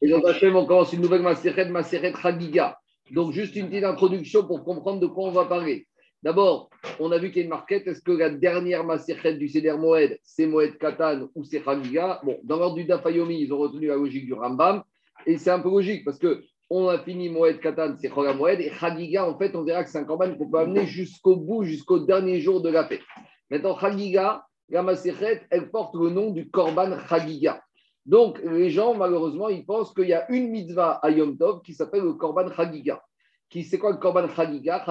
[0.00, 2.78] et donc, on commence une nouvelle Maseret, Maseret Chagiga.
[3.10, 5.86] Donc, juste une petite introduction pour comprendre de quoi on va parler.
[6.22, 7.86] D'abord, on a vu qu'il y a une marquette.
[7.86, 12.20] Est-ce que la dernière Maseret du Seder Moed, c'est Moed Katan ou c'est Chagiga?
[12.24, 14.82] Bon, dans l'ordre du Dafayomi, ils ont retenu la logique du Rambam.
[15.26, 18.60] Et c'est un peu logique parce que on a fini Moed Katan, c'est Chol Moed.
[18.60, 21.64] Et Chagiga, en fait, on verra que c'est un corban qu'on peut amener jusqu'au bout,
[21.64, 23.02] jusqu'au dernier jour de la fête.
[23.50, 27.62] Maintenant, Chagiga, la Maseret, elle porte le nom du Korban Chagiga.
[28.06, 31.72] Donc, les gens, malheureusement, ils pensent qu'il y a une mitzvah à Yom Tov qui
[31.72, 33.02] s'appelle le Korban Chagiga.
[33.48, 34.84] Qui, c'est quoi le Korban Chagiga?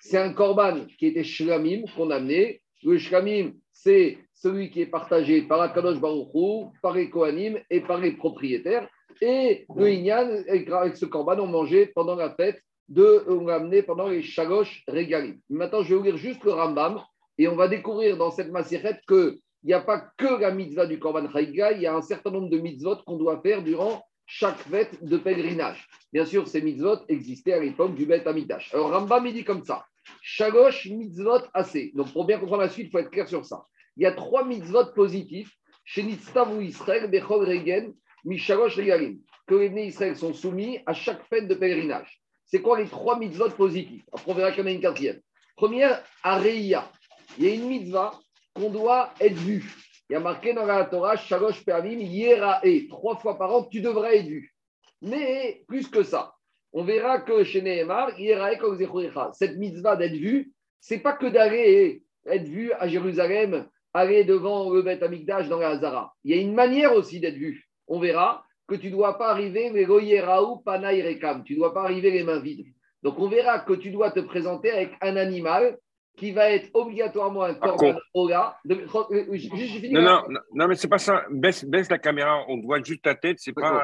[0.00, 2.62] C'est un Korban qui était Shlamim, qu'on a amené.
[2.82, 7.98] Le Shlamim, c'est celui qui est partagé par Akadosh Baruch par les Kohanim et par
[7.98, 8.88] les propriétaires.
[9.20, 13.82] Et le Inyan, avec ce Korban, on mangeait pendant la fête, de, on l'a amené
[13.82, 15.38] pendant les Shalosh Regalim.
[15.48, 17.00] Maintenant, je vais vous lire juste le Rambam
[17.38, 20.86] et on va découvrir dans cette Maseret que il n'y a pas que la mitzvah
[20.86, 24.04] du Korban Chaïga, il y a un certain nombre de mitzvot qu'on doit faire durant
[24.26, 25.88] chaque fête de pèlerinage.
[26.12, 28.74] Bien sûr, ces mitzvot existaient à l'époque du Beth Amidash.
[28.74, 29.84] Alors Rambam, dit comme ça
[30.20, 31.92] Shagosh mitzvot assez.
[31.94, 33.64] Donc pour bien comprendre la suite, il faut être clair sur ça.
[33.96, 35.50] Il y a trois mitzvot positifs
[35.84, 37.94] chez Nitztavu Israël, Bechol Regen,
[38.24, 42.20] Mishagosh Regalim, que les Bnei Israël sont soumis à chaque fête de pèlerinage.
[42.44, 44.04] C'est quoi les trois mitzvot positifs?
[44.12, 45.20] Après, on verra qu'il y en a une quatrième.
[45.56, 46.90] Première, Areia.
[47.38, 48.12] Il y a une mitzvah
[48.54, 49.64] qu'on doit être vu.
[50.08, 51.98] Il y a marqué dans la Torah, Shalosh Permim,
[52.62, 54.54] et trois fois par an, tu devrais être vu.
[55.02, 56.34] Mais plus que ça,
[56.72, 58.58] on verra que chez Nehemar, Yerae
[59.32, 64.82] cette mitzvah d'être vu, c'est pas que d'aller être vu à Jérusalem, aller devant le
[64.82, 66.12] Beth Amikdash dans la Hazara.
[66.24, 67.68] Il y a une manière aussi d'être vu.
[67.86, 72.24] On verra que tu ne dois pas arriver les tu ne dois pas arriver les
[72.24, 72.66] mains vides.
[73.02, 75.78] Donc on verra que tu dois te présenter avec un animal
[76.16, 78.56] qui va être obligatoirement un corban Ola.
[78.64, 81.24] non, non, non, mais c'est pas ça.
[81.30, 83.82] Baisse, baisse, la caméra, on voit juste ta tête, c'est pas.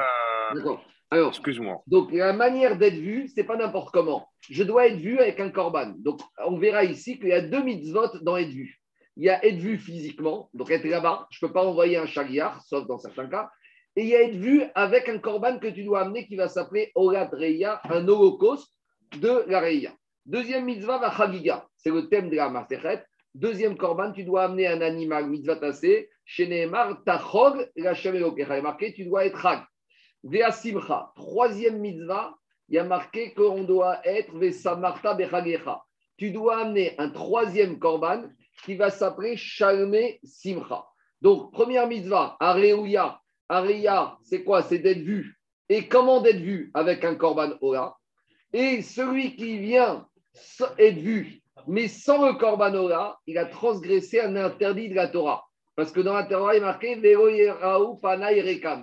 [0.53, 0.83] D'accord.
[1.13, 1.83] Alors, excuse-moi.
[1.87, 4.29] Donc, la manière d'être vu, c'est pas n'importe comment.
[4.49, 5.93] Je dois être vu avec un corban.
[5.97, 8.79] Donc, on verra ici qu'il y a deux mitzvot dans être vu.
[9.17, 11.27] Il y a être vu physiquement, donc être là-bas.
[11.31, 13.49] Je ne peux pas envoyer un chariar, sauf dans certains cas.
[13.97, 16.47] Et il y a être vu avec un corban que tu dois amener qui va
[16.47, 18.73] s'appeler Olat Reya, un holocauste
[19.19, 19.91] de la Reya.
[20.25, 21.67] Deuxième mitzvah, va chagiga.
[21.77, 23.03] C'est le thème de la Masechet.
[23.33, 26.09] Deuxième korban, tu dois amener un animal mitzvah tassé.
[26.25, 29.63] Chez Nehemar, tachog, la Il est marqué, tu dois être chag.
[30.23, 31.11] Vea simcha.
[31.15, 32.35] Troisième mitzvah,
[32.69, 35.81] il y a marqué qu'on doit être vesamarta bechagecha.
[36.17, 38.23] Tu dois amener un troisième korban
[38.63, 40.85] qui va s'appeler shalme simcha.
[41.21, 43.21] Donc, première mitzvah, areouya.
[43.51, 44.63] Areya, c'est quoi?
[44.63, 45.37] C'est d'être vu.
[45.67, 47.97] Et comment d'être vu avec un korban ola?
[48.53, 50.07] Et celui qui vient
[50.77, 55.45] être vu, mais sans le korbanora, il a transgressé un interdit de la Torah.
[55.75, 56.99] Parce que dans la Torah, il est marqué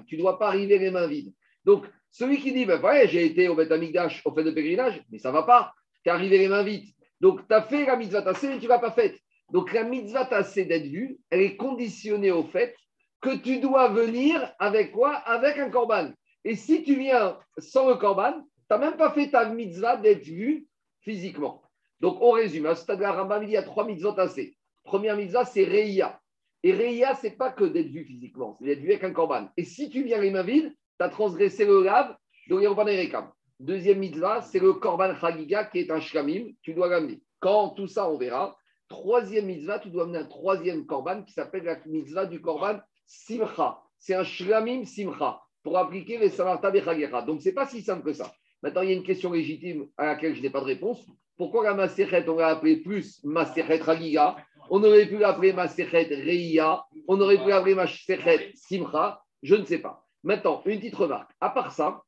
[0.07, 1.33] Tu ne dois pas arriver les mains vides.
[1.65, 5.29] Donc, celui qui dit ben, J'ai été au Beth au fait de pèlerinage, mais ça
[5.29, 5.73] ne va pas,
[6.03, 6.89] tu es arrivé les mains vides.
[7.21, 9.19] Donc, tu as fait la mitzvah tassée, mais tu ne l'as pas faite.
[9.51, 12.77] Donc, la mitzvah tassée d'être vue, elle est conditionnée au fait
[13.21, 15.15] que tu dois venir avec quoi?
[15.15, 16.13] Avec un korban.
[16.45, 20.25] Et si tu viens sans le korban, tu n'as même pas fait ta mitzvah d'être
[20.25, 20.68] vu
[21.09, 21.63] physiquement.
[22.01, 22.67] Donc, on résume.
[22.67, 24.57] À ce stade-là, il y a trois mitzvot assez.
[24.85, 26.21] Première mitzvah, c'est Reia.
[26.63, 29.49] Et Reia, ce n'est pas que d'être vu physiquement, c'est d'être vu avec un korban.
[29.57, 32.15] Et si tu viens les mains vides, tu as transgressé le lave
[32.49, 33.31] Yeroban Erekam.
[33.61, 36.53] Deuxième mitzvah, c'est le korban Chagiga qui est un shlamim.
[36.63, 37.23] Tu dois l'amener.
[37.41, 38.57] Quand tout ça, on verra.
[38.89, 43.81] Troisième mitzvah, tu dois amener un troisième korban qui s'appelle la mitzvah du korban Simcha.
[43.99, 47.23] C'est un shlamim Simcha pour appliquer les samarta Bechagera.
[47.23, 48.33] Donc, ce n'est pas si simple que ça.
[48.63, 51.07] Maintenant, il y a une question légitime à laquelle je n'ai pas de réponse.
[51.37, 54.37] Pourquoi la Maserhet, on l'a appelé plus Maserhet Ragiga
[54.71, 59.79] On aurait pu l'appeler Maserhet Reia On aurait pu l'appeler Maserhet Simcha Je ne sais
[59.79, 60.05] pas.
[60.25, 61.31] Maintenant, une petite remarque.
[61.41, 62.03] À part ça,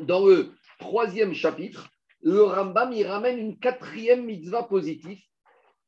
[0.00, 1.90] dans le troisième chapitre,
[2.22, 5.20] le Rambam, il ramène une quatrième mitzvah positive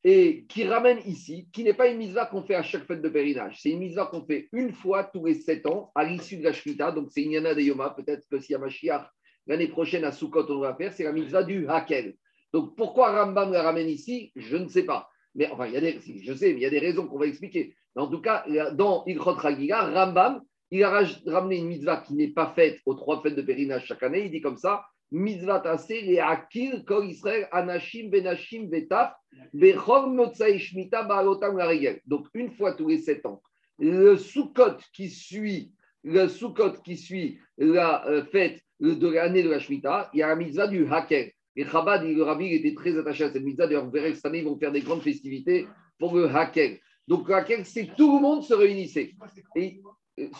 [0.03, 3.09] et qui ramène ici, qui n'est pas une mitzvah qu'on fait à chaque fête de
[3.09, 3.57] pèlerinage.
[3.59, 6.53] C'est une mitzvah qu'on fait une fois tous les sept ans à l'issue de la
[6.53, 6.91] Shemitah.
[6.91, 7.89] Donc, c'est Inyana de Yoma.
[7.89, 9.09] Peut-être que a Mashiach
[9.47, 12.15] l'année prochaine à Sukkot, on va faire, c'est la mitzvah du Hakel.
[12.53, 15.09] Donc pourquoi Rambam la ramène ici Je ne sais pas.
[15.35, 17.19] Mais enfin, il y a des, je sais, mais il y a des raisons qu'on
[17.19, 17.75] va expliquer.
[17.95, 20.41] en tout cas, dans Ilchot Ragiga, Rambam,
[20.71, 24.03] il a ramené une mitzvah qui n'est pas faite aux trois fêtes de pèlerinage chaque
[24.03, 24.25] année.
[24.25, 29.13] Il dit comme ça mitzvah tassé les akil kol Israël anashim benashim betaf
[29.53, 31.57] bechor motzai shmita ba'alotam
[32.05, 33.41] Donc une fois tous les sept ans,
[33.79, 35.71] le soukot qui suit
[36.03, 40.27] le soukot qui suit la euh, fête de l'année de la Shemitah, il y a
[40.27, 41.31] la mitzvah du Hakel.
[41.55, 43.65] Et Chabad, le Rabbi, était très attaché à cette mitzvah.
[43.65, 46.79] D'ailleurs, vous verrez que cette année, ils vont faire des grandes festivités pour le Hakel.
[47.07, 49.15] Donc, le Hakel, c'est tout le monde se réunissait.
[49.55, 49.81] Et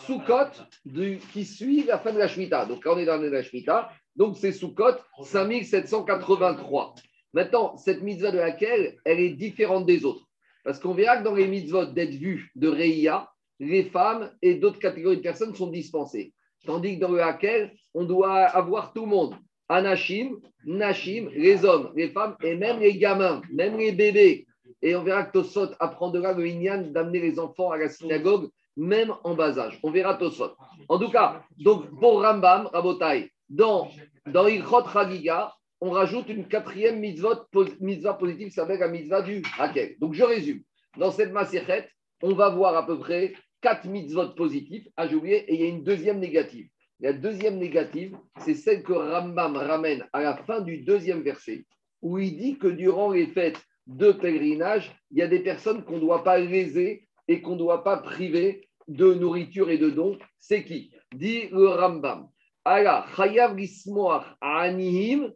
[0.06, 0.50] Soukot
[1.32, 2.66] qui suit la fin de la Shemitah.
[2.66, 4.94] Donc, quand on est dans la Shemitah, donc c'est Soukot
[5.24, 6.94] 5783.
[7.32, 10.26] Maintenant, cette mitzvah de laquelle elle est différente des autres.
[10.64, 13.28] Parce qu'on verra que dans les mitzvot d'être vu de Reïa,
[13.60, 16.32] les femmes et d'autres catégories de personnes sont dispensées.
[16.66, 19.34] Tandis que dans le Hakel, on doit avoir tout le monde.
[19.68, 24.46] Anashim, Nashim, les hommes, les femmes et même les gamins, même les bébés.
[24.82, 29.14] Et on verra que Tosot apprendra le Inyan d'amener les enfants à la synagogue, même
[29.24, 29.78] en bas âge.
[29.82, 30.52] On verra Tosot.
[30.88, 33.88] En tout cas, donc pour Rambam, Rabotai, dans,
[34.26, 37.46] dans Ilchot Chagiga, on rajoute une quatrième mitzvah,
[37.80, 39.96] mitzvah positive, ça s'appelle la mitzvah du Hakel.
[40.00, 40.62] Donc je résume.
[40.96, 41.88] Dans cette massérette,
[42.22, 45.68] on va voir à peu près quatre mitzvot positifs à jouer et il y a
[45.68, 46.68] une deuxième négative.
[47.00, 51.64] La deuxième négative, c'est celle que Rambam ramène à la fin du deuxième verset,
[52.02, 55.96] où il dit que durant les fêtes de pèlerinage, il y a des personnes qu'on
[55.96, 60.18] ne doit pas léser et qu'on ne doit pas priver de nourriture et de dons.
[60.38, 60.90] C'est qui?
[61.14, 62.28] Dit le Rambam.
[62.64, 63.56] Allah, chayav
[64.40, 65.32] anihim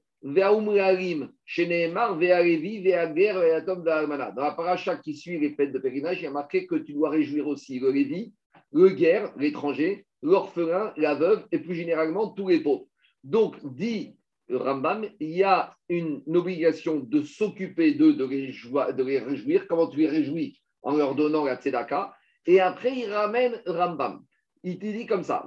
[4.35, 6.93] dans la paracha qui suit les fêtes de pèlerinage, il y a marqué que tu
[6.93, 8.33] dois réjouir aussi le Lévi,
[8.73, 12.87] le guerre, l'étranger, l'orphelin, la veuve et plus généralement tous les pauvres.
[13.25, 14.17] Donc, dit
[14.51, 19.67] Rambam, il y a une, obligation de s'occuper d'eux, de, de, les réjouir.
[19.69, 20.61] Comment tu les réjouis?
[20.83, 22.15] En leur donnant la tzedaka.
[22.47, 24.25] Et après, il ramène Rambam.
[24.65, 25.47] Il te dit comme ça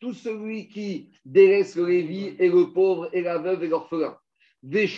[0.00, 4.16] tout celui qui délaisse le Lévi et le pauvre et la veuve et l'orphelin.
[4.72, 4.88] Et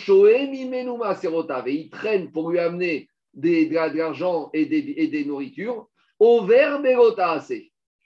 [1.67, 5.87] il traîne pour lui amener des, de l'argent et des, et des nourritures.
[6.19, 6.85] Au verbe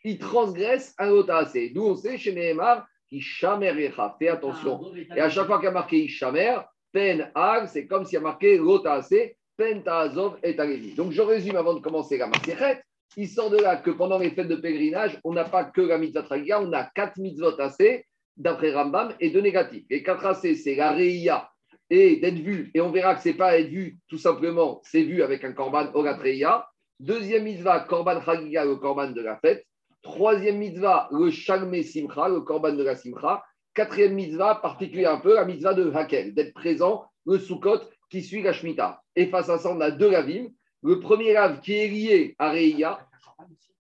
[0.04, 1.70] Il transgresse un assez.
[1.70, 4.16] D'où on sait chez Nehemar, Ishamerecha.
[4.20, 4.82] Fais attention.
[5.10, 6.58] Ah, et à chaque fois qu'il y a marqué Ishamer,
[6.92, 9.38] Pen Ag, c'est comme s'il y a marqué assez.
[9.56, 10.94] Pen Ta'azov et Alevi.
[10.96, 12.84] Donc je résume avant de commencer la Maserhet.
[13.16, 15.98] Il sort de là que pendant les fêtes de pèlerinage, on n'a pas que la
[15.98, 18.06] mitzvah tragia, on a quatre mitzvot assez,
[18.38, 19.86] d'après Rambam, et deux négatifs.
[19.90, 21.50] Les quatre assez, c'est la reia
[21.90, 22.72] et d'être vu.
[22.74, 25.54] Et on verra que ce n'est pas être vu tout simplement, c'est vu avec un
[25.54, 26.68] korban reia.
[27.00, 29.66] Deuxième mitzvah, korban chagiga, le korban de la fête.
[30.02, 33.44] Troisième mitzvah, le shalme simcha, le korban de la simcha.
[33.74, 38.42] Quatrième mitzvah, particulier un peu, la mitzvah de hakel, d'être présent, le sukkot qui suit
[38.42, 39.02] la shmita.
[39.16, 40.48] Et face à ça, on a deux ravim.
[40.84, 43.08] Le premier lave qui est lié à Reïa,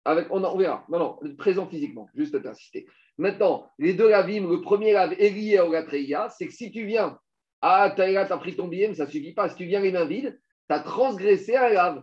[0.05, 2.87] avec, on, verra, non, non, présent physiquement, juste insister.
[3.19, 6.87] Maintenant, les deux lavim, le premier lave est lié au Reïa, c'est que si tu
[6.87, 7.19] viens,
[7.61, 9.49] ah, tu as pris ton billet, mais ça ne suffit pas.
[9.49, 10.39] Si tu viens les mains vides,
[10.69, 12.03] tu as transgressé un lave.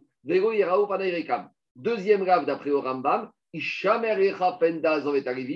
[1.75, 3.31] Deuxième lave d'après le Rambam,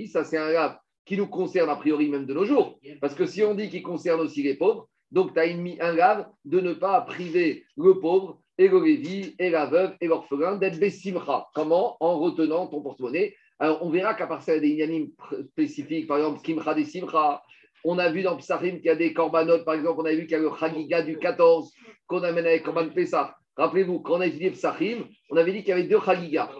[0.08, 2.80] ça c'est un lave qui nous concerne a priori même de nos jours.
[3.02, 5.94] Parce que si on dit qu'il concerne aussi les pauvres, donc tu as mis un
[5.94, 10.56] lave de ne pas priver le pauvre et le Lévi, et la veuve, et l'orphelin
[10.56, 11.48] d'être Bessimcha.
[11.54, 11.98] Comment?
[12.00, 13.36] En retenant ton porte-monnaie.
[13.60, 15.10] Alors, on verra qu'à partir des inanimes
[15.52, 17.42] spécifiques, par exemple, Kimcha des Simcha,
[17.84, 20.28] on a vu dans Psachim qu'il y a des korbanot, par exemple, on a vu
[20.28, 21.72] qu'il y a le Chagiga du 14
[22.08, 23.36] qu'on amène avec Korban Pessah.
[23.56, 26.52] Rappelez-vous, quand on a étudié Psachim, on avait dit qu'il y avait deux Chagiga.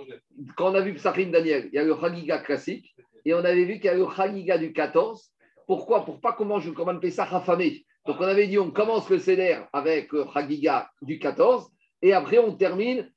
[0.56, 2.96] Quand on a vu Psachim Daniel, il y a le Chagiga classique
[3.26, 5.32] et on avait vu qu'il y a le Chagiga du 14.
[5.68, 6.06] Pourquoi?
[6.06, 7.86] Pour pas qu'on le Korban Pessah affamé.
[8.06, 11.70] Donc on avait dit on commence le CDR avec le Chagiga du 14
[12.02, 13.10] et après on termine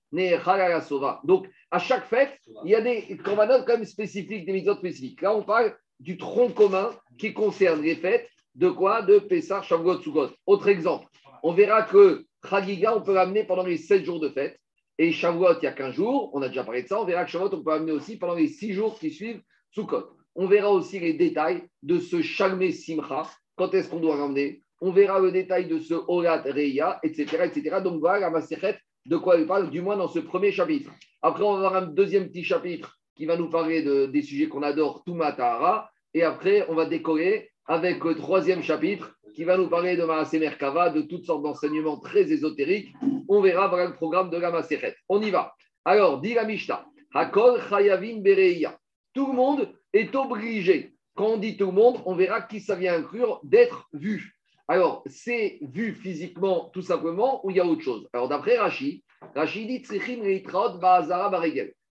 [1.24, 5.22] Donc, à chaque fête, il y a des corbanotes quand même spécifiques, des mitzvot spécifiques.
[5.22, 9.02] Là, on parle du tronc commun qui concerne les fêtes de quoi?
[9.02, 10.30] De Pessah, Shavuot, Sukkot.
[10.46, 11.06] Autre exemple,
[11.42, 14.58] on verra que Chagiga, on peut l'amener pendant les 7 jours de fête.
[14.98, 17.00] Et Shavuot, il y a 15 jours, on a déjà parlé de ça.
[17.00, 20.16] On verra que Shavuot, on peut l'amener aussi pendant les 6 jours qui suivent Sukkot.
[20.34, 23.22] On verra aussi les détails de ce Shalmé Simcha.
[23.56, 27.76] Quand est-ce qu'on doit l'emmener on verra le détail de ce Orat Reya, etc., etc.
[27.82, 30.90] Donc voilà la Maserhet, de quoi il parle, du moins dans ce premier chapitre.
[31.22, 34.48] Après, on va avoir un deuxième petit chapitre qui va nous parler de, des sujets
[34.48, 35.04] qu'on adore,
[35.36, 35.90] Tahara.
[36.14, 40.38] Et après, on va décoller avec le troisième chapitre qui va nous parler de Maasé
[40.38, 42.92] Merkava, de toutes sortes d'enseignements très ésotériques.
[43.28, 44.96] On verra voilà le programme de la Maserhet.
[45.08, 45.54] On y va.
[45.84, 46.84] Alors, dit la Mishnah,
[47.14, 48.78] Hakol Chayavin Bereya.
[49.14, 50.94] Tout le monde est obligé.
[51.14, 54.39] Quand on dit tout le monde, on verra qui ça vient inclure d'être vu.
[54.70, 58.08] Alors, c'est vu physiquement tout simplement ou il y a autre chose?
[58.12, 59.02] Alors, d'après Rashi,
[59.34, 59.82] Rashi dit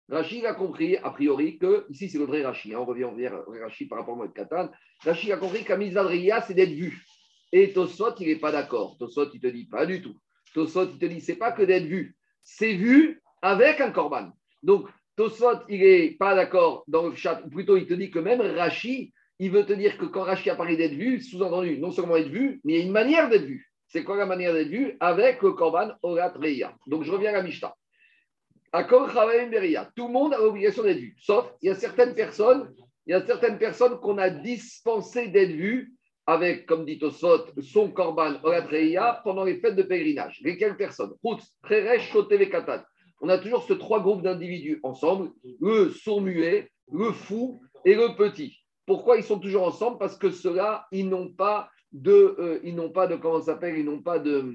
[0.07, 3.43] Rashi a compris, a priori, que, ici c'est le vrai Rashi, hein, on revient vers
[3.47, 4.69] Rashi par rapport à Moed Katan.
[5.03, 7.03] Rashi a compris qu'à Mizadriya, c'est d'être vu.
[7.51, 8.95] Et Tosot, il n'est pas d'accord.
[8.97, 10.15] Tosot, il te dit pas du tout.
[10.53, 14.29] Tosot, il te dit, c'est pas que d'être vu, c'est vu avec un korban.
[14.63, 18.39] Donc, Tosot, il n'est pas d'accord dans le chat, plutôt il te dit que même
[18.39, 22.27] Rashi, il veut te dire que quand Rashi a d'être vu, sous-entendu, non seulement être
[22.27, 23.71] vu, mais il y a une manière d'être vu.
[23.87, 24.97] C'est quoi la manière d'être vu?
[24.99, 26.33] Avec le Korban Orat.
[26.87, 27.73] Donc je reviens à la Mishnah.
[29.95, 31.15] Tout le monde a l'obligation d'être vu.
[31.19, 32.71] Sauf, il y a certaines personnes,
[33.07, 35.93] il y certaines personnes qu'on a dispensé d'être vues
[36.27, 40.39] avec, comme dit Osot, son korban olatreya pendant les fêtes de pèlerinage.
[40.43, 41.13] Lesquelles personnes
[43.21, 48.58] On a toujours ces trois groupes d'individus ensemble, le sourd-muet, le fou et le petit.
[48.89, 49.99] Pourquoi ils sont toujours ensemble?
[49.99, 53.85] Parce que ceux-là, ils n'ont pas de, euh, ils n'ont pas de, comment s'appelle Ils
[53.85, 54.51] n'ont pas de,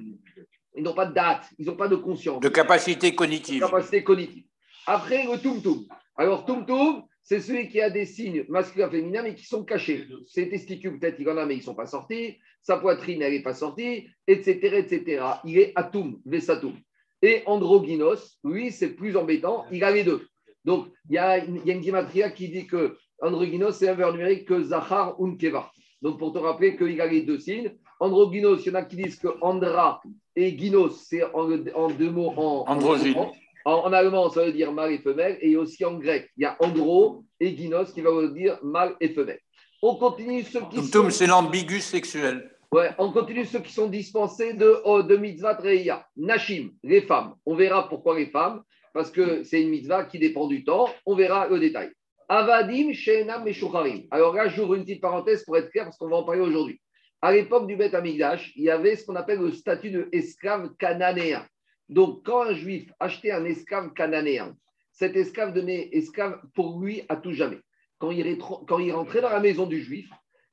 [0.74, 2.40] ils n'ont pas de date, ils n'ont pas de conscience.
[2.40, 3.60] De capacité cognitive.
[3.60, 4.42] De capacité cognitive.
[4.88, 5.86] Après, le tum-tum.
[6.16, 10.04] Alors, tum-tum, c'est celui qui a des signes masculins féminins, mais qui sont cachés.
[10.26, 12.36] Ses testicules, peut-être, il en a, mais ils ne sont pas sortis.
[12.60, 15.24] Sa poitrine, elle n'est pas sortie, etc., etc.
[15.44, 16.74] Il est atum, vesatum.
[17.22, 20.26] Et androgynos, lui, c'est plus embêtant, il a les deux.
[20.64, 23.94] Donc, il y a, il y a une guimatria qui dit que androgynos, c'est un
[23.94, 25.70] verbe numérique que zachar unkeva.
[26.02, 28.96] Donc, pour te rappeler qu'il a les deux signes, androgynos, il y en a qui
[28.96, 30.02] disent que andra
[30.36, 33.16] et gynos, c'est en, deux mots en, androgyne.
[33.64, 35.38] En, allemand, ça veut dire mâle et femelle.
[35.40, 38.94] Et aussi en grec, il y a andro et gynos qui va veut dire mâle
[39.00, 39.40] et femelle.
[39.82, 41.10] On continue ceux qui sont...
[41.10, 42.50] c'est l'ambigus sexuel.
[42.72, 46.06] Ouais, on continue ceux qui sont dispensés de, oh, de mitzvah treya.
[46.16, 47.34] Nashim, les femmes.
[47.46, 50.88] On verra pourquoi les femmes, parce que c'est une mitzvah qui dépend du temps.
[51.06, 51.90] On verra le détail.
[52.28, 56.16] Avadim, Sheenam et Alors là, j'ouvre une petite parenthèse pour être clair, parce qu'on va
[56.16, 56.80] en parler aujourd'hui.
[57.20, 60.74] À l'époque du Beth Amigdash, il y avait ce qu'on appelle le statut de esclave
[60.78, 61.46] cananéen.
[61.88, 64.56] Donc, quand un juif achetait un esclave cananéen,
[64.92, 67.60] cet esclave devenait esclave pour lui à tout jamais.
[67.98, 70.08] Quand il, quand il rentrait dans la maison du juif,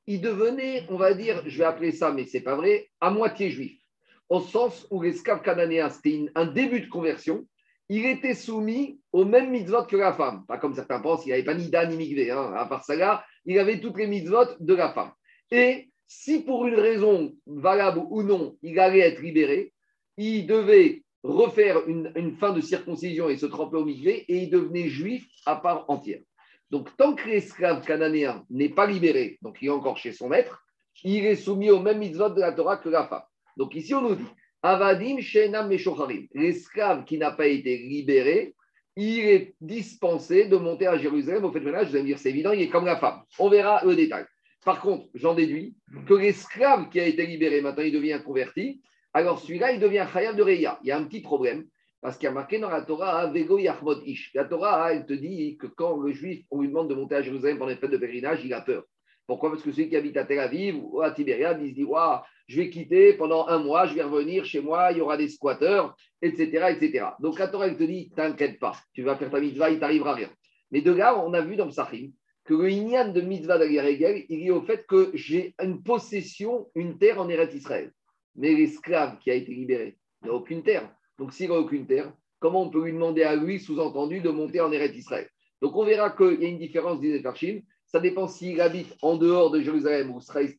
[0.06, 3.10] il devenait, on va dire, je vais appeler ça, mais ce n'est pas vrai, à
[3.10, 3.78] moitié juif.
[4.28, 7.46] Au sens où l'esclave cananéen, c'était un début de conversion,
[7.94, 10.46] il était soumis au même mitzvot que la femme.
[10.46, 12.30] Pas comme certains pensent, il n'avait pas ni dan ni migvé.
[12.30, 12.54] Hein.
[12.56, 15.10] À part ça là, il avait toutes les mitzvot de la femme.
[15.50, 19.74] Et si pour une raison valable ou non, il allait être libéré,
[20.16, 24.88] il devait refaire une, fin de circoncision et se tremper au migvé et il devenait
[24.88, 26.22] juif à part entière.
[26.70, 30.64] Donc, tant que l'esclave cananéen n'est pas libéré, donc il est encore chez son maître,
[31.04, 33.22] il est soumis au même mitzvot de la Torah que la femme.
[33.58, 34.24] Donc, ici, on nous dit
[34.62, 36.26] Avadim Shenam Meshocharim.
[36.34, 38.54] L'esclave qui n'a pas été libéré,
[38.96, 41.88] il est dispensé de monter à Jérusalem au fait de ménage.
[41.88, 43.22] Vous allez me dire, c'est évident, il est comme la femme.
[43.38, 44.24] On verra le détail.
[44.64, 45.74] Par contre, j'en déduis
[46.06, 48.80] que l'esclave qui a été libéré, maintenant il devient converti,
[49.12, 50.78] alors celui-là, il devient Khayab de Reya.
[50.82, 51.66] Il y a un petit problème,
[52.00, 54.30] parce qu'il y a marqué dans la Torah, Vego Yahmod Ish.
[54.34, 57.22] La Torah, elle te dit que quand le juif, on lui demande de monter à
[57.22, 58.84] Jérusalem pendant les fêtes de pèlerinage, il a peur.
[59.26, 59.50] Pourquoi?
[59.50, 61.86] Parce que celui qui habite à Tel Aviv ou à Tibériade, il se dit
[62.48, 65.28] je vais quitter pendant un mois, je vais revenir chez moi, il y aura des
[65.28, 66.76] squatteurs, etc.
[66.76, 67.06] etc.
[67.20, 70.14] Donc la Torah, elle te dit T'inquiète pas, tu vas faire ta mitzvah, il t'arrivera
[70.14, 70.28] rien.
[70.70, 72.12] Mais de là, on a vu dans le Sahim
[72.44, 76.98] que le Inyan de mitzvah d'Aguerregel, il est au fait que j'ai une possession, une
[76.98, 77.92] terre en Eretz Israël.
[78.34, 80.90] Mais l'esclave qui a été libéré n'a aucune terre.
[81.18, 84.60] Donc s'il n'a aucune terre, comment on peut lui demander à lui, sous-entendu, de monter
[84.60, 85.28] en Eretz Israël?
[85.60, 87.60] Donc on verra qu'il y a une différence des Farshim.
[87.92, 90.56] Ça dépend s'il habite en dehors de Jérusalem ou sera, il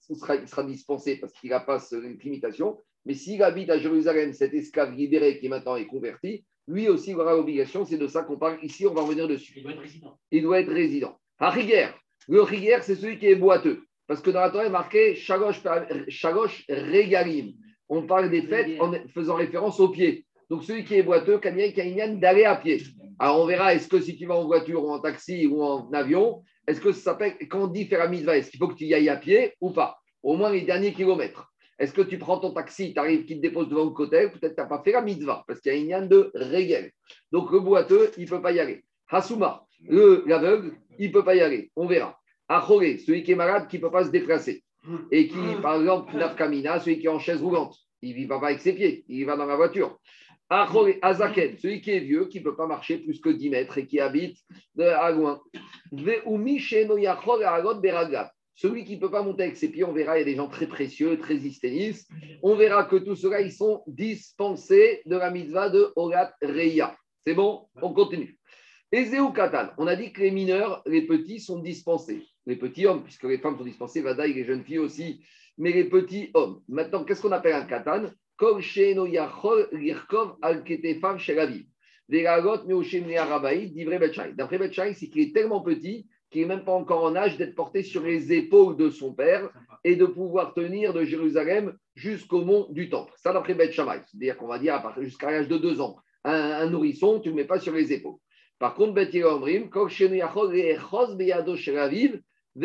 [0.48, 2.78] sera dispensé parce qu'il n'a pas cette limitation.
[3.06, 7.16] Mais s'il habite à Jérusalem, cet esclave libéré qui maintenant est converti, lui aussi il
[7.16, 7.86] aura l'obligation.
[7.86, 8.86] C'est de ça qu'on parle ici.
[8.86, 9.54] On va revenir dessus.
[9.58, 10.20] Il doit être résident.
[10.32, 11.20] Il doit être résident.
[11.40, 12.00] Un rigueur.
[12.28, 13.84] Le rigueur, c'est celui qui est boiteux.
[14.08, 15.64] Parce que dans la Torah, il est marqué Shagosh
[16.70, 17.54] Regalim.
[17.90, 20.26] On parle des fêtes en faisant référence aux pieds.
[20.50, 22.82] Donc celui qui est boiteux, Kanyan d'aller à pied.
[23.20, 25.92] Alors on verra, est-ce que si tu vas en voiture ou en taxi ou en
[25.92, 28.76] avion, est-ce que ça s'appelle, quand on dit faire la mitzvah, est-ce qu'il faut que
[28.76, 29.98] tu y ailles à pied ou pas?
[30.22, 31.50] Au moins les derniers kilomètres.
[31.80, 34.56] Est-ce que tu prends ton taxi, tu arrives, qui te dépose devant le côté, peut-être
[34.56, 36.92] tu n'as pas fait la mitzvah, parce qu'il y a une yann de régel.
[37.32, 38.84] Donc le boiteux, il ne peut pas y aller.
[39.10, 41.72] Hasuma, l'aveugle, il ne peut pas y aller.
[41.76, 42.18] On verra.
[42.48, 44.64] Achoré, celui qui est malade, qui ne peut pas se déplacer.
[45.12, 48.48] Et qui, par exemple, Nafkamina, celui qui est en chaise roulante, il ne va pas
[48.48, 49.98] avec ses pieds, il va dans la voiture.
[51.02, 53.88] Azaken, celui qui est vieux, qui ne peut pas marcher plus que 10 mètres et
[53.88, 54.38] qui habite
[54.80, 55.42] à loin.
[58.56, 60.36] Celui qui ne peut pas monter avec ses pieds, on verra, il y a des
[60.36, 62.08] gens très précieux, très hysténistes.
[62.44, 66.96] On verra que tout cela, ils sont dispensés de la mitzvah de Orat Reya.
[67.26, 67.68] C'est bon?
[67.82, 68.38] On continue.
[68.92, 72.28] Ezeu Katan, on a dit que les mineurs, les petits, sont dispensés.
[72.46, 75.26] Les petits hommes, puisque les femmes sont dispensées, Vadaï, les jeunes filles aussi,
[75.58, 76.62] mais les petits hommes.
[76.68, 78.12] Maintenant, qu'est-ce qu'on appelle un Katan?
[84.36, 87.54] D'après Betchai, c'est qu'il est tellement petit qu'il n'est même pas encore en âge d'être
[87.56, 89.50] porté sur les épaules de son père
[89.84, 93.14] et de pouvoir tenir de Jérusalem jusqu'au mont du Temple.
[93.18, 95.98] Ça, d'après Beth C'est-à-dire qu'on va dire jusqu'à l'âge de deux ans.
[96.24, 98.18] Un, un nourrisson, tu ne le mets pas sur les épaules.
[98.58, 102.10] Par contre, Bet Yomrim, Ve'arot, Miroshim, et Arabaï.
[102.10, 102.24] Bet,
[102.56, 102.62] il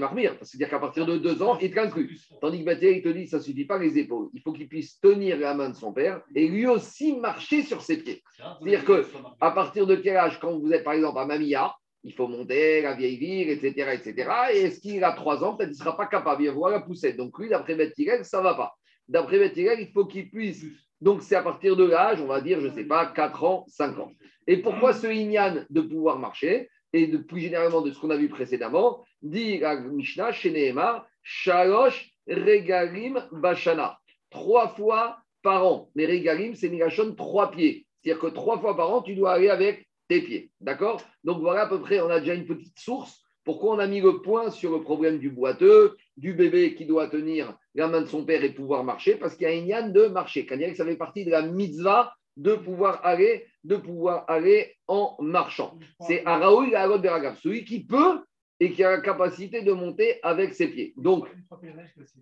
[0.00, 2.18] va revenir, c'est-à-dire qu'à partir de deux ans, il t'inclut.
[2.40, 4.28] Tandis que Bethel, il te dit, ça ne suffit pas les épaules.
[4.34, 7.80] Il faut qu'il puisse tenir la main de son père et lui aussi marcher sur
[7.80, 8.22] ses pieds.
[8.36, 12.28] C'est-à-dire qu'à partir de quel âge, quand vous êtes par exemple à Mamia, il faut
[12.28, 13.92] monter la vieille ville, etc.
[13.94, 14.30] etc.
[14.52, 16.80] Et est-ce qu'il a trois ans, peut-être qu'il ne sera pas capable de voir la
[16.80, 17.16] poussette.
[17.16, 18.74] Donc lui, d'après Bethel, ça ne va pas.
[19.08, 20.64] D'après Bethel, il faut qu'il puisse.
[21.00, 23.64] Donc c'est à partir de l'âge, on va dire, je ne sais pas, 4 ans,
[23.68, 24.12] 5 ans.
[24.46, 28.16] Et pourquoi ce Inyan de pouvoir marcher et de, plus généralement de ce qu'on a
[28.16, 30.74] vu précédemment, dit la Mishnah chez
[31.22, 33.98] Shalosh Regalim Bashana.
[34.30, 35.90] Trois fois par an.
[35.94, 37.86] Mais Regalim, c'est Migashon trois pieds.
[38.02, 40.50] C'est-à-dire que trois fois par an, tu dois aller avec tes pieds.
[40.60, 41.02] D'accord?
[41.24, 43.20] Donc voilà à peu près, on a déjà une petite source.
[43.44, 47.08] Pourquoi on a mis le point sur le problème du boiteux, du bébé qui doit
[47.08, 49.14] tenir la main de son père et pouvoir marcher?
[49.14, 50.46] Parce qu'il y a un Inyan de marcher.
[50.46, 55.78] Quand ça fait partie de la mitzvah de pouvoir aller, de pouvoir aller en marchant.
[56.00, 58.20] C'est Araoui la Beragab, celui qui peut
[58.60, 60.94] et qui a la capacité de monter avec ses pieds.
[60.96, 61.28] Donc,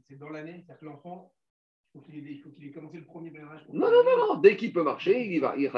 [0.09, 1.33] c'est dans l'année, c'est-à-dire que l'enfant,
[1.95, 3.61] il faut qu'il ait commencé le premier pèlerinage.
[3.73, 5.71] Non, non, non, non, dès qu'il peut marcher, il y va, il.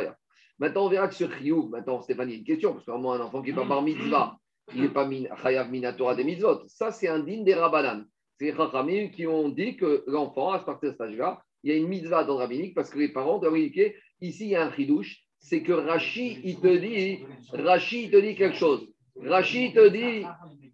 [0.59, 3.43] Maintenant, on verra que sur Riyou, maintenant, Stéphanie, une question, parce que vraiment, un enfant
[3.43, 4.39] qui n'est pas par mitzvah,
[4.75, 5.09] il n'est pas
[5.43, 6.63] Chayav Minatora des mitzvot.
[6.67, 8.07] Ça, c'est un digne des Rabbanan.
[8.39, 11.75] C'est les Chachamim qui ont dit que l'enfant, à partir de cet âge-là, il y
[11.75, 14.57] a une mitzvah dans le rabbinique parce que les parents doivent indiquer Ici, il y
[14.57, 18.89] a un chidouche, c'est que Rashi, il te dit, Rashi, te dit quelque chose.
[19.23, 20.25] Rashi te dit,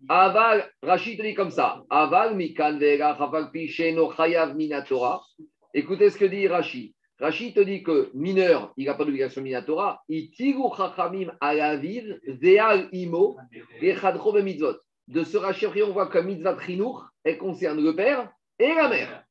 [0.09, 5.21] Aval, Rashi te dit comme ça, Aval mikan chayav minatora.
[5.75, 6.95] Écoutez ce que dit Rashi.
[7.19, 12.89] Rashi te dit que mineur, il n'a pas d'obligation minatora, il tigu chachamim alaviv veal
[12.93, 13.37] imo
[13.81, 14.77] vechadro mitzvot.
[15.09, 19.25] De ce Rashi, on voit que mitzvah trinour, elle concerne le père et la mère.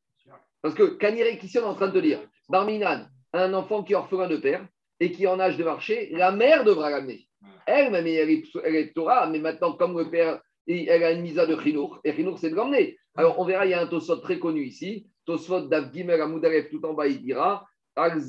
[0.62, 3.94] Parce que Kanirek ici, on est en train de te dire, Barminan, un enfant qui
[3.94, 4.66] est orphelin de père
[5.00, 7.28] et qui est en âge de marcher, la mère devra l'amener.
[7.66, 11.60] Elle, même, elle est, Torah, mais maintenant, comme le père, elle a une mise de
[11.60, 12.98] Chinour, et Chinour, c'est de l'emmener.
[13.16, 16.22] Alors, on verra, il y a un Tosot très connu ici, Tosot d'Av Gimel
[16.70, 17.66] tout en bas, il dira
[17.98, 18.20] on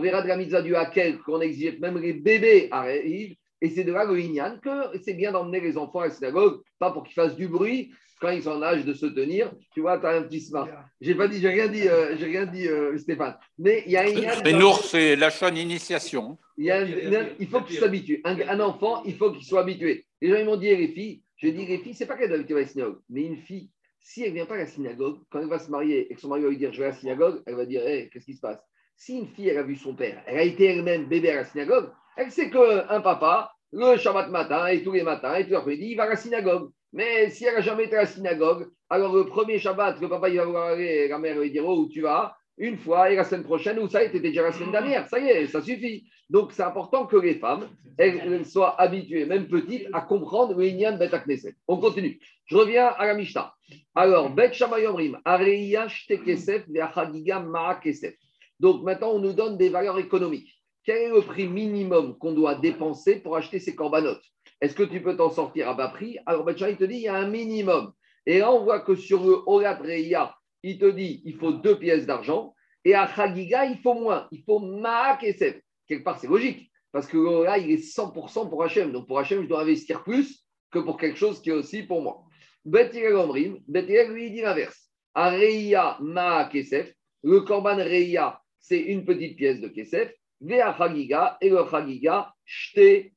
[0.00, 3.34] verra de la mitzvah du Hakel qu'on exige même les bébés arrivent.
[3.62, 6.90] Et c'est de là le que c'est bien d'emmener les enfants à la synagogue, pas
[6.90, 9.98] pour qu'ils fassent du bruit, quand ils sont en âge de se tenir, tu vois,
[9.98, 10.68] tu as un petit smart.
[11.00, 13.36] J'ai pas dit, j'ai rien dit, euh, j'ai rien dit, euh, Stéphane.
[13.58, 14.58] Mais il y a un.
[14.58, 16.38] nours, c'est l'achat d'initiation.
[16.56, 18.20] Il, il faut qu'il s'habitue.
[18.24, 20.06] Un, un, enfant, il faut qu'il soit habitué.
[20.20, 21.22] Les gens ils m'ont dit les filles.
[21.36, 23.68] Je dis les filles, c'est pas qu'elle doit habituer à la synagogue, mais une fille,
[24.00, 26.20] si elle ne vient pas à la synagogue, quand elle va se marier et que
[26.20, 28.26] son mari va lui dire je vais à la synagogue, elle va dire hey, qu'est-ce
[28.26, 28.60] qui se passe?
[28.96, 31.44] Si une fille, elle a vu son père, elle a été elle-même bébé à la
[31.44, 35.88] synagogue, elle sait qu'un papa, le Shabbat matin et tous les matins et tout l'après-midi,
[35.90, 36.70] il va à la synagogue.
[36.92, 40.28] Mais si elle n'a jamais été à la synagogue, alors le premier Shabbat, le papa
[40.28, 42.36] il va voir aller, la mère va dire Oh, où tu vas?
[42.58, 44.72] Une fois, et la semaine prochaine, où ça y est, tu étais déjà la semaine
[44.72, 46.04] dernière, ça y est, ça suffit.
[46.28, 50.96] Donc c'est important que les femmes elles, soient habituées, même petites, à comprendre le Inyan
[50.96, 51.54] Bet Knesset.
[51.68, 52.20] On continue.
[52.46, 53.54] Je reviens à la Mishnah.
[53.94, 58.14] Alors, Bet Shamayomrim, Areiyash Tekesef, Ma'a Kesef.
[58.60, 60.54] Donc maintenant, on nous donne des valeurs économiques.
[60.84, 64.24] Quel est le prix minimum qu'on doit dépenser pour acheter ces corbanotes?
[64.62, 66.18] Est-ce que tu peux t'en sortir à bas prix?
[66.24, 67.92] Alors, ben, il te dit, il y a un minimum.
[68.26, 71.76] Et là, on voit que sur le Olat Reya, il te dit, il faut deux
[71.76, 72.54] pièces d'argent.
[72.84, 74.28] Et à Chagiga, il faut moins.
[74.30, 75.36] Il faut Maak et.
[75.88, 76.70] Quelque part, c'est logique.
[76.92, 78.92] Parce que là, il est 100% pour Hachem.
[78.92, 82.00] Donc, pour Hachem, je dois investir plus que pour quelque chose qui est aussi pour
[82.00, 82.22] moi.
[82.64, 84.92] Betirel Omrim, lui, il dit l'inverse.
[85.12, 86.94] À Reya, Maak et.
[87.24, 90.12] Le Korban Reya, c'est une petite pièce de Kesef.
[90.40, 93.10] Vea Chagiga, et le Chagiga, Shte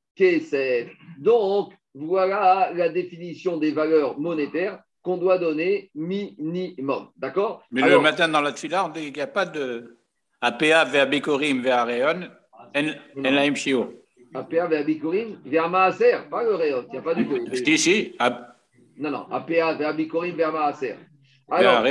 [1.17, 7.09] donc, voilà la définition des valeurs monétaires qu'on doit donner minimum.
[7.15, 7.63] D'accord?
[7.71, 9.97] Mais le matin dans la tfila, il n'y a pas de
[10.41, 12.29] APA vers Bikorim vers Réon,
[12.75, 12.81] en
[13.21, 13.93] la MCO.
[14.33, 17.39] APA vers Bikorim vers Maaser, pas le Réon, il n'y a pas du tout.
[17.53, 18.15] Si, si.
[18.97, 20.95] Non, non, APA vers Bikorim vers Maaser.
[21.49, 21.83] Alors,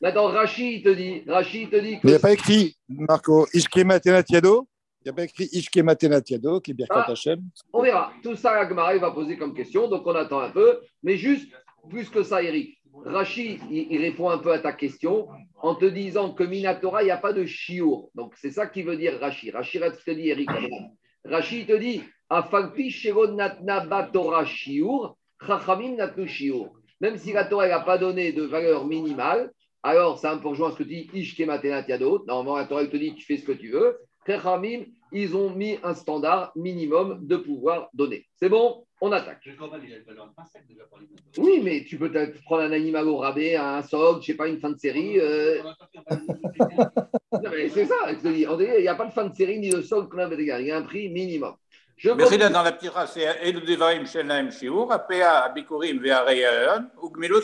[0.00, 2.06] maintenant, Rachid te dit, Rachid te dit que.
[2.06, 4.66] Il n'y a pas écrit, Marco, Iskema Tenatiado
[5.04, 7.34] il y a bien écrit Tenatiado, qui est Birkat ah,
[7.72, 8.12] On verra.
[8.22, 10.80] Tout ça, Agmara va poser comme question, donc on attend un peu.
[11.02, 11.52] Mais juste,
[11.90, 15.28] plus que ça, Eric, Rachid, il, répond un peu à ta question
[15.60, 18.10] en te disant que Minatora, il n'y a pas de chiour.
[18.14, 19.54] Donc c'est ça qui veut dire Rachid.
[19.54, 20.48] Rachid te dit, Eric.
[21.24, 22.94] Rachid te dit, Afalpi
[23.34, 26.72] Natna Batora Shiur, Chachamim Natnu Shiur.
[27.00, 30.70] Même si la Torah n'a pas donné de valeur minimale, alors c'est un peu rejoint
[30.70, 32.24] ce que tu dis, Ishkema Tenatiado.
[32.26, 33.98] Normalement, la Torah te dit, tu fais ce que tu veux.
[34.32, 38.26] Khamim, ils ont mis un standard minimum de pouvoir donner.
[38.36, 39.48] C'est bon On attaque.
[41.38, 42.10] Oui, mais tu peux
[42.44, 45.20] prendre un animal au rabais, un soc, je sais pas, une fin de série.
[45.20, 45.62] Euh.
[47.72, 50.70] c'est ça, il n'y a pas de fin de série ni de soc il y
[50.70, 51.54] a un prix minimum.
[51.96, 53.24] Je mais là, dans la c'est
[54.04, 54.88] Shenaim Shiur,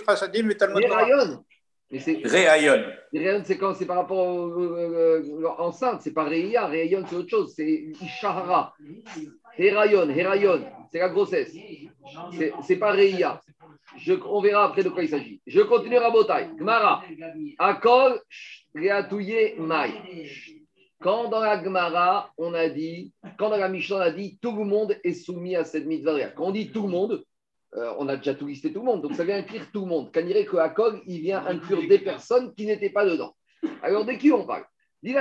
[0.05, 0.51] Chasadim.
[1.93, 2.85] Réayon.
[3.13, 7.29] Réayon, c'est quand c'est par rapport au, euh, enceinte, c'est pas Réa, Réayon, c'est autre
[7.29, 8.75] chose, c'est Ishahara.
[9.59, 11.55] Hérayon, Hérayon, c'est la grossesse.
[12.63, 12.97] C'est pas.
[13.99, 15.41] Je, on verra après de quoi il s'agit.
[15.47, 16.49] Je continue à Botaï.
[16.57, 17.03] Gmara.
[17.59, 18.21] Akol,
[18.75, 19.93] Réatouye, Maï.
[21.01, 24.55] Quand dans la Gemara, on a dit, quand dans la Mishnah, on a dit tout
[24.55, 26.29] le monde est soumis à cette mitzvah.
[26.29, 27.25] Quand on dit tout le monde,
[27.77, 29.87] euh, on a déjà tout listé tout le monde, donc ça vient inclure tout le
[29.87, 30.11] monde.
[30.13, 33.37] Quand que Hakol, il vient inclure des personnes qui n'étaient pas dedans.
[33.83, 34.65] Alors de qui on parle?
[35.03, 35.15] Ben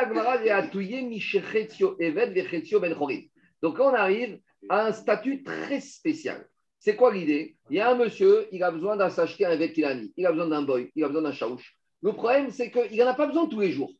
[3.61, 6.47] Donc on arrive à un statut très spécial.
[6.79, 7.57] C'est quoi l'idée?
[7.69, 10.47] Il y a un monsieur, il a besoin d'un s'acheter un Vetilani, il a besoin
[10.47, 11.75] d'un boy, il a besoin d'un chaouche.
[12.01, 13.91] Le problème, c'est qu'il n'en a pas besoin tous les jours.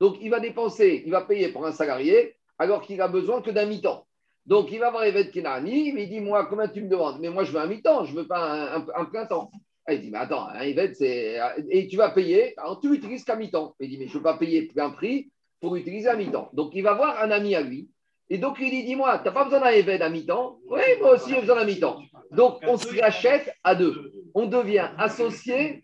[0.00, 3.50] Donc, il va dépenser, il va payer pour un salarié alors qu'il a besoin que
[3.50, 4.06] d'un mi-temps.
[4.48, 7.18] Donc, il va voir Evet Kenani, il dit Moi, combien tu me demandes?
[7.20, 9.50] Mais moi, je veux un mi-temps, je ne veux pas un, plein temps.
[9.86, 11.38] Ah, il dit Mais attends, un c'est.
[11.70, 13.74] Et tu vas payer, alors tu utilises qu'à mi-temps.
[13.78, 15.30] Il dit Mais je ne veux pas payer plein prix
[15.60, 16.48] pour utiliser un mi-temps.
[16.54, 17.90] Donc, il va voir un ami à lui.
[18.30, 20.58] Et donc, il dit Dis-moi, tu n'as pas besoin d'un Evet à mi-temps?
[20.66, 22.00] Oui, moi aussi, j'ai besoin d'un mi-temps.
[22.30, 24.14] Donc, on se rachète à deux.
[24.32, 25.82] On devient associé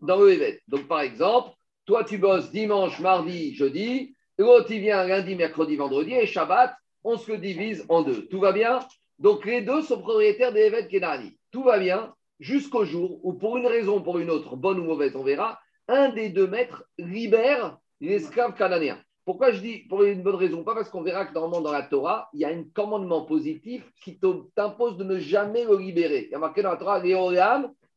[0.00, 0.60] dans le Evet.
[0.66, 1.50] Donc, par exemple,
[1.86, 4.16] toi, tu bosses dimanche, mardi, jeudi.
[4.38, 6.14] L'autre, il vient lundi, mercredi, vendredi.
[6.14, 8.26] Et Shabbat, on se le divise en deux.
[8.28, 8.80] Tout va bien?
[9.18, 11.36] Donc, les deux sont propriétaires des évêques Kenani.
[11.50, 14.84] Tout va bien jusqu'au jour où, pour une raison ou pour une autre, bonne ou
[14.84, 18.98] mauvaise, on verra, un des deux maîtres libère l'esclave cananéen.
[19.24, 20.64] Pourquoi je dis pour une bonne raison?
[20.64, 23.88] Pas parce qu'on verra que normalement dans la Torah, il y a un commandement positif
[24.02, 24.18] qui
[24.56, 26.24] t'impose de ne jamais le libérer.
[26.26, 27.00] Il y a marqué dans la Torah,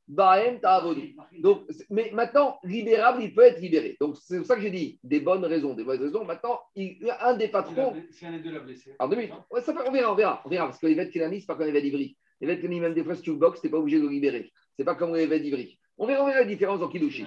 [0.08, 3.98] donc, mais maintenant, libérable, il peut être libéré.
[4.00, 6.24] Donc, c'est pour ça que j'ai dit des bonnes raisons, des bonnes raisons.
[6.26, 7.96] Maintenant, il, un des patrons.
[8.12, 8.96] Si un des deux l'a blessé.
[9.00, 9.18] Alors, deux
[9.50, 10.65] Ouais, ça, on verra, on verra, on verra.
[10.68, 12.15] Parce que vêtements Kenani, ce pas comme d'Ivry.
[12.39, 14.10] Les vêtements Kenani, même des fois, si tu boxes, tu n'es pas obligé de le
[14.10, 14.52] libérer.
[14.78, 15.80] C'est pas comme vêtements d'Ivry.
[15.98, 17.26] On verra, on verra la différence en Kilouchi.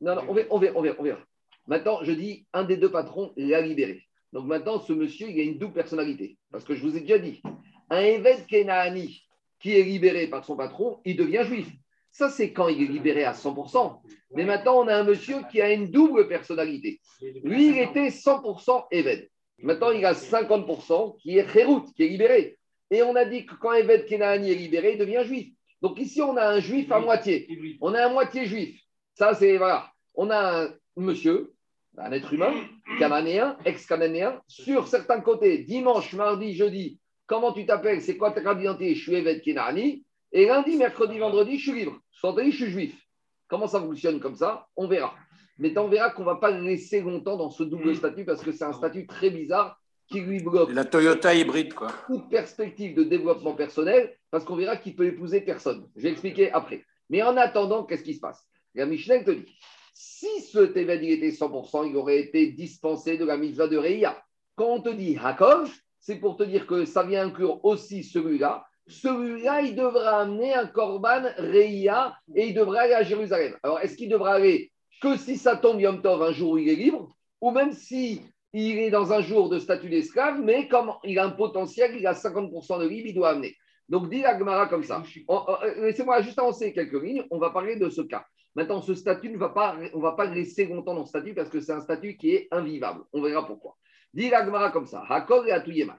[0.00, 1.20] Non, non, on verra, on verra, on verra, on verra.
[1.66, 4.02] Maintenant, je dis un des deux patrons l'a libéré.
[4.32, 6.36] Donc maintenant, ce monsieur, il a une double personnalité.
[6.52, 7.42] Parce que je vous ai déjà dit,
[7.90, 9.22] un évêque Kenani
[9.60, 11.68] qui est libéré par son patron, il devient juif.
[12.14, 14.00] Ça, c'est quand il est libéré à 100%.
[14.36, 17.00] Mais maintenant, on a un monsieur qui a une double personnalité.
[17.42, 19.28] Lui, il était 100% Eved.
[19.58, 22.56] Maintenant, il a 50% qui est Kherout, qui est libéré.
[22.92, 25.48] Et on a dit que quand Eved Kenani est libéré, il devient juif.
[25.82, 27.48] Donc ici, on a un juif à moitié.
[27.80, 28.80] On a un moitié juif.
[29.14, 29.90] Ça, c'est, voilà.
[30.14, 31.52] On a un monsieur,
[31.98, 32.54] un être humain,
[33.00, 38.58] cananéen, ex-cananéen, sur certains côtés, dimanche, mardi, jeudi, comment tu t'appelles, c'est quoi ta carte
[38.58, 40.04] d'identité, je suis Eved Kenani.
[40.36, 41.96] Et lundi, mercredi, vendredi, je suis libre.
[42.20, 43.08] Vendredi, je suis juif.
[43.46, 44.66] Comment ça fonctionne comme ça?
[44.74, 45.14] On verra.
[45.58, 47.94] Mais on verra qu'on ne va pas le laisser longtemps dans ce double mm.
[47.94, 50.72] statut parce que c'est un statut très bizarre qui lui bloque.
[50.72, 51.92] La Toyota hybride, quoi.
[52.08, 55.88] Toute perspective de développement personnel parce qu'on verra qu'il peut épouser personne.
[55.94, 56.84] Je vais expliquer après.
[57.10, 58.44] Mais en attendant, qu'est-ce qui se passe?
[58.74, 59.56] La Michelin te dit
[59.92, 64.20] si ce Téved était 100%, il aurait été dispensé de la mitzvah de Reia.
[64.56, 68.66] Quand on te dit Hakov, c'est pour te dire que ça vient inclure aussi celui-là
[68.86, 73.56] celui-là, il devra amener un korban Reia et il devra aller à Jérusalem.
[73.62, 74.70] Alors, est-ce qu'il devra aller
[75.00, 78.22] que si ça tombe Yom Tov, un jour où il est libre, ou même si
[78.52, 82.06] il est dans un jour de statut d'esclave, mais comme il a un potentiel, il
[82.06, 83.54] a 50% de libre, il doit amener.
[83.88, 85.02] Donc, dit la Gemara comme ça.
[85.28, 88.24] Euh, laissez-moi juste avancer quelques lignes, on va parler de ce cas.
[88.54, 91.34] Maintenant, ce statut ne va pas, on ne va pas laisser longtemps dans ce statut
[91.34, 93.02] parce que c'est un statut qui est invivable.
[93.12, 93.76] On verra pourquoi.
[94.12, 95.02] Dit la Gemara comme ça.
[95.08, 95.98] Hakol et Atouyeman.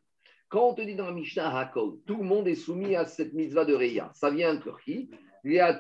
[0.50, 3.34] Quand on te dit dans la Mishnah Hakol, tout le monde est soumis à cette
[3.34, 4.12] mitzvah de Reya.
[4.14, 5.10] Ça vient inclure qui
[5.44, 5.80] ben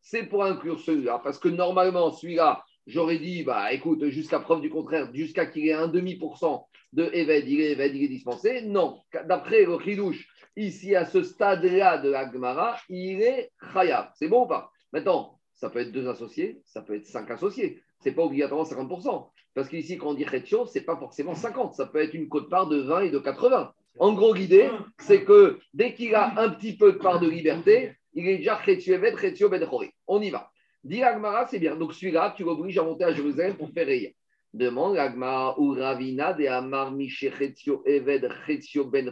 [0.00, 4.70] C'est pour inclure celui-là, parce que normalement, celui-là, j'aurais dit, bah écoute, jusqu'à preuve du
[4.70, 8.08] contraire, jusqu'à qu'il ait un demi pour cent de Eved, il est Eved, il est
[8.08, 8.62] dispensé.
[8.62, 14.10] Non, d'après le Khidouche, ici à ce stade-là de la Gemara, il est Khayab.
[14.14, 14.70] C'est bon ou pas?
[14.92, 17.82] Maintenant, ça peut être deux associés, ça peut être cinq associés.
[18.00, 19.28] Ce n'est pas obligatoirement 50%.
[19.54, 22.28] Parce qu'ici, quand on dit Chetio, ce n'est pas forcément 50, ça peut être une
[22.28, 23.72] cote-part de 20 et de 80.
[23.98, 27.92] En gros, l'idée, c'est que dès qu'il a un petit peu de part de liberté,
[28.14, 29.66] il est déjà Chetio Evet, Chetio Ben
[30.06, 30.50] On y va.
[30.84, 31.76] Dit Agmara, c'est bien.
[31.76, 34.12] Donc celui-là, tu l'obliges à monter à Jérusalem pour faire rire.
[34.54, 39.10] Demande Agmara ou Ravina de Amar Chetio Evet, Chetio Ben.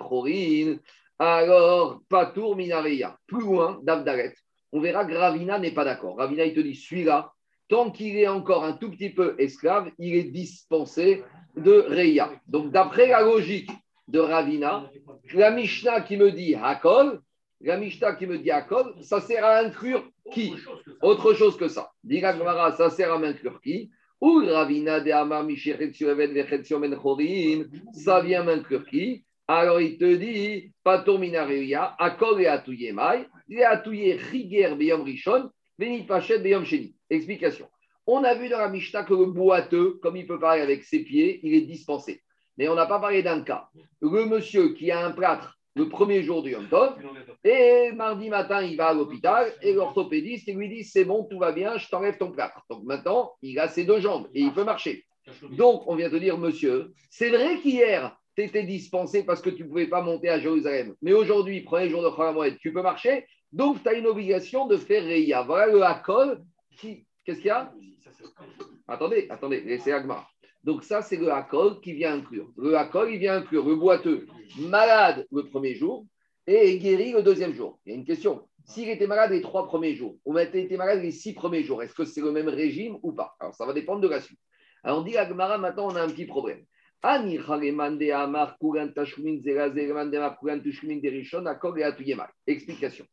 [1.18, 3.18] Alors, Patour Minareya.
[3.27, 4.35] Plus loin, d'Avdaret.
[4.72, 6.18] On verra que Ravina n'est pas d'accord.
[6.18, 7.33] Ravina, il te dit celui-là,
[7.69, 11.25] tant qu'il est encore un tout petit peu esclave, il est dispensé
[11.57, 12.31] de Reya.
[12.47, 13.71] Donc, d'après la logique
[14.09, 14.91] de Ravina,
[15.35, 17.21] la Mishnah qui me dit Hakol,
[17.61, 20.55] la Mishnah qui me dit Hakol, ça sert à inclure qui?
[21.03, 21.91] Autre chose que ça.
[22.05, 23.91] Dit ça sert à inclure qui?
[24.21, 25.45] Ou Ravina de Amar
[27.93, 29.25] ça vient m'inclure qui?
[29.49, 35.51] Alors il te dit, Patur Minareya, Akol et Atouye Mai, et Atouye Riger Beyom Rishon,
[37.11, 37.69] Explication.
[38.07, 41.01] On a vu dans la Mishnah que le boiteux, comme il peut parler avec ses
[41.01, 42.23] pieds, il est dispensé.
[42.57, 43.69] Mais on n'a pas parlé d'un cas.
[44.01, 46.95] Le monsieur qui a un plâtre le premier jour du Yom Tov,
[47.45, 51.53] et mardi matin, il va à l'hôpital, et l'orthopédiste lui dit C'est bon, tout va
[51.53, 52.62] bien, je t'enlève ton plâtre.
[52.71, 55.05] Donc maintenant, il a ses deux jambes et il peut marcher.
[55.51, 59.65] Donc, on vient te dire Monsieur, c'est vrai qu'hier, tu étais dispensé parce que tu
[59.65, 60.95] ne pouvais pas monter à Jérusalem.
[61.03, 63.27] Mais aujourd'hui, premier jour de Khalamoued, tu peux marcher.
[63.53, 65.43] Donc, tu as une obligation de faire Reya.
[65.43, 66.43] Voilà le Hakol.
[66.81, 67.73] Qu'est-ce qu'il y a?
[68.89, 70.31] Attendez, attendez, laissez Agmar.
[70.63, 72.51] Donc, ça, c'est le Hakol qui vient inclure.
[72.57, 74.27] Le Hakol, il vient inclure le boiteux
[74.59, 76.07] malade le premier jour
[76.47, 77.79] et guéri le deuxième jour.
[77.85, 78.49] Il y a une question.
[78.65, 81.83] S'il était malade les trois premiers jours, ou maintenant été malade les six premiers jours,
[81.85, 83.37] est-ce que c'est le même régime ou pas?
[83.39, 84.41] Alors, ça va dépendre de la suite.
[84.83, 86.65] Alors, on dit Agmara, maintenant, on a un petit problème.
[92.47, 93.07] Explication.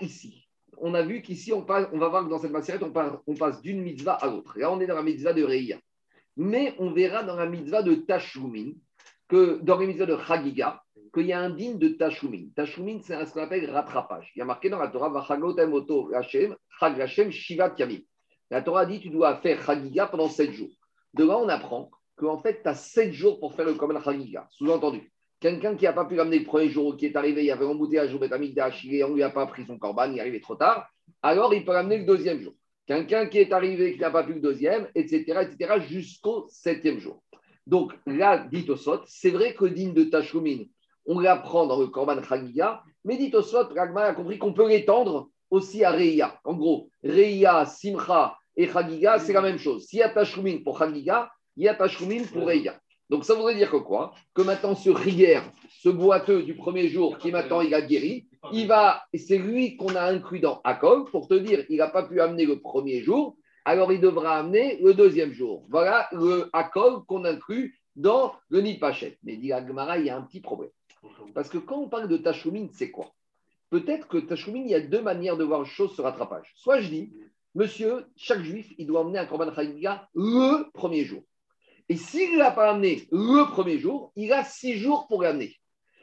[0.00, 0.48] Ici.
[0.78, 3.82] On a vu qu'ici, on, on va voir que dans cette matière, on, passe d'une
[3.82, 4.58] mitzvah à l'autre.
[4.58, 5.78] Là, on est dans la mitzvah de Reia.
[6.36, 8.72] Mais on verra dans la mitzvah de Tashumin,
[9.28, 10.82] que dans la mitzvah de Chagiga,
[11.14, 12.48] qu'il y a un digne de Tashumin.
[12.54, 14.32] Tashumin, c'est ce qu'on appelle rattrapage.
[14.36, 15.26] Il y a marqué dans la Torah,
[16.14, 18.00] Hashem, Shivat Yamim.
[18.50, 20.70] La Torah dit tu dois faire Chagiga pendant sept jours.
[21.14, 24.48] De là, on apprend qu'en fait, tu as 7 jours pour faire le Kamen Chagiga.
[24.50, 27.50] Sous-entendu, quelqu'un qui n'a pas pu l'amener le premier jour, qui est arrivé, il y
[27.50, 30.20] avait embouteillage au Betamikdash, et on ne lui a pas pris son corban, il est
[30.20, 30.88] arrivé trop tard,
[31.22, 32.54] alors il peut l'amener le deuxième jour.
[32.86, 37.22] Quelqu'un qui est arrivé, qui n'a pas pu le deuxième, etc., etc., jusqu'au septième jour.
[37.66, 40.64] Donc là, dit Osot, c'est vrai que digne de Tashumin,
[41.04, 45.30] on l'apprend dans le Korban Chagiga, mais dit Osot, Ragma a compris qu'on peut l'étendre
[45.50, 46.40] aussi à Reia.
[46.44, 49.84] En gros, Reia, Simcha et Chagiga, c'est la même chose.
[49.86, 50.08] S'il y a
[50.64, 52.78] pour Chagiga, Yatashkumin pour Reya.
[53.08, 54.14] Donc ça voudrait dire que quoi?
[54.34, 58.66] Que maintenant ce rigueur, ce boiteux du premier jour qui maintenant il a guéri, il
[58.66, 62.20] va, c'est lui qu'on a inclus dans Akol pour te dire il n'a pas pu
[62.20, 65.64] amener le premier jour, alors il devra amener le deuxième jour.
[65.68, 69.18] Voilà le Akol qu'on inclut dans le Nid Pachet.
[69.22, 70.70] Mais dit Agmara, il y a un petit problème.
[71.34, 73.12] Parce que quand on parle de Tashumin, c'est quoi?
[73.70, 76.52] Peut-être que Tashumin, il y a deux manières de voir les choses sur rattrapage.
[76.56, 77.12] Soit je dis,
[77.54, 81.22] monsieur, chaque juif, il doit emmener un Korban Chagiga le premier jour.
[81.88, 85.56] Et s'il ne l'a pas amené le premier jour, il a six jours pour l'amener.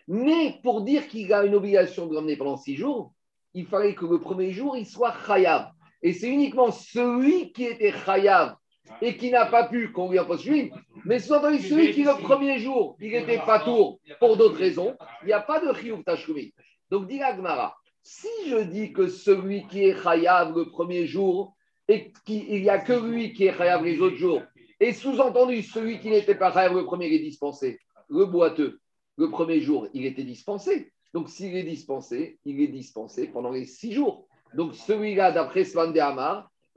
[0.08, 3.14] Mais pour dire qu'il a une obligation de l'amener pendant six jours,
[3.54, 5.72] il fallait que le premier jour, il soit chayav.
[6.02, 8.56] Et c'est uniquement celui qui était chayav
[9.02, 10.72] et qui n'a pas pu qu'on lui impose lui.
[11.06, 15.28] Mais soit celui qui, le premier jour, il n'était pas tour pour d'autres raisons, il
[15.28, 16.54] n'y a pas de chiyuv tashkumi.
[16.90, 21.56] Donc, dit Agmara, si je dis que celui qui est chayav le premier jour,
[21.88, 24.42] et qu'il n'y a que lui qui est chayav les autres jours,
[24.84, 27.80] et sous-entendu, celui qui n'était pas rêve le premier est dispensé.
[28.10, 28.82] Le boiteux,
[29.18, 30.92] le premier jour, il était dispensé.
[31.14, 34.28] Donc, s'il est dispensé, il est dispensé pendant les six jours.
[34.56, 35.94] Donc, celui-là, d'après Svan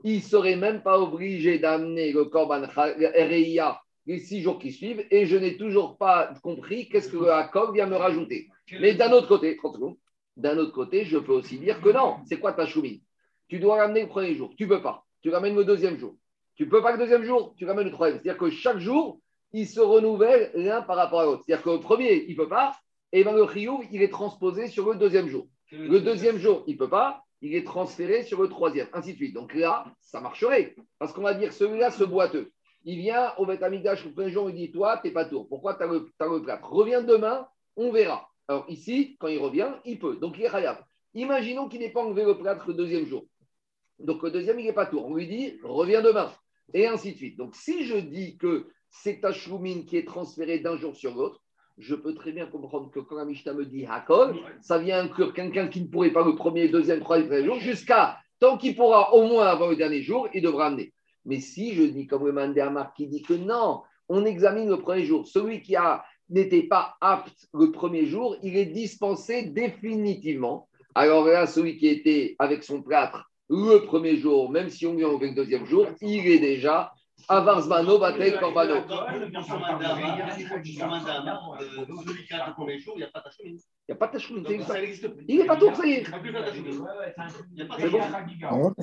[0.05, 5.05] il ne serait même pas obligé d'amener le Korban Reia les six jours qui suivent.
[5.11, 8.47] Et je n'ai toujours pas compris qu'est-ce que le Hakov vient me rajouter.
[8.79, 9.59] Mais d'un autre côté,
[10.37, 13.01] d'un autre côté, je peux aussi dire que non, c'est quoi ta choumine
[13.49, 14.53] Tu dois l'amener le premier jour.
[14.57, 15.03] Tu ne peux pas.
[15.21, 16.15] Tu l'amènes le deuxième jour.
[16.57, 18.19] Tu ne peux pas le deuxième jour, tu ramènes le troisième.
[18.19, 19.21] C'est-à-dire que chaque jour,
[19.53, 21.43] il se renouvelle l'un par rapport à l'autre.
[21.45, 22.73] C'est-à-dire que le premier, il ne peut pas,
[23.11, 25.47] et ben le Rio, il est transposé sur le deuxième jour.
[25.71, 29.17] Le deuxième jour, il ne peut pas, il est transféré sur le troisième, ainsi de
[29.17, 29.35] suite.
[29.35, 30.75] Donc là, ça marcherait.
[30.97, 32.51] Parce qu'on va dire, celui-là, ce boiteux,
[32.85, 35.47] il vient au Betamigdash le premier jour, il dit Toi, tu n'es pas tour.
[35.47, 38.27] Pourquoi tu as, le, as Reviens demain, on verra.
[38.47, 40.15] Alors ici, quand il revient, il peut.
[40.15, 40.83] Donc il est rayable.
[41.13, 43.25] Imaginons qu'il n'ait pas enlevé le plâtre le deuxième jour.
[43.99, 45.05] Donc le deuxième, il n'est pas tour.
[45.05, 46.31] On lui dit Reviens demain
[46.73, 47.37] et ainsi de suite.
[47.37, 51.41] Donc, si je dis que c'est ta choumine qui est transférée d'un jour sur l'autre,
[51.77, 55.33] je peux très bien comprendre que quand la Mishnah me dit Hakol, ça vient inclure
[55.33, 59.27] quelqu'un qui ne pourrait pas le premier, deuxième, troisième jour, jusqu'à tant qu'il pourra au
[59.27, 60.93] moins avoir le dernier jour, il devra amener.
[61.25, 65.05] Mais si je dis comme le Mandéamar qui dit que non, on examine le premier
[65.05, 65.75] jour, celui qui
[66.29, 70.69] n'était pas apte le premier jour, il est dispensé définitivement.
[70.95, 75.07] Alors là, celui qui était avec son plâtre le premier jour, même si on vient
[75.07, 76.91] au deuxième jour, il est déjà
[77.29, 78.75] Avarzmano, Batel, Korbano.
[78.75, 79.31] Il
[83.89, 84.43] n'y a pas de tachoumin.
[85.27, 86.03] Il n'est pas tout, ça y est.
[87.79, 88.73] C'est bon.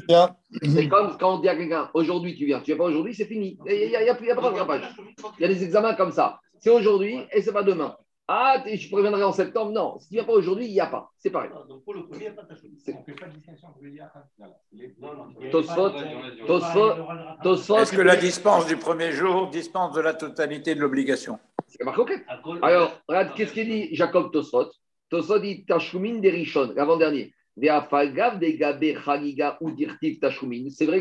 [0.62, 3.26] C'est comme quand on dit à quelqu'un, aujourd'hui tu viens, tu viens pas aujourd'hui, c'est
[3.26, 3.58] fini.
[3.66, 4.94] Il n'y a, a, pas de rattrapage.
[5.38, 6.40] Il y a des examens comme ça.
[6.58, 7.96] C'est aujourd'hui et c'est pas demain.
[8.26, 9.72] Ah, je préviendrai en septembre.
[9.72, 11.10] Non, si tu viens pas aujourd'hui, il n'y a pas.
[11.18, 11.50] C'est pareil.
[11.68, 12.54] Donc pour le premier, il n'y a pas de.
[12.54, 13.68] On ne fait pas de distinction
[17.36, 17.78] Tosfot.
[17.78, 21.38] Est-ce que la dispense du premier jour dispense de la totalité de l'obligation?
[21.68, 22.24] C'est marqué.
[22.62, 24.70] Alors, regarde, qu'est-ce qu'il dit Jacob Tosfot?
[25.10, 27.34] Tosfot dit Tachoumin des Rishon, l'avant-dernier.
[27.56, 28.10] C'est vrai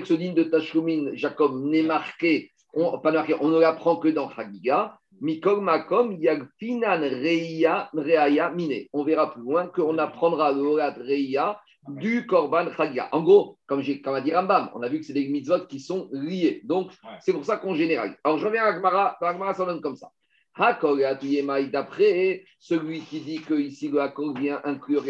[0.02, 4.08] que ce digne de Tachoumin, Jacob, n'est marqué, on, pas marqué, on ne l'apprend que
[4.08, 4.98] dans Chagiga.
[5.22, 8.88] Mikol Makom, Yagfinan Reya Reaya Mine.
[8.94, 13.10] On verra plus loin qu'on apprendra le Horat Reya du Korban Chagiga.
[13.12, 15.80] En gros, comme, comme a dit Rambam, on a vu que c'est des mitzvot qui
[15.80, 16.62] sont liés.
[16.66, 18.16] Donc, c'est pour ça qu'on généralise.
[18.24, 19.18] Alors, je reviens à Agmara.
[19.22, 20.12] Agmara, ça donne comme ça.
[20.56, 25.04] D'après celui qui dit que ici le Hakol vient inclure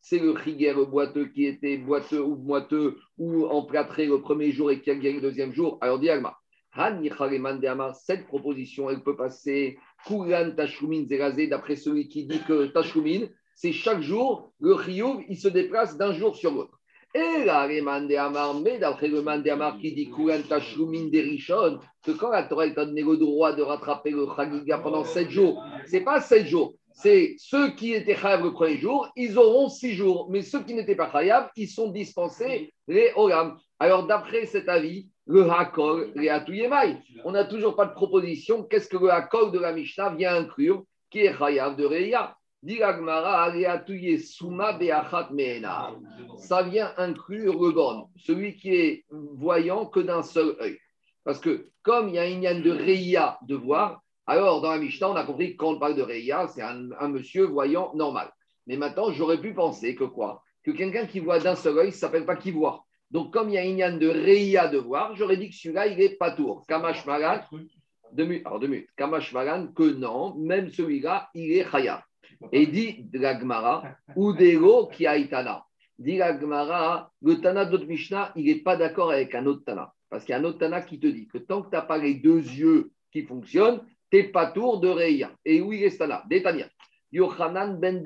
[0.00, 4.80] c'est le Chiger boiteux qui était boiteux ou boiteux ou emplâtré le premier jour et
[4.80, 5.78] qui a gagné le deuxième jour.
[5.80, 6.08] Alors, dit
[8.04, 13.72] cette proposition, elle peut passer Kulan Tashumin Zerazé, d'après celui qui dit que Tashumin, c'est
[13.72, 16.78] chaque jour, le Chiyuv, il se déplace d'un jour sur l'autre.
[17.12, 22.44] Et les Amar, mais d'après le Amar qui dit Kulan Tashumin Derishon, que quand la
[22.44, 26.46] Torah a donné le droit de rattraper le Chagiga pendant sept jours, c'est pas sept
[26.46, 30.28] jours, c'est ceux qui étaient chayav le premier jour, ils auront six jours.
[30.30, 33.12] Mais ceux qui n'étaient pas chayav, ils sont dispensés les.
[33.78, 38.64] Alors, d'après cet avis, le hakol, les atuyemai, on n'a toujours pas de proposition.
[38.64, 42.36] Qu'est-ce que le hakol de la Mishnah vient inclure qui est chayav de Reya?
[46.36, 50.76] Ça vient inclure le bon, celui qui est voyant que d'un seul œil.
[51.24, 55.10] Parce que comme il y a une de Reya de voir, alors, dans la Mishnah,
[55.10, 58.30] on a compris que quand on parle de Reya, c'est un, monsieur voyant normal.
[58.68, 60.44] Mais maintenant, j'aurais pu penser que quoi?
[60.62, 62.84] Que quelqu'un qui voit d'un seul œil, ne s'appelle pas qui voit.
[63.10, 66.00] Donc, comme il y a une de Reya de voir, j'aurais dit que celui-là, il
[66.00, 66.64] est pas tour.
[66.68, 67.40] Kamash Magan,
[68.44, 68.86] alors deux.
[68.96, 72.04] Kamash que non, même celui-là, il est Chaya.
[72.52, 73.82] Et dit Gmara,
[74.16, 75.64] Udero qui a Itana.
[75.98, 79.92] Dit Gmara, le Tana d'autre Mishnah, il n'est pas d'accord avec un autre Tana.
[80.08, 81.82] Parce qu'il y a un autre Tana qui te dit que tant que tu n'as
[81.82, 85.30] pas les deux yeux qui fonctionnent, t'es pas tour de Reya.
[85.44, 86.66] Et où il est là Détania.
[87.12, 88.02] Yochanan ben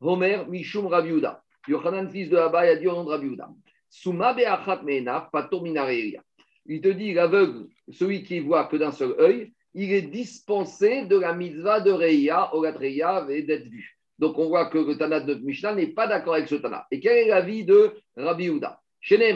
[0.00, 1.42] Homer, Mishum Rabiuda.
[1.66, 3.48] Yochanan, fils de Habay, a dit au nom de Rabiuda.
[3.90, 6.22] Suma be'achat me'enaf, patur minareya.
[6.66, 11.18] Il te dit, l'aveugle, celui qui voit que d'un seul œil, il est dispensé de
[11.18, 13.98] la mitzvah de Reya, Orat Reya, et d'être vu.
[14.18, 16.86] Donc on voit que le Tana de Mishnah n'est pas d'accord avec ce Tana.
[16.90, 19.34] Et quel est l'avis de Rabbi Houda Chez.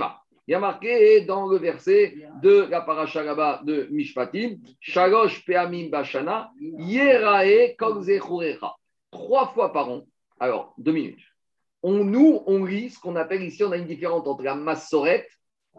[0.48, 3.22] Il y a marqué dans le verset de la paracha
[3.62, 7.76] de Mishpatim, Shalosh Peamim Bashana, Yerae
[9.10, 10.02] Trois fois par an.
[10.40, 11.20] Alors, deux minutes.
[11.82, 15.28] On, nous, on lit ce qu'on appelle ici, on a une différence entre la massorette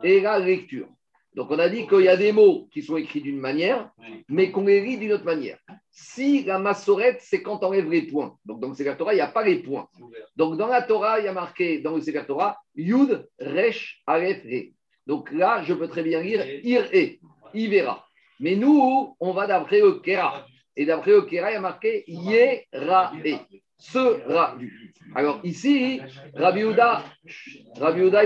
[0.02, 0.88] et la lecture.
[1.36, 3.90] Donc, on a dit qu'il y a des mots qui sont écrits d'une manière,
[4.30, 5.58] mais qu'on les lit d'une autre manière.
[5.96, 8.36] Si la massorette, c'est quand on enlève les points.
[8.46, 9.88] Donc, dans le Sefer Torah, il n'y a pas les points.
[10.36, 14.44] Donc, dans la Torah, il y a marqué, dans le Sefer Torah, Yud, Resh, Aleph,
[14.44, 14.74] Re.
[15.06, 17.20] Donc là, je peux très bien lire Ir, E,
[17.54, 18.06] il verra.
[18.40, 20.48] Mais nous, on va d'après le Kera.
[20.76, 23.38] Et d'après le Kera, il y a marqué Yera, E,
[23.78, 24.94] sera vu.
[25.14, 26.02] Alors ici,
[26.34, 27.04] Rabbi Uda,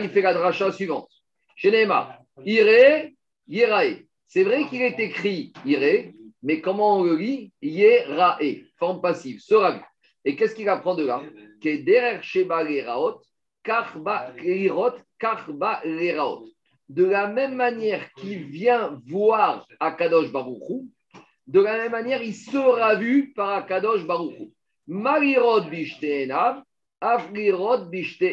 [0.01, 1.10] il fait la dracha suivante.
[1.58, 3.10] Chez Neymar, Ire,
[3.47, 4.06] Yerae.
[4.27, 7.52] C'est vrai qu'il est écrit Ire, mais comment on le lit?
[7.62, 9.82] Yerae, forme passive, sera vu.
[10.26, 11.21] Et qu'est-ce qu'il apprend de là?
[11.62, 12.65] Que Sheba
[13.63, 14.34] Karba
[16.89, 20.89] De la même manière qu'il vient voir Akadosh Baruchou,
[21.47, 24.52] de la même manière, il sera vu par Akadosh Baruchou.
[24.86, 26.62] Marirod Bishte Enav,
[27.00, 28.23] Afrirod Bishte.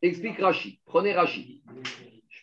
[0.00, 0.80] Explique Rashi.
[0.86, 1.62] Prenez Rashi.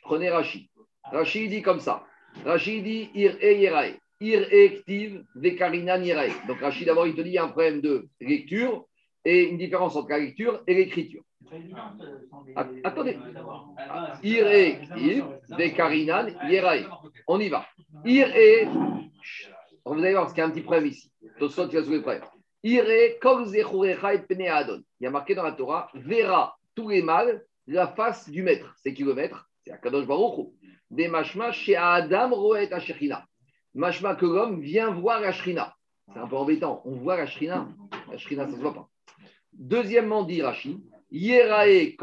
[0.04, 0.70] Prenez Rashi.
[1.04, 2.04] Rashi dit comme ça.
[2.46, 4.00] Rashi dit Ir e Yerae.
[4.22, 6.32] Ir e Ktiv Vekarina Yerae.
[6.48, 8.86] Donc Rashi d'abord il te dit il y a un problème de lecture
[9.24, 11.24] et une différence entre la lecture et l'écriture.
[12.84, 13.18] Attendez.
[14.24, 16.86] Ir e Ktiv Vekarinan Yerae.
[17.28, 17.66] On y va.
[18.06, 18.28] Ir.
[19.86, 21.12] Vous allez voir parce qu'il y a un petit problème ici.
[21.40, 22.24] Tosot, tu vas soulever le problème.
[22.64, 24.84] Ire kol et Adon.
[25.00, 28.76] Il y a marqué dans la Torah, verra tous les mâles la face du maître.
[28.78, 29.50] C'est qui le maître?
[29.64, 30.50] C'est Akadosh Baruch
[30.92, 33.26] des mashma chez Adam roet Ashechina.
[33.76, 35.76] Mashma que l'homme vient voir la shrina.
[36.12, 36.82] C'est un peu embêtant.
[36.86, 37.68] On voit la shrina.
[38.10, 38.90] La shrina, ça ne se voit pas.
[39.54, 41.96] Deuxièmement, dit Rashi, Yerae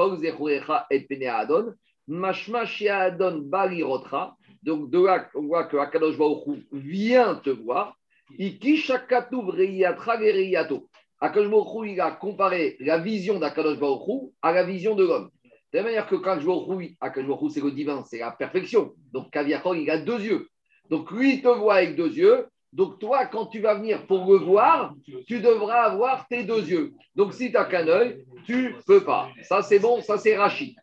[0.90, 1.74] et pene adon.
[2.08, 4.36] Mashma Adon Balirotra.
[4.62, 7.96] Donc de là, on voit que Akadosh Baruch vient te voir.
[8.38, 10.88] Iki Shakatuv Reiyatra Gereiyato.
[11.20, 15.30] Akadosh Baruch il a comparé la vision d'Akadosh Baruch à la vision de l'homme.
[15.72, 18.92] De la manière que quand je Akadosh c'est le divin, c'est la perfection.
[19.12, 20.48] Donc Kaviachol, il a deux yeux.
[20.90, 22.46] Donc lui, il te voit avec deux yeux.
[22.72, 24.94] Donc toi, quand tu vas venir pour le voir,
[25.26, 26.92] tu devras avoir tes deux yeux.
[27.14, 29.30] Donc si tu n'as qu'un œil, tu ne peux pas.
[29.42, 30.76] Ça, c'est bon, ça, c'est Rachid.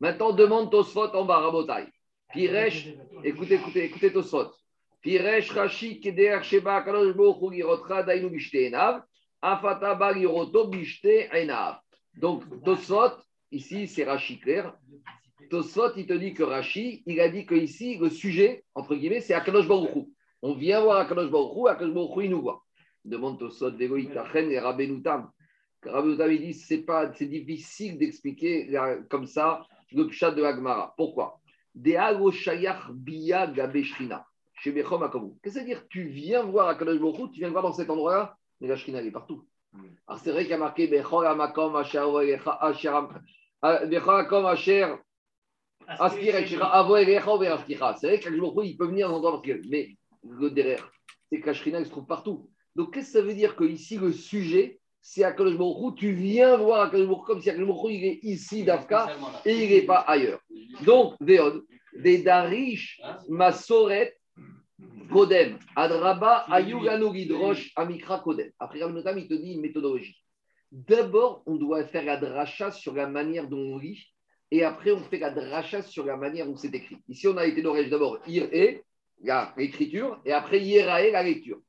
[0.00, 1.86] Maintenant, demande Tosfot en bas, Rabotai.
[2.32, 2.88] Piresh,
[3.24, 4.52] écoutez, écoutez, écoutez Tosfot.
[5.00, 9.02] Piresh, Rashi, Keder, Sheba, Kalosh, Bochou, Girotra, Dainu, Bishte, Enav,
[9.40, 11.78] Afata, Giroto, Bishte, Enav.
[12.16, 13.12] Donc, Tosfot,
[13.50, 14.74] ici, c'est Rashi clair.
[15.48, 19.20] Tosfot, il te dit que Rashi, il a dit que ici, le sujet, entre guillemets,
[19.20, 20.12] c'est Akadosh Baruchou.
[20.42, 22.64] On vient voir Akadosh Baruchou, Akadosh Baruchou, il nous voit.
[23.04, 25.30] Demande Tosfot, Vegoï, Tachen et Rabbenoutam.
[25.84, 28.70] Rabbenoutam, il dit, c'est pas, c'est difficile d'expliquer
[29.08, 30.94] comme ça le pshat de Agmara.
[30.96, 31.40] Pourquoi?
[31.74, 32.62] Chez
[34.72, 37.90] Qu'est-ce que ça veut dire Tu viens voir Akadosh Baruchou, tu viens voir dans cet
[37.90, 39.46] endroit-là, mais la Shrina, elle est partout.
[40.06, 42.04] Alors c'est vrai qu'il y a marqué Bechol Amakom Asher
[45.88, 46.56] Asher c'est
[48.06, 49.96] vrai qu'Akadosh il peut venir dans endroit mais
[50.28, 50.90] le derrière,
[51.30, 52.50] c'est que la Shrina, elle se trouve partout.
[52.76, 56.90] Donc qu'est-ce que ça veut dire que ici le sujet c'est Baruch tu viens voir
[56.90, 60.40] Baruch comme si Baruch il est ici d'Afka et il n'est pas ailleurs.
[60.84, 61.64] Donc, Veod,
[61.94, 64.16] des Darish, Masoret,
[65.10, 68.50] Kodem, Adraba, Ayuganu Gidrosh, Amikra Kodem.
[68.58, 70.16] Après, il te dit une méthodologie.
[70.70, 74.04] D'abord, on doit faire la dracha sur la manière dont on lit,
[74.50, 76.96] et après, on fait la dracha sur la manière dont c'est écrit.
[77.08, 78.82] Ici, on a été d'origine d'abord Ir et
[79.56, 81.60] l'écriture, et après Yerae, la lecture.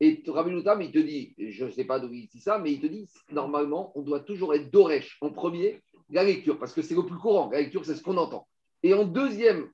[0.00, 2.72] Et Rabbi Noutam, il te dit, je ne sais pas d'où il dit ça, mais
[2.72, 6.82] il te dit, normalement, on doit toujours être Doresh en premier, la lecture, parce que
[6.82, 7.50] c'est le plus courant.
[7.50, 8.46] La lecture, c'est ce qu'on entend.
[8.82, 9.68] Et en deuxième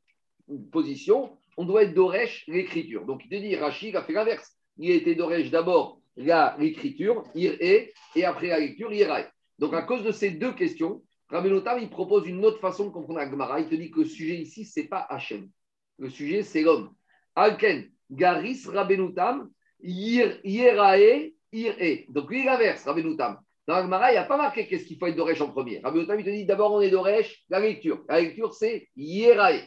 [0.73, 3.05] position, on doit être Doresh l'écriture.
[3.05, 4.57] Donc il te dit, Rachid a fait l'inverse.
[4.79, 9.27] Il a été Doresh d'abord l'écriture, ir et, et après la lecture, iraï.
[9.59, 11.03] Donc à cause de ces deux questions,
[11.35, 13.59] Rabbi Noutam, il propose une autre façon de comprendre la Gemara.
[13.59, 15.51] Il te dit que le sujet ici, ce n'est pas Hachem.
[15.99, 16.95] Le sujet, c'est l'homme.
[17.35, 19.51] Alken, Garis Rabbenoutam,
[19.82, 22.05] Yerae, Ire.
[22.11, 23.41] Donc lui, il inverse, Rabbi Noutam.
[23.66, 25.80] Dans Agmara, il n'y a pas marqué qu'est-ce qu'il faut être d'Oresh en premier.
[25.82, 28.05] Rabbi Noutam, il te dit d'abord, on est d'Oresh, la lecture.
[28.09, 29.62] La lecture, c'est Yerae.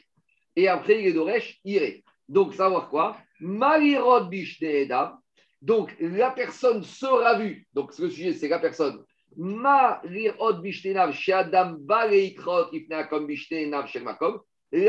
[0.56, 2.02] Et après, il est d'Oresh, Ire.
[2.30, 3.18] Donc, savoir quoi?
[3.42, 5.18] Malirod Bishneedam.
[5.62, 7.68] Donc, la personne sera vue.
[7.74, 9.04] Donc, ce sujet, c'est la personne.
[9.40, 10.02] La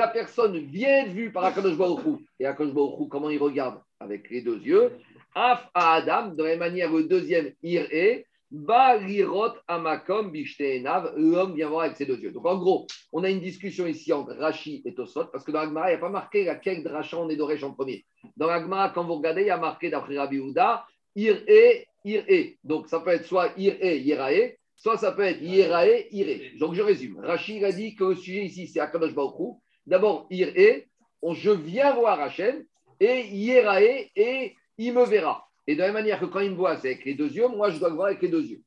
[0.08, 3.82] personne vient de vue par Akadosh Baruch Et Akadosh Baruch comment il regarde?
[4.00, 4.92] Avec les deux yeux.
[5.34, 8.24] Af à Adam, de la même manière, le deuxième, ir est.
[8.50, 12.32] Balirot amakom bishteenav, l'homme vient voir avec ses deux yeux.
[12.32, 15.60] Donc en gros, on a une discussion ici entre Rashi et Tosot, parce que dans
[15.60, 18.06] l'Agmara, il n'y a pas marqué laquelle de Racha on est d'Oresh en premier.
[18.38, 22.24] Dans l'Agmara, quand vous regardez, il y a marqué d'après Rabbi Houda, ir est, ir
[22.28, 22.58] est.
[22.64, 26.58] Donc ça peut être soit ir est, yerae, soit ça peut être yerae, ire.
[26.58, 27.18] Donc je résume.
[27.20, 30.88] Rashi a dit que le sujet ici, c'est Akadosh Baruch D'abord, ir est,
[31.32, 32.64] je viens voir Hachem,
[33.00, 35.46] et yerae, et il me verra.
[35.66, 37.48] Et de la même manière que quand il me voit, c'est avec les deux yeux,
[37.48, 38.62] moi, je dois le voir avec les deux yeux.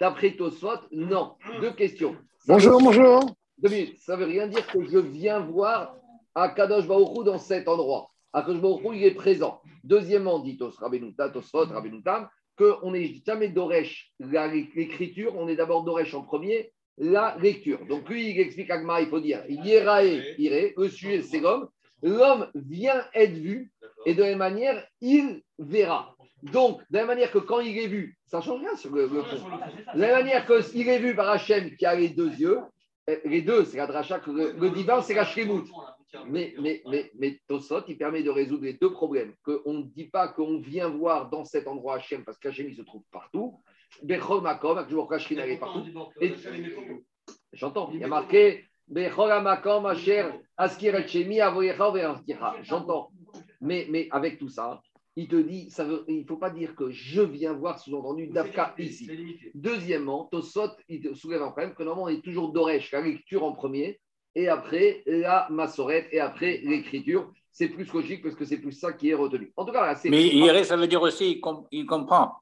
[0.00, 1.34] D'après Tosfot, non.
[1.60, 2.16] Deux questions.
[2.46, 3.20] bonjour, bonjour.
[3.58, 3.98] Deux minutes.
[3.98, 5.96] Ça ne veut rien dire que je viens voir
[6.34, 8.10] Akadosh Baruchou dans cet endroit.
[8.32, 9.60] Akadosh Baruchou, il est présent.
[9.84, 10.72] Deuxièmement, dit Tos,
[11.32, 12.28] Tosfot, Rabbenoutam,
[12.58, 17.86] qu'on n'est jamais d'Oresh l'écriture, on est d'abord d'Oresh en premier, la lecture.
[17.86, 21.68] Donc lui, il explique à il faut dire Yerae, Ire, le sujet, c'est l'homme.
[22.02, 23.72] L'homme vient être vu,
[24.06, 26.14] et de la même manière, il verra.
[26.42, 29.08] Donc, de la manière que quand il est vu, ça ne change rien sur le,
[29.08, 29.22] fond.
[29.94, 32.60] De la manière qu'il est vu par Hachem qui a les deux yeux,
[33.10, 35.64] euh, les deux, c'est la dracha, le, divin, c'est la shremout.
[36.26, 39.34] Mais, mais, mais, mais Tosot, il permet de résoudre les deux problèmes.
[39.42, 42.82] Qu'on ne dit pas qu'on vient voir dans cet endroit Hachem, parce qu'Hachem, il se
[42.82, 43.60] trouve partout.
[45.58, 47.04] Partout.
[47.52, 48.64] J'entends, il y a marqué
[52.62, 53.10] J'entends.
[53.60, 54.80] Mais, mais avec tout ça,
[55.16, 58.28] il te dit, ça veut, il ne faut pas dire que je viens voir sous-entendu
[58.28, 59.10] Dafka ici.
[59.54, 63.44] Deuxièmement, Tosot, il te soulève un problème que normalement on est toujours d'Oresh, la lecture
[63.44, 64.00] en premier,
[64.38, 67.32] et après la massorette, et après l'écriture.
[67.50, 69.52] C'est plus logique parce que c'est plus ça qui est retenu.
[69.56, 70.10] En tout cas, c'est.
[70.10, 71.40] Mais Iré, ça veut dire aussi
[71.72, 72.34] il, comprend.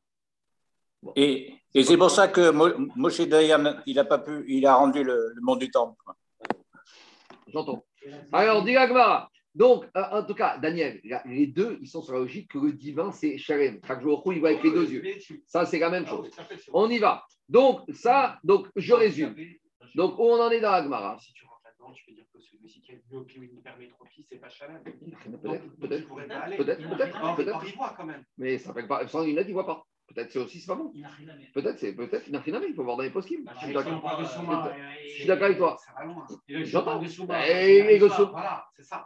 [1.15, 2.51] Et, et c'est pour ça que
[2.97, 5.97] Moshe Dayan, il a pas pu, il a rendu le, monde du temple.
[7.47, 7.83] J'entends.
[8.31, 8.75] Alors, dis
[9.55, 12.73] donc, euh, en tout cas, Daniel, les deux, ils sont sur la logique que le
[12.73, 13.81] divin, c'est Shalem.
[13.87, 15.03] Chaque jour, il voit avec les deux yeux.
[15.47, 16.29] Ça, c'est la même chose.
[16.75, 17.25] On y va.
[17.49, 19.35] Donc, ça, donc, je résume.
[19.95, 21.17] Donc, où on en est dans l'Agmara
[21.87, 24.49] comment tu peux dire que celui-ci qui a une myopie ou une hypermétropie, c'est pas
[24.49, 26.09] Chanel Peut-être, peut-être.
[26.57, 27.77] Peut-être, peut-être.
[27.77, 28.25] Voit quand même.
[28.39, 29.07] Mais ça fait pas.
[29.07, 29.87] Sans lunettes, il voit pas.
[30.09, 30.93] Peut-être c'est aussi, c'est pas bon.
[31.53, 33.45] Peut-être c'est peut-être il faut voir dans les possibles.
[33.45, 34.23] Bah, je suis d'accord.
[35.05, 35.77] Je suis d'accord avec toi.
[36.49, 37.03] J'entends.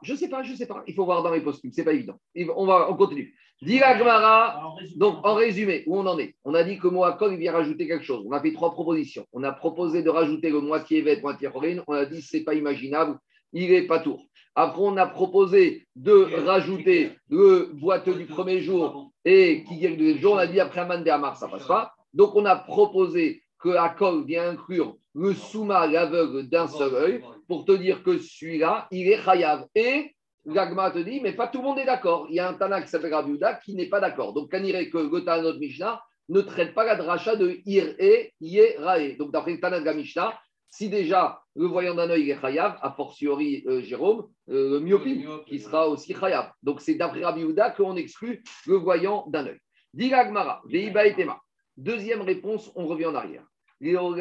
[0.02, 0.84] Je sais pas, je sais pas.
[0.86, 2.20] Il faut voir dans les possibles, c'est pas évident.
[2.54, 3.34] On va, on continue.
[3.62, 4.74] Dira Gmara.
[4.96, 6.34] Donc en résumé, où on en est?
[6.44, 8.24] On a dit que Moakol il vient rajouter quelque chose.
[8.26, 9.26] On a fait trois propositions.
[9.32, 11.82] On a proposé de rajouter le moitié vêt, moitié chorine.
[11.86, 13.18] On a dit c'est pas imaginable.
[13.52, 14.24] Il est pas tour.
[14.60, 19.98] Après, on a proposé de rajouter le boiteux du premier jour et qui guérit le
[19.98, 20.34] deuxième jour.
[20.34, 21.94] On a dit après Aman de Amar, ça passe pas.
[22.12, 27.64] Donc, on a proposé que Akol vient inclure le souma, l'aveugle d'un seul œil, pour
[27.64, 29.64] te dire que celui-là, il est chayav.
[29.74, 32.26] Et l'agma te dit, mais pas tout le monde est d'accord.
[32.28, 34.34] Il y a un Tana qui s'appelle Rabiuda qui n'est pas d'accord.
[34.34, 38.34] Donc, quand il que le notre Mishnah ne traite pas la dracha de Ir et
[38.42, 39.16] Yerae.
[39.16, 40.38] Donc, d'après le Tana de la Mishnah,
[40.70, 45.26] si déjà le voyant d'un œil est chayav, a fortiori euh, Jérôme, euh, le myopie,
[45.46, 46.52] qui sera aussi chayav.
[46.62, 49.58] Donc c'est d'après Rabbi Houda qu'on exclut le voyant d'un œil.
[49.92, 51.40] Digagmara, Veiba et Tema.
[51.76, 53.44] Deuxième réponse, on revient en arrière.
[53.82, 54.14] On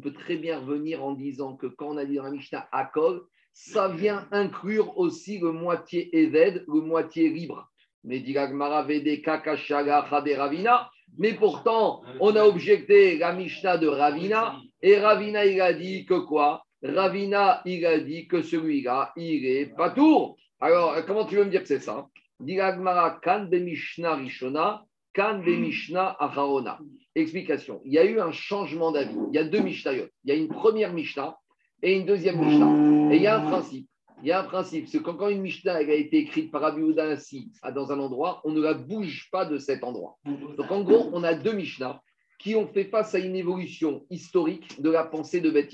[0.00, 3.22] peut très bien revenir en disant que quand on a dit dans la Mishnah Akol,
[3.52, 7.68] ça vient inclure aussi le moitié Eved, le moitié libre.
[8.02, 10.90] Mais Digagmara Vede Kakashaga Ravina.
[11.18, 16.18] Mais pourtant, on a objecté la Mishnah de Ravina et Ravina, il a dit que
[16.18, 16.64] quoi?
[16.82, 20.36] Ravina, il a dit que celui-là, il est pas tour.
[20.60, 22.08] Alors, comment tu veux me dire que c'est ça?
[23.22, 26.80] Kan be Mishnah Rishona, kan be Mishnah Acharona.
[27.14, 27.80] Explication.
[27.84, 29.16] Il y a eu un changement d'avis.
[29.28, 30.08] Il y a deux Mishnayot.
[30.24, 31.36] Il y a une première Mishnah
[31.82, 33.12] et une deuxième Mishnah.
[33.12, 33.86] Et il y a un principe.
[34.22, 34.88] Il y a un principe.
[34.88, 38.50] C'est quand, quand une Mishnah a été écrite par Rabbi ainsi dans un endroit, on
[38.50, 40.16] ne la bouge pas de cet endroit.
[40.24, 42.00] Donc, en gros, on a deux Mishnah
[42.42, 45.72] qui ont fait face à une évolution historique de la pensée de Beth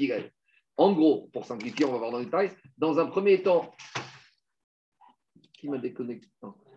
[0.77, 3.75] En gros, pour simplifier, on va voir dans les détails, dans un premier temps,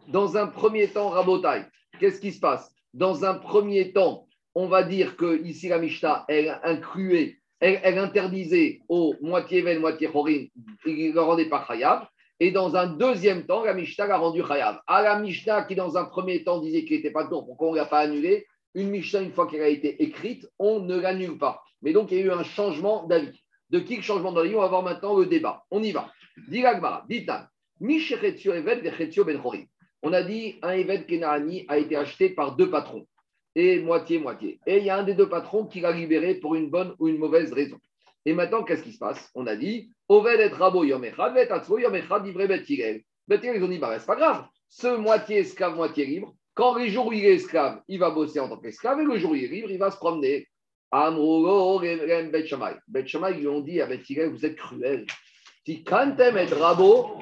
[0.08, 1.66] Dans un premier temps, Rabotai,
[2.00, 2.74] qu'est-ce qui se passe?
[2.94, 6.58] Dans un premier temps, on va dire que ici la Mishnah, elle
[7.60, 10.46] elle, interdisait aux moitié ven, moitié chorin,
[10.86, 12.08] il ne rendait pas khayab.
[12.40, 14.80] Et dans un deuxième temps, la Mishnah l'a rendu khayab.
[14.88, 17.72] À la Mishnah qui, dans un premier temps, disait qu'il n'était pas tour, pourquoi on
[17.74, 21.38] ne l'a pas annulé une Mishnah, une fois qu'elle a été écrite, on ne l'annule
[21.38, 21.64] pas.
[21.82, 23.44] Mais donc, il y a eu un changement d'avis.
[23.70, 24.56] De qui le changement d'avis?
[24.56, 25.64] On va voir maintenant le débat.
[25.72, 26.12] On y va.
[26.48, 27.48] Ben
[30.04, 33.06] on a dit un Eved Kenani a été acheté par deux patrons,
[33.56, 34.60] et moitié-moitié.
[34.66, 37.08] Et il y a un des deux patrons qui l'a libéré pour une bonne ou
[37.08, 37.78] une mauvaise raison.
[38.26, 39.30] Et maintenant, qu'est-ce qui se passe?
[39.36, 41.36] On a dit Oved et Rabo Yomechad,
[42.26, 42.48] Livré
[43.28, 46.90] Bet ils ont dit bah, c'est pas grave, ce moitié esclave, moitié libre, quand les
[46.90, 49.36] jours où il est esclave, il va bosser en tant qu'esclave, et le jour où
[49.36, 50.48] il est libre, il va se promener.
[52.88, 55.06] Bet Shammai, ils lui ont dit à Bet vous êtes cruel.
[55.66, 57.18] Si kantem et rabo,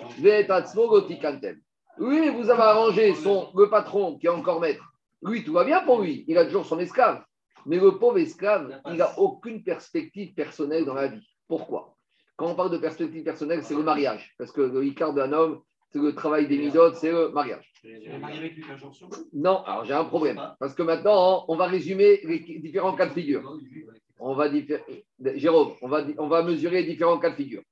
[1.99, 4.83] Oui, mais vous avez arrangé son, le patron qui est encore maître.
[5.21, 6.25] Lui, tout va bien pour lui.
[6.27, 7.23] Il a toujours son esclave.
[7.65, 11.27] Mais le pauvre esclave, il n'a aucune perspective personnelle dans la vie.
[11.47, 11.95] Pourquoi?
[12.37, 14.33] Quand on parle de perspective personnelle, c'est le mariage.
[14.37, 15.61] Parce que le Icar d'un homme,
[15.95, 17.71] le travail des midotes, c'est le mariage.
[19.33, 20.39] Non, alors j'ai un problème.
[20.59, 23.57] Parce que maintenant, on va résumer les différents cas de figure.
[24.19, 24.49] On va
[25.35, 27.63] Jérôme, on va, on va mesurer les différents cas de figure.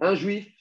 [0.00, 0.52] Un juif,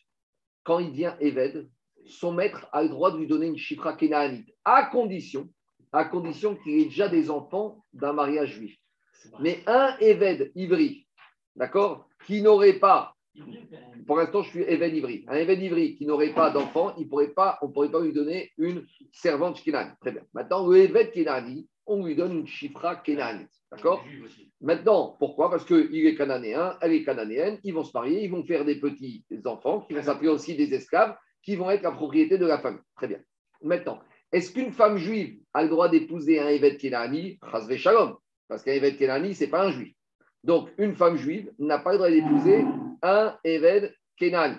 [0.64, 1.70] quand il devient Éved,
[2.06, 5.50] son maître a le droit de lui donner une chifra kénaanite, à condition,
[5.92, 8.78] à condition qu'il ait déjà des enfants d'un mariage juif.
[9.40, 11.08] Mais un Éved ivri,
[11.56, 13.16] d'accord, qui n'aurait pas
[14.06, 15.26] pour l'instant, je suis Even Ivri.
[15.28, 18.14] Un Even Ivri qui n'aurait pas d'enfant, il pourrait pas, on ne pourrait pas lui
[18.14, 19.92] donner une servante Kenani.
[20.02, 20.24] Très bien.
[20.34, 23.46] Maintenant, le Even Kenani, on lui donne une chifra Kenani.
[23.72, 24.04] D'accord?
[24.60, 25.50] Maintenant, pourquoi?
[25.50, 28.76] Parce qu'il est cananéen, elle est cananéenne, ils vont se marier, ils vont faire des
[28.76, 32.60] petits enfants qui vont s'appeler aussi des esclaves qui vont être la propriété de la
[32.60, 32.82] famille.
[32.96, 33.20] Très bien.
[33.64, 34.00] Maintenant,
[34.32, 37.40] est-ce qu'une femme juive a le droit d'épouser un Evet Kenani?
[37.78, 38.18] Shalom.
[38.48, 39.96] Parce qu'un Evet Kenani, ce n'est pas un juif.
[40.44, 42.66] Donc, une femme juive n'a pas le droit d'épouser
[43.04, 44.58] un Eved Kenani.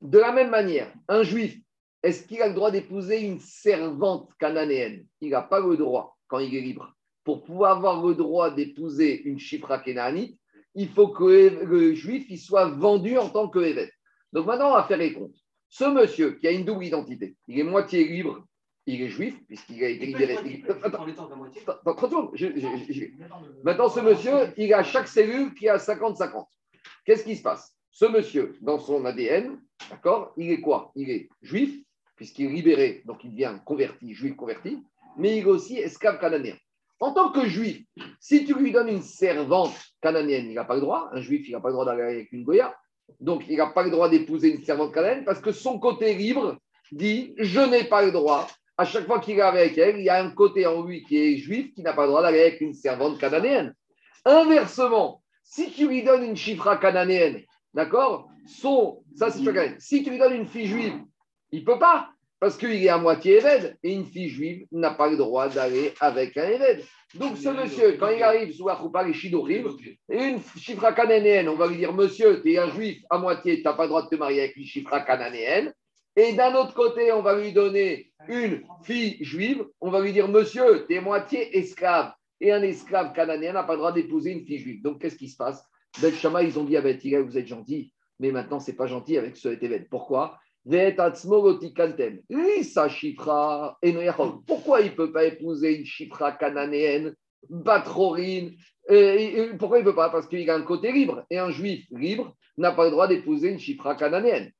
[0.00, 1.58] De la même manière, un juif,
[2.02, 5.04] est-ce qu'il a le droit d'épouser une servante cananéenne?
[5.20, 6.94] Il n'a pas le droit quand il est libre.
[7.24, 10.38] Pour pouvoir avoir le droit d'épouser une chifra kénanite,
[10.74, 13.88] il faut que le juif soit vendu en tant que.
[14.32, 15.36] Donc maintenant, on va faire les comptes.
[15.68, 18.46] Ce monsieur qui a une double identité, il est moitié libre,
[18.88, 20.36] il est juif, puisqu'il a été libéré.
[23.62, 26.46] Maintenant, ce monsieur, il a chaque cellule qui a 50-50.
[27.04, 27.76] Qu'est-ce qui se passe?
[27.90, 29.60] Ce monsieur, dans son ADN,
[29.90, 30.90] d'accord, il est quoi?
[30.94, 31.78] Il est juif,
[32.16, 34.82] puisqu'il est libéré, donc il devient converti, juif converti,
[35.18, 36.56] mais il est aussi esclave cananéen.
[37.00, 37.84] En tant que juif,
[38.18, 41.52] si tu lui donnes une servante cananéenne, il n'a pas le droit, un juif, il
[41.52, 42.74] n'a pas le droit d'aller avec une Goya,
[43.20, 46.56] Donc, il n'a pas le droit d'épouser une servante cananéenne parce que son côté libre
[46.90, 48.48] dit Je n'ai pas le droit.
[48.80, 51.18] À chaque fois qu'il est avec elle, il y a un côté en lui qui
[51.18, 53.74] est juif qui n'a pas le droit d'aller avec une servante cananéenne.
[54.24, 57.42] Inversement, si tu lui donnes une chifra cananéenne,
[57.74, 60.94] d'accord son, ça c'est Si tu lui donnes une fille juive,
[61.50, 62.08] il ne peut pas,
[62.38, 65.92] parce qu'il est à moitié évêque, et une fille juive n'a pas le droit d'aller
[66.00, 66.84] avec un évêque.
[67.14, 69.66] Donc ce monsieur, quand il arrive sous Achoupa et Shidorim,
[70.08, 73.56] et une chifra cananéenne, on va lui dire, monsieur, tu es un juif à moitié,
[73.56, 75.72] tu n'as pas le droit de te marier avec une chifra cananéenne.
[76.18, 80.26] Et d'un autre côté, on va lui donner une fille juive, on va lui dire,
[80.26, 82.12] monsieur, tu es moitié esclave.
[82.40, 84.82] Et un esclave cananéen n'a pas le droit d'épouser une fille juive.
[84.82, 85.64] Donc qu'est-ce qui se passe?
[86.14, 89.16] Shama, ils ont dit à Beth vous êtes gentil, mais maintenant, ce n'est pas gentil
[89.16, 89.86] avec ce événement.
[89.88, 90.40] Pourquoi?
[94.44, 97.14] Pourquoi il ne peut pas épouser une chifra cananéenne,
[97.48, 98.56] batrorine
[99.56, 100.10] Pourquoi il ne peut pas?
[100.10, 101.24] Parce qu'il a un côté libre.
[101.30, 104.50] Et un juif libre n'a pas le droit d'épouser une chifra cananéenne.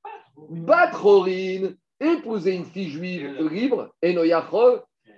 [0.50, 4.14] Batrorine, épouser une fille juive libre, et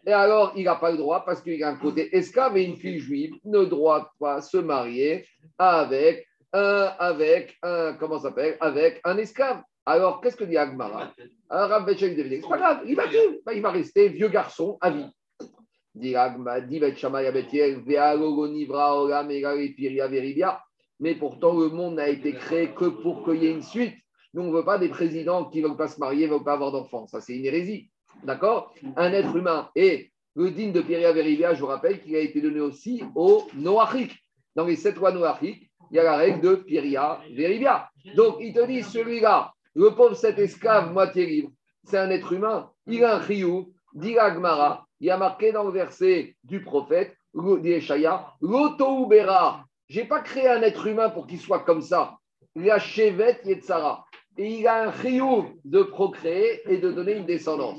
[0.07, 2.77] et alors il n'a pas le droit parce qu'il a un côté esclave et une
[2.77, 5.27] fille juive ne doit pas se marier
[5.59, 9.63] avec un, avec un, comment s'appelle Avec un esclave.
[9.87, 11.13] Alors, qu'est-ce que dit Agmara
[11.51, 13.05] Alors, c'est pas grave, il va
[13.45, 15.07] bah, il va rester vieux garçon à vie.
[15.95, 16.81] Dit Agmara, dit
[21.03, 23.95] mais pourtant, le monde n'a été créé que pour qu'il y ait une suite.
[24.35, 26.45] Nous, on ne veut pas des présidents qui ne veulent pas se marier, ne veulent
[26.45, 27.07] pas avoir d'enfants.
[27.07, 27.91] Ça, c'est une hérésie.
[28.23, 28.73] D'accord?
[28.97, 29.71] Un être humain.
[29.75, 33.47] Et le digne de Pierre Verivia, je vous rappelle qu'il a été donné aussi au
[33.55, 34.13] Noachik.
[34.55, 37.91] Dans les sept lois Noachik, il y a la règle de Piria Veribia.
[38.15, 41.51] Donc, il te dit, celui-là, le pauvre cet esclave moitié libre,
[41.85, 42.71] c'est un être humain.
[42.87, 47.17] Il a un chiyou, dit Gmara, il y a marqué dans le verset du prophète,
[47.35, 49.09] d'Eshaya, l'auto
[49.89, 52.17] Je n'ai pas créé un être humain pour qu'il soit comme ça.
[52.57, 54.05] Il a Shevet Yetzara.
[54.39, 57.79] Il a un chiyou de procréer et de donner une descendance.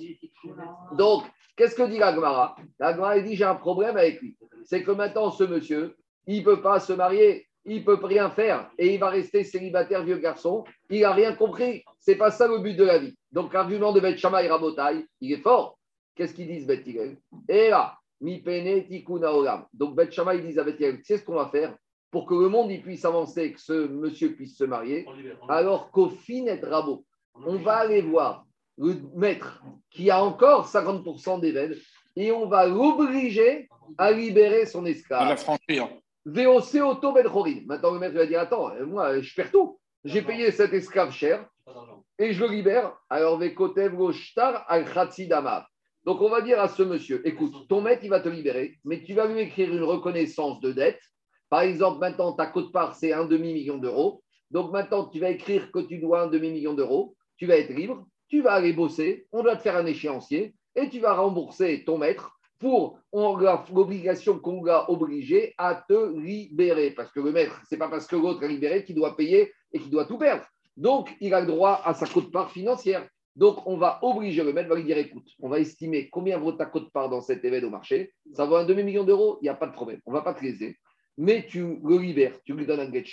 [0.98, 1.24] Donc,
[1.56, 4.38] qu'est-ce que dit l'Agmara L'Agmara dit j'ai un problème avec lui.
[4.64, 5.96] C'est que maintenant, ce monsieur,
[6.28, 9.44] il ne peut pas se marier il ne peut rien faire et il va rester
[9.44, 10.64] célibataire, vieux garçon.
[10.90, 11.84] Il n'a rien compris.
[12.00, 13.16] C'est pas ça le but de la vie.
[13.32, 15.78] Donc, l'argument de Beth Shammai Rabotai, il est fort.
[16.16, 16.88] Qu'est-ce qu'ils disent, Beth
[17.48, 19.66] Et là, mi pene tikuna olam.
[19.74, 21.76] Donc, Beth dit à Beth sais ce qu'on va faire?
[22.12, 25.06] Pour que le monde il puisse avancer, que ce monsieur puisse se marier,
[25.50, 27.06] alors qu'au fin et rabo,
[27.46, 28.46] on va aller voir
[28.78, 31.78] le maître qui a encore 50% des
[32.16, 35.22] et on va l'obliger à libérer son esclave.
[35.22, 35.90] À la franchir.
[36.26, 37.14] VOC Auto
[37.66, 39.80] Maintenant, le maître va dire Attends, moi, je perds tout.
[40.04, 41.48] J'ai payé cet esclave cher
[42.20, 42.94] et je le libère.
[43.10, 44.86] Alors, Vekotev Shtar al
[46.06, 49.04] Donc, on va dire à ce monsieur Écoute, ton maître, il va te libérer, mais
[49.04, 51.02] tu vas lui écrire une reconnaissance de dette.
[51.52, 54.24] Par exemple, maintenant, ta cote-part, c'est un demi-million d'euros.
[54.52, 57.14] Donc, maintenant, tu vas écrire que tu dois un demi-million d'euros.
[57.36, 58.06] Tu vas être libre.
[58.30, 59.28] Tu vas aller bosser.
[59.34, 64.64] On doit te faire un échéancier et tu vas rembourser ton maître pour l'obligation qu'on
[64.64, 66.92] l'a obligé à te libérer.
[66.92, 69.52] Parce que le maître, ce n'est pas parce que l'autre est libéré qu'il doit payer
[69.74, 70.46] et qu'il doit tout perdre.
[70.78, 73.06] Donc, il a le droit à sa cote-part financière.
[73.36, 76.54] Donc, on va obliger le maître, va lui dire écoute, on va estimer combien vaut
[76.54, 78.14] ta cote-part dans cet événement au marché.
[78.36, 80.00] Ça vaut un demi-million d'euros, il n'y a pas de problème.
[80.06, 80.78] On ne va pas te léser.
[81.18, 83.04] Mais tu le libères, tu lui donnes un get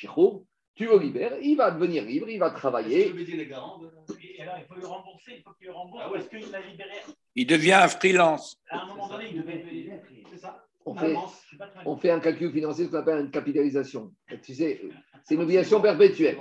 [0.79, 3.09] tu le libères, il va devenir libre, il va travailler.
[3.09, 3.27] il
[4.69, 7.01] faut le rembourser, il faut qu'il le rembourse ah parce qu'il l'a libéré.
[7.35, 8.57] Il devient un freelance.
[8.71, 9.99] À un moment donné, il devient.
[10.31, 10.65] C'est ça?
[10.87, 11.17] On fait,
[11.85, 14.13] on fait, un calcul financier, ce qu'on appelle une capitalisation.
[14.43, 14.81] Tu sais,
[15.25, 16.39] c'est une obligation perpétuelle.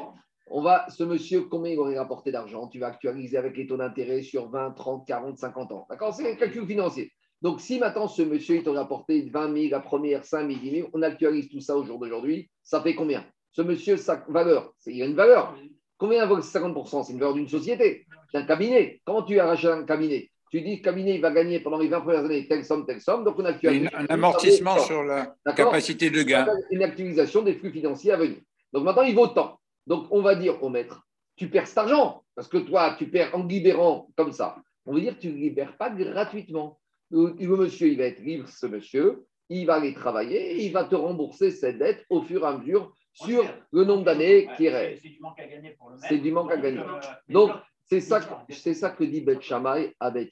[0.51, 2.67] On va, ce monsieur, combien il aurait rapporté d'argent?
[2.67, 5.87] Tu vas actualiser avec les taux d'intérêt sur 20, 30, 40, 50 ans.
[5.89, 6.13] D'accord?
[6.13, 7.11] C'est un calcul financier.
[7.41, 10.71] Donc, si maintenant ce monsieur, il t'aurait rapporté 20 000, la première, 5 000, 10
[10.71, 13.25] 000, on actualise tout ça au jour d'aujourd'hui, ça fait combien?
[13.51, 15.55] Ce monsieur, sa valeur, il a une valeur.
[15.97, 19.01] Combien vaut 50% C'est une valeur d'une société, d'un cabinet.
[19.05, 20.29] Comment tu arraches un cabinet?
[20.49, 22.85] Tu dis que le cabinet il va gagner pendant les 20 premières années telle somme,
[22.85, 23.23] telle somme.
[23.23, 23.89] Donc, on actualise.
[23.93, 26.47] Un amortissement sur la capacité de gain.
[26.71, 28.37] Une actualisation des flux financiers à venir.
[28.73, 29.59] Donc, maintenant, il vaut tant.
[29.85, 31.07] Donc, on va dire au maître
[31.37, 32.23] tu perds cet argent.
[32.35, 34.57] Parce que toi, tu perds en libérant comme ça.
[34.85, 36.79] On veut dire que tu ne libères pas gratuitement.
[37.09, 39.25] Le, monsieur, il va être libre, ce monsieur.
[39.49, 42.57] Il va aller travailler et il va te rembourser cette dette au fur et à
[42.57, 45.01] mesure sur le nombre d'années qui reste.
[45.01, 46.79] C'est du manque à gagner pour le C'est du manque à gagner.
[46.79, 46.99] Euh,
[47.29, 47.51] donc,
[47.85, 50.29] c'est ça, c'est ça que dit Bet Shammai à Bet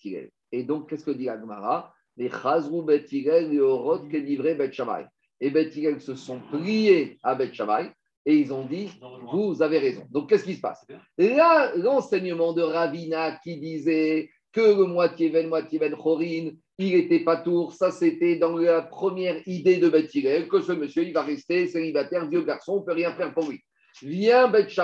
[0.52, 5.06] Et donc, qu'est-ce que dit Agmara Les Chazrou Bet les Orot qui livré Bet Shammai.
[5.40, 7.92] Et Bet se sont pliés à Bet Shammai
[8.26, 8.92] et ils ont dit
[9.32, 10.06] Vous avez raison.
[10.12, 10.86] Donc, qu'est-ce qui se passe?
[11.18, 17.22] Là, l'enseignement de Ravina qui disait que le moitié ven, moitié ven, chorin, il n'était
[17.22, 17.74] pas tour.
[17.74, 20.12] Ça, c'était dans la première idée de Beth
[20.50, 23.50] que ce monsieur, il va rester célibataire, vieux garçon, on ne peut rien faire pour
[23.50, 23.62] lui.
[24.02, 24.78] Vient Beth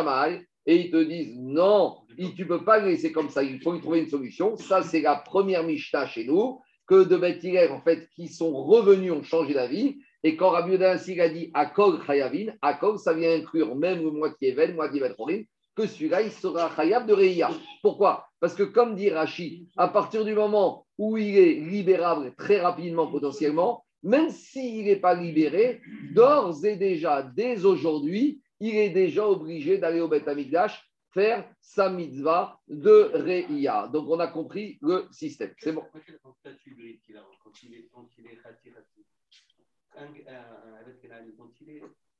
[0.67, 1.97] et ils te disent non,
[2.35, 4.55] tu peux pas le laisser comme ça, il faut y trouver une solution.
[4.55, 9.11] Ça, c'est la première Mishnah chez nous, que de Beth en fait, qui sont revenus,
[9.11, 9.97] ont changé d'avis.
[10.23, 14.51] Et quand Rabbi ainsi a dit Akog Chayavin, Akog, ça vient inclure même le moitié
[14.51, 15.43] Ven, moitié Betrorim,
[15.87, 17.49] celui-là, il sera Chayav de Reya.
[17.81, 22.59] Pourquoi Parce que, comme dit Rashi, à partir du moment où il est libérable très
[22.59, 25.81] rapidement potentiellement, même s'il n'est pas libéré,
[26.13, 31.89] d'ores et déjà, dès aujourd'hui, il est déjà obligé d'aller au Beth Amikdash faire sa
[31.89, 33.87] mitzvah de Re'ia.
[33.87, 35.53] Donc, on a compris le système.
[35.59, 35.83] C'est bon.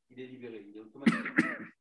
[0.09, 1.31] Il est libéré, il est automatiquement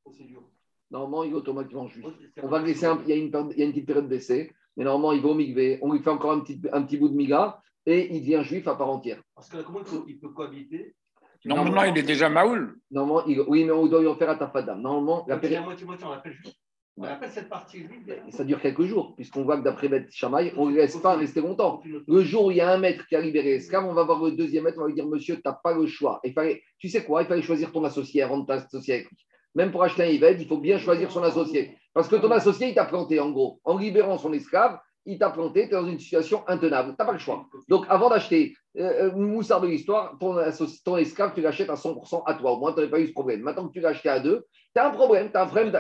[0.03, 0.49] procédure.
[0.91, 2.07] Normalement, il est automatiquement juif.
[2.43, 4.53] On va laisser un, il, y a une, il y a une petite période d'essai,
[4.77, 7.09] mais normalement, il va au migvé, on lui fait encore un petit, un petit bout
[7.09, 9.23] de miga et il devient juif à part entière.
[9.35, 10.95] Parce que comment il peut, il peut cohabiter
[11.45, 12.79] Normalement, il est déjà Maoul.
[12.91, 14.81] Normalement, il, oui, mais on doit lui faire à Tafadam.
[14.81, 15.65] Normalement, la période.
[15.65, 16.55] on l'appelle juif.
[16.97, 17.87] On appelle cette partie
[18.29, 21.41] Ça dure quelques jours, puisqu'on voit que d'après Beth Shamaï, on ne laisse pas rester
[21.41, 21.83] longtemps.
[22.07, 24.23] Le jour où il y a un maître qui a libéré l'esclave, on va voir
[24.23, 26.21] le deuxième maître, on va lui dire Monsieur, tu n'as pas le choix.
[26.25, 27.23] Il fallait, tu sais quoi?
[27.23, 29.17] Il fallait choisir ton associé avant de t'associer avec lui.
[29.55, 31.77] Même pour acheter un Ived, il faut bien choisir son associé.
[31.93, 33.61] Parce que ton associé, il t'a planté, en gros.
[33.65, 34.79] En libérant son esclave,
[35.11, 36.91] il t'a planté, tu es dans une situation intenable.
[36.91, 37.47] Tu n'as pas le choix.
[37.69, 40.37] Donc, avant d'acheter euh, euh Moussard de l'histoire, ton,
[40.85, 42.53] ton, esclave, tu l'achètes à 100% à toi.
[42.53, 43.41] Au moins, tu n'aurais pas eu ce problème.
[43.41, 45.31] Maintenant que tu l'as acheté à deux, tu as un problème.
[45.31, 45.73] Tu as un problème.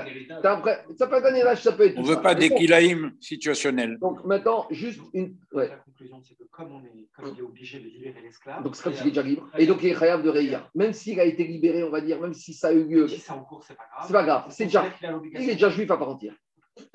[0.98, 1.98] Ça peut être un héritage, ça peut être.
[1.98, 3.98] On ne veut pas d'équilaïm situationnel.
[4.00, 5.36] Donc, maintenant, juste une.
[5.52, 5.68] Ouais.
[5.68, 8.64] La conclusion, c'est que comme, on est, comme il est obligé de libérer l'esclave.
[8.64, 9.48] Donc, c'est comme s'il est déjà libre.
[9.56, 10.68] Et donc, il est khayab de Reya.
[10.74, 13.06] Même s'il a été libéré, on va dire, même si ça a eu lieu.
[13.06, 14.06] Si c'est en cours, c'est pas grave.
[14.06, 14.44] C'est pas grave.
[14.48, 14.84] C'est déjà.
[15.32, 16.34] Il est déjà juif à part entière.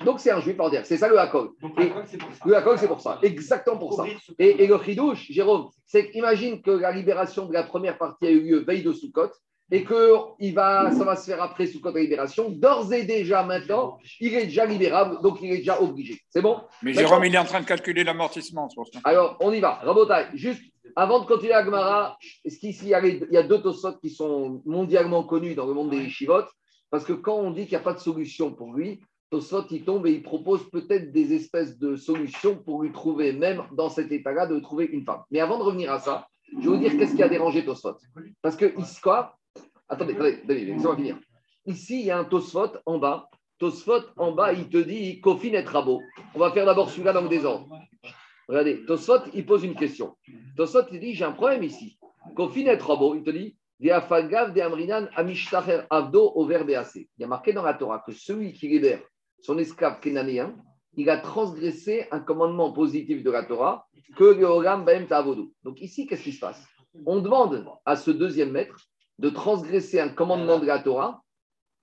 [0.04, 0.84] Donc c'est un juif dire.
[0.84, 1.50] C'est ça le hakol.
[2.44, 3.18] Le hakol, c'est pour ça.
[3.22, 4.04] Exactement pour ça.
[4.38, 8.40] Et, le chidouche, Jérôme, c'est qu'imagine que la libération de la première partie a eu
[8.40, 9.30] lieu veille de Soukot
[9.70, 12.50] et que il va, ça va se faire après Soukot la libération.
[12.50, 16.20] D'ores et déjà maintenant, il est déjà libérable, donc il est déjà obligé.
[16.30, 16.60] C'est bon?
[16.82, 18.68] Mais Jérôme, il est en train de calculer l'amortissement.
[19.04, 19.74] Alors, on y va.
[19.82, 20.62] Rabotai, juste
[20.94, 25.24] avant de continuer à Gemara, est-ce qu'ici, il y a deux Tosot qui sont mondialement
[25.24, 26.44] connus dans le monde des Shivot?
[26.90, 29.00] Parce que quand on dit qu'il n'y a pas de solution pour lui,
[29.30, 33.64] Tosfot, il tombe et il propose peut-être des espèces de solutions pour lui trouver, même
[33.72, 35.22] dans cet état-là, de trouver une femme.
[35.30, 37.96] Mais avant de revenir à ça, je vais vous dire qu'est-ce qui a dérangé Tosfot.
[38.40, 39.36] Parce que quoi
[39.88, 41.18] Attendez, attendez, laissez-moi finir.
[41.64, 43.28] Ici, il y a un Tosfot en bas.
[43.58, 46.00] Tosfot en bas, il te dit Kofin et Rabo.
[46.34, 47.68] On va faire d'abord celui-là dans le désordre.
[48.48, 50.16] Regardez, Tosfot, il pose une question.
[50.56, 51.98] Tosfot, il dit J'ai un problème ici.
[52.36, 54.00] Kofin et Rabo, il te dit il y a
[57.26, 59.02] marqué dans la Torah que celui qui libère
[59.40, 60.56] son esclave kénanéen,
[60.96, 65.06] il a transgressé un commandement positif de la Torah que le Olam Baem
[65.62, 66.66] Donc ici, qu'est-ce qui se passe?
[67.04, 68.76] On demande à ce deuxième maître
[69.18, 71.22] de transgresser un commandement de la Torah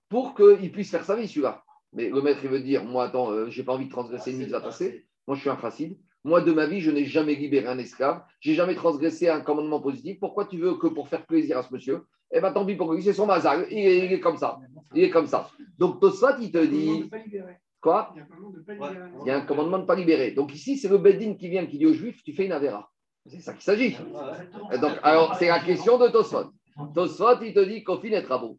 [0.09, 1.63] pour qu'il puisse faire sa vie, celui-là.
[1.93, 4.31] Mais le maître, il veut dire Moi, attends, euh, je n'ai pas envie de transgresser
[4.31, 5.07] une mitzvah passée.
[5.27, 5.97] Moi, je suis un chassid.
[6.25, 8.23] Moi, de ma vie, je n'ai jamais libéré un esclave.
[8.39, 10.19] J'ai jamais transgressé un commandement positif.
[10.19, 12.93] Pourquoi tu veux que pour faire plaisir à ce monsieur Eh bien, tant pis pour
[12.93, 13.59] lui, c'est son bazar.
[13.69, 14.57] Il est, comme ça.
[14.93, 15.49] Il est comme ça.
[15.77, 17.09] Donc, Tosfat, il te dit.
[17.81, 20.31] Quoi Il y a un commandement de ne pas libérer.
[20.31, 22.89] Donc, ici, c'est le Beddin qui vient, qui dit aux Juifs Tu fais une avéra.
[23.25, 23.97] C'est ça qu'il s'agit.
[24.81, 26.51] Donc, alors, c'est la question de Tosfot.
[26.95, 28.57] Tosfot, il te dit Kofin et Rabo.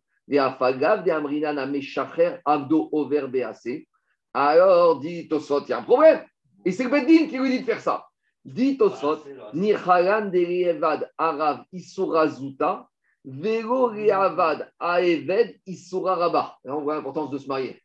[4.34, 6.20] Alors, dit Tosfot, il y a un problème.
[6.64, 8.06] Et c'est le Beddin qui lui dit de faire ça.
[8.44, 9.18] Dit Tosfot,
[9.54, 12.88] Nichalan derievad arav isura zuta,
[13.24, 16.58] velo reavad aeved isura rabah.
[16.64, 17.82] Là, on voit l'importance de se marier.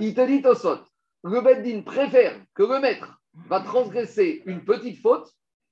[0.00, 0.78] Il te dit Tosfot,
[1.24, 5.30] le Beddin préfère que le maître va transgresser une petite faute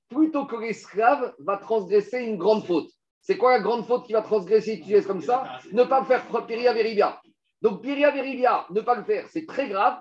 [0.09, 2.89] plutôt que l'esclave va transgresser une grande faute.
[3.21, 5.59] C'est quoi la grande faute qui va transgresser tu es comme ça?
[5.71, 7.21] Ne pas faire Piria Veribia.
[7.61, 9.97] Donc Piria Veribia, ne pas le faire, c'est très grave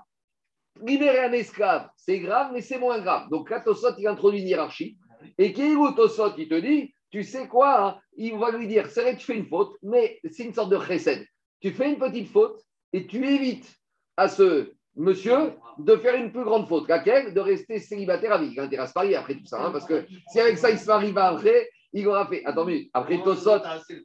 [0.85, 3.29] libérer un esclave, c'est grave, mais c'est moins grave.
[3.31, 4.97] Donc là, Tosot, il introduit une hiérarchie.
[5.39, 9.03] Et où Tosot, il te dit, tu sais quoi hein, Il va lui dire, c'est
[9.03, 11.27] vrai tu fais une faute, mais c'est une sorte de recette.
[11.61, 12.61] Tu fais une petite faute
[12.93, 13.71] et tu évites
[14.17, 16.89] à ce monsieur de faire une plus grande faute.
[16.89, 17.35] Laquelle?
[17.35, 18.51] De rester célibataire à vie.
[18.53, 19.63] Il a intérêt à se marier après tout ça.
[19.63, 22.45] Hein, parce que si avec ça, il se marie pas après, il aura fait.
[22.45, 24.03] Attends, mais après Tosot, il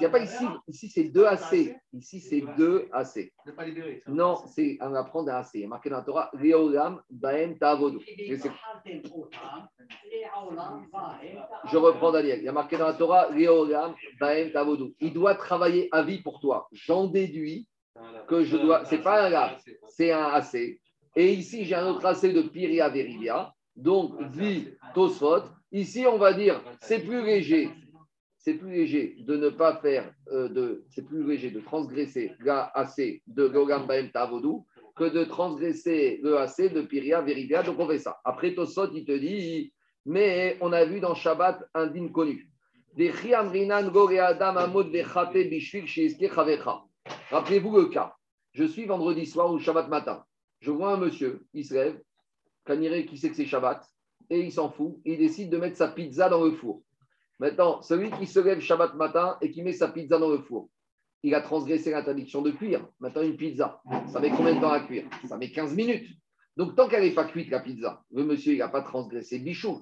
[0.00, 0.44] n'y a pas ici.
[0.68, 1.76] Ici, c'est 2 AC.
[1.92, 3.32] Ici, c'est 2 AC.
[4.06, 5.50] Non, c'est on va prendre un AC.
[5.54, 7.98] Il y a marqué dans la Torah Leolam Baem Tavodu.
[11.70, 12.40] Je reprends Daniel.
[12.40, 14.94] Il y a marqué dans la Torah Leolam Baem Tavodu.
[15.00, 16.68] Il doit travailler à vie pour toi.
[16.72, 17.66] J'en déduis
[18.28, 18.84] que je dois.
[18.84, 19.56] C'est pas un gars,
[19.88, 20.78] c'est un AC.
[21.16, 23.52] Et ici, j'ai un autre AC de Piria Verivia.
[23.74, 25.42] Donc, dit Tosfot
[25.72, 27.70] Ici, on va dire, c'est plus léger.
[28.38, 33.22] c'est plus léger de ne pas faire, euh, de, c'est plus léger de transgresser l'AC
[33.26, 34.66] de Gogam Baem Tavodou
[34.96, 37.62] que de transgresser le AC de Piria Veridia.
[37.62, 38.18] Donc on fait ça.
[38.24, 39.72] Après Tosot, il te dit,
[40.04, 42.50] mais on a vu dans Shabbat un dîme connu.
[47.30, 48.14] Rappelez-vous le cas.
[48.52, 50.24] Je suis vendredi soir ou Shabbat matin.
[50.60, 52.00] Je vois un monsieur, il se lève,
[52.66, 53.86] Kaniré qui sait que c'est Shabbat,
[54.30, 56.82] et il s'en fout, il décide de mettre sa pizza dans le four.
[57.40, 60.68] Maintenant, celui qui se lève Shabbat matin et qui met sa pizza dans le four,
[61.22, 62.86] il a transgressé l'interdiction de cuire.
[63.00, 65.06] Maintenant, une pizza, ça met combien de temps à cuire?
[65.26, 66.08] Ça met 15 minutes.
[66.56, 69.80] Donc, tant qu'elle n'est pas cuite, la pizza, le monsieur, il n'a pas transgressé bichou.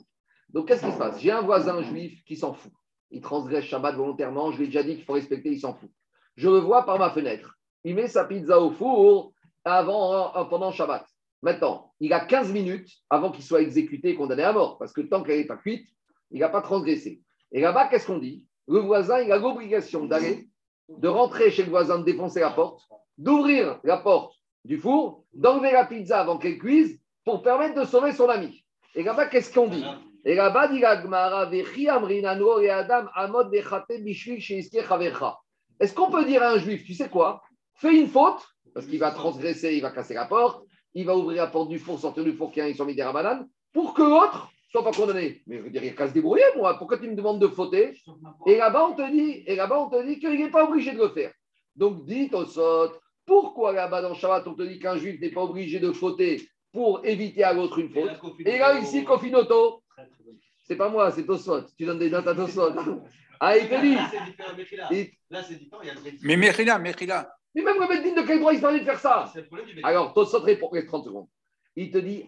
[0.51, 1.21] Donc, qu'est-ce qui se passe?
[1.21, 2.73] J'ai un voisin juif qui s'en fout.
[3.11, 4.51] Il transgresse Shabbat volontairement.
[4.53, 5.91] Je lui ai déjà dit qu'il faut respecter, il s'en fout.
[6.37, 7.59] Je le vois par ma fenêtre.
[7.85, 9.33] Il met sa pizza au four
[9.65, 11.07] avant, euh, pendant Shabbat.
[11.43, 14.79] Maintenant, il a 15 minutes avant qu'il soit exécuté et condamné à mort.
[14.79, 15.87] Parce que tant qu'elle n'est pas cuite,
[16.31, 17.23] il n'a pas transgressé.
[17.53, 18.45] Et là-bas, qu'est-ce qu'on dit?
[18.67, 20.49] Le voisin, il a l'obligation d'aller,
[20.89, 22.83] de rentrer chez le voisin, de défoncer la porte,
[23.17, 24.35] d'ouvrir la porte
[24.65, 28.65] du four, d'enlever la pizza avant qu'elle cuise pour permettre de sauver son ami.
[28.95, 29.85] Et là-bas, qu'est-ce qu'on dit?
[30.25, 30.83] Et là-bas, dit
[35.81, 37.43] Est-ce qu'on peut dire à un juif, tu sais quoi?
[37.75, 41.43] Fais une faute, parce qu'il va transgresser, il va casser la porte, il va ouvrir
[41.43, 44.51] la porte du four, sortir du four qui a mis des bananes, pour que l'autre
[44.71, 45.43] soit pas condamné.
[45.47, 46.77] Mais je veux dire, il a qu'à se débrouiller, moi.
[46.79, 47.95] Pourquoi tu me demandes de fauter
[48.47, 50.99] Et là-bas, on te dit, et là-bas, on te dit qu'il n'est pas obligé de
[50.99, 51.33] le faire.
[51.77, 52.93] Donc, dites au sot,
[53.25, 57.05] pourquoi là-bas dans Shabbat, on te dit qu'un juif n'est pas obligé de fauter pour
[57.05, 58.11] éviter à l'autre une faute
[58.45, 59.83] Et là, ici, Kofinoto,
[60.67, 61.63] c'est pas moi, c'est Tosot.
[61.77, 62.73] Tu donnes des notes à Tosot.
[63.41, 63.95] Ah, il te dit.
[65.31, 67.38] Là, c'est différent, il y a le Mais Mechila, Mechila.
[67.59, 69.33] Mais même le Beddin, de quel droit il s'en de faire ça
[69.83, 71.27] Alors, Tosot répond, 30 secondes.
[71.75, 72.25] Il te dit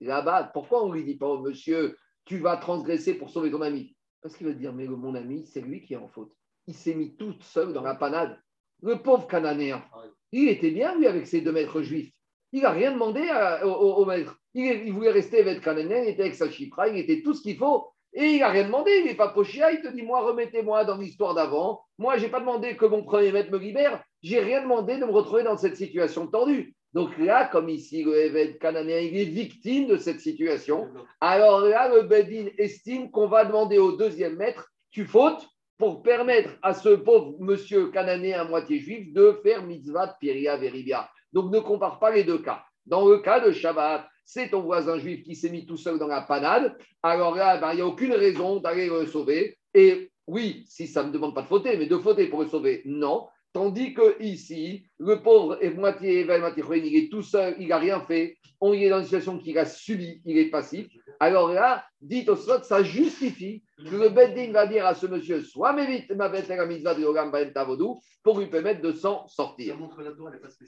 [0.00, 3.94] Là-bas, pourquoi on ne lui dit pas, monsieur, tu vas transgresser pour sauver ton ami
[4.22, 6.32] Parce qu'il veut dire, mais mon ami, c'est lui qui est en faute.
[6.68, 8.40] Il s'est mis tout seul dans la panade.
[8.82, 9.84] Le pauvre Cananéen,
[10.32, 12.12] il était bien, lui, avec ses deux maîtres juifs.
[12.52, 13.28] Il n'a rien demandé
[13.62, 14.40] au, maître.
[14.54, 17.58] Il, voulait rester avec Cananéen, il était avec sa chipra, il était tout ce qu'il
[17.58, 17.88] faut.
[18.12, 20.96] Et il n'a rien demandé, il n'est pas pochia, il te dit, moi, remettez-moi dans
[20.96, 21.82] l'histoire d'avant.
[21.98, 25.04] Moi, je n'ai pas demandé que mon premier maître me libère j'ai rien demandé de
[25.04, 26.74] me retrouver dans cette situation tendue.
[26.94, 30.88] Donc là, comme ici, le évêque cananéen, il est victime de cette situation.
[31.20, 35.46] Alors là, le Bedin estime qu'on va demander au deuxième maître, tu fautes
[35.78, 40.56] pour permettre à ce pauvre monsieur cananéen à moitié juif de faire mitzvah de Piria
[40.56, 41.08] Veribia.
[41.32, 42.64] Donc ne compare pas les deux cas.
[42.86, 46.08] Dans le cas de Shabbat, c'est ton voisin juif qui s'est mis tout seul dans
[46.08, 46.76] la panade.
[47.02, 49.56] Alors là, ben, il n'y a aucune raison d'aller le sauver.
[49.72, 52.82] Et oui, si ça ne demande pas de fauter, mais de fauter pour le sauver,
[52.84, 53.28] non.
[53.56, 58.02] Tandis que ici, le pauvre est moitié moitié il est tout seul, il n'a rien
[58.02, 58.36] fait.
[58.60, 60.86] On est dans une situation qu'il a subi, il est passif.
[61.20, 65.40] Alors là, dit au slot, ça justifie que le Beddin va dire à ce monsieur
[65.40, 69.78] soit m'évite ma de Yogam Tavodou pour lui permettre de s'en sortir.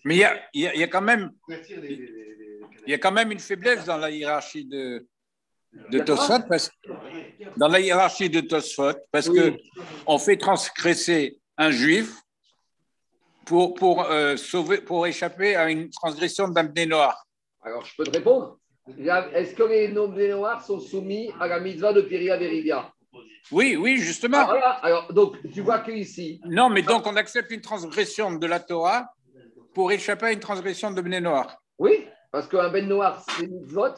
[0.07, 3.39] Mais il y a, il y a, quand même, il y a quand même une
[3.39, 5.07] faiblesse dans la hiérarchie de,
[5.91, 6.71] de Tosfot, parce,
[7.55, 9.59] dans la hiérarchie de Tosfot, parce que
[10.07, 12.15] on fait transgresser un juif
[13.49, 17.27] pour, pour, euh, sauver, pour échapper à une transgression d'un noir
[17.63, 18.59] Alors, je peux te répondre.
[19.35, 22.93] Est-ce que les noblés noirs sont soumis à la mitzvah de Piria Veridia
[23.51, 24.39] Oui, oui, justement.
[24.41, 24.71] Ah, voilà.
[24.83, 26.41] Alors, donc, tu vois qu'ici.
[26.45, 29.11] Non, mais donc, on accepte une transgression de la Torah
[29.75, 31.59] pour échapper à une transgression de Bné Noir.
[31.79, 33.95] Oui, parce qu'un Ben Noir, c'est mitzvot,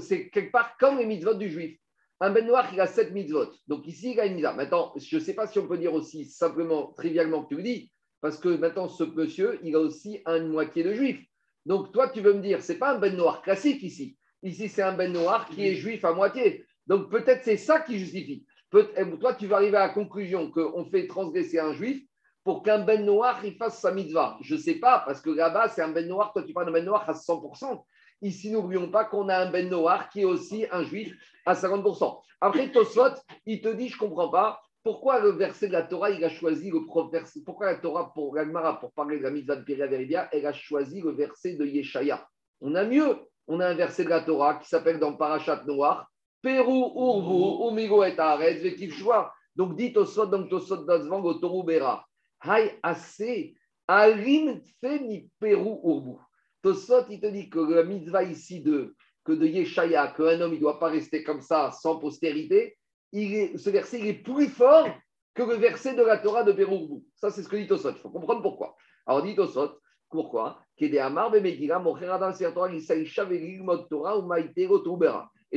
[0.00, 1.78] c'est quelque part comme les mitzvot du juif.
[2.20, 3.52] Un Ben Noir, il a sept mitzvot.
[3.68, 4.52] Donc ici, il a une mitzvah.
[4.52, 7.62] Maintenant, je ne sais pas si on peut dire aussi simplement, trivialement que tu le
[7.62, 7.90] dis,
[8.20, 11.20] parce que maintenant, ce monsieur, il a aussi une moitié de juif.
[11.64, 14.16] Donc, toi, tu veux me dire, c'est pas un ben noir classique ici.
[14.42, 16.64] Ici, c'est un ben noir qui est juif à moitié.
[16.86, 18.46] Donc, peut-être c'est ça qui justifie.
[18.74, 22.02] Eh, toi, tu vas arriver à la conclusion qu'on fait transgresser un juif
[22.44, 24.38] pour qu'un ben noir il fasse sa mitzvah.
[24.42, 26.32] Je ne sais pas, parce que là-bas, c'est un ben noir.
[26.32, 27.82] Toi, tu parles d'un ben noir à 100%.
[28.22, 31.12] Ici, n'oublions pas qu'on a un ben noir qui est aussi un juif
[31.44, 32.20] à 50%.
[32.40, 33.14] Après, Tosfot,
[33.46, 34.60] il te dit, je ne comprends pas.
[34.86, 36.78] Pourquoi le verset de la Torah, il a choisi le
[37.10, 40.46] verset Pourquoi la Torah, pour l'Agmara, pour parler de la mitzvah de Piria Veribia, elle
[40.46, 42.24] a choisi le verset de Yeshaya?
[42.60, 43.16] On a mieux.
[43.48, 46.08] On a un verset de la Torah qui s'appelle dans Parashat Noir
[46.40, 49.32] Peru Urbu, Umigo et Aretz, Vekivshua.
[49.56, 52.06] Donc dit au sot, donc au sot d'Azvang, au Toru Bera.
[52.44, 53.56] Hay assez,
[53.88, 56.20] Alim ni Peru Urbu.
[56.62, 60.60] Tosot, il te dit que la mitzvah ici de, que de Yeshaya, qu'un homme ne
[60.60, 62.76] doit pas rester comme ça sans postérité,
[63.12, 64.88] ce verset est plus fort
[65.34, 67.04] que le verset de la Torah de Péroubou.
[67.14, 67.90] Ça, c'est ce que dit Tosot.
[67.90, 68.76] Il faut comprendre pourquoi.
[69.06, 69.78] Alors, dit Tosot,
[70.08, 70.60] pourquoi?
[70.80, 70.90] Et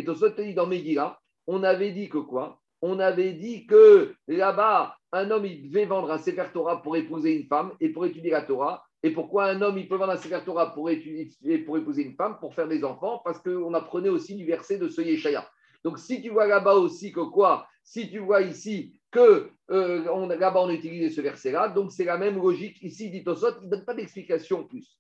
[0.06, 1.20] Tosot te dit dans Megillah
[1.52, 2.62] on avait dit que quoi?
[2.84, 7.36] On avait dit que là-bas, un homme, il devait vendre un Sefer Torah pour épouser
[7.36, 8.86] une femme et pour étudier la Torah.
[9.02, 12.14] Et pourquoi un homme, il peut vendre un Sefer Torah pour, étudier, pour épouser une
[12.14, 13.24] femme, pour faire des enfants?
[13.26, 15.50] Parce qu'on apprenait aussi du verset de ce Yeshaya.
[15.84, 17.68] Donc, si tu vois là-bas aussi que quoi?
[17.84, 22.36] Si tu vois ici que euh, là-bas on utilise ce verset-là, donc c'est la même
[22.36, 22.82] logique.
[22.82, 24.98] Ici, dit Tosot, il ne donne pas d'explication plus.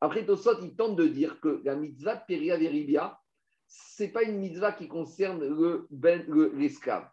[0.00, 3.18] Après Tosot, il tente de dire que la mitzvah peria veribia,
[3.66, 7.08] ce n'est pas une mitzvah qui concerne ben, l'esclave.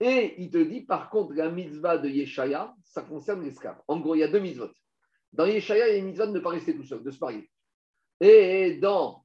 [0.00, 3.80] Et il te dit, par contre, la mitzvah de Yeshaya, ça concerne l'esclave.
[3.88, 4.70] En gros, il y a deux mitzvot.
[5.32, 7.18] Dans Yeshaya, il y a une mitzvah de ne pas rester tout seul, de se
[7.18, 7.50] marier.
[8.20, 9.24] Et dans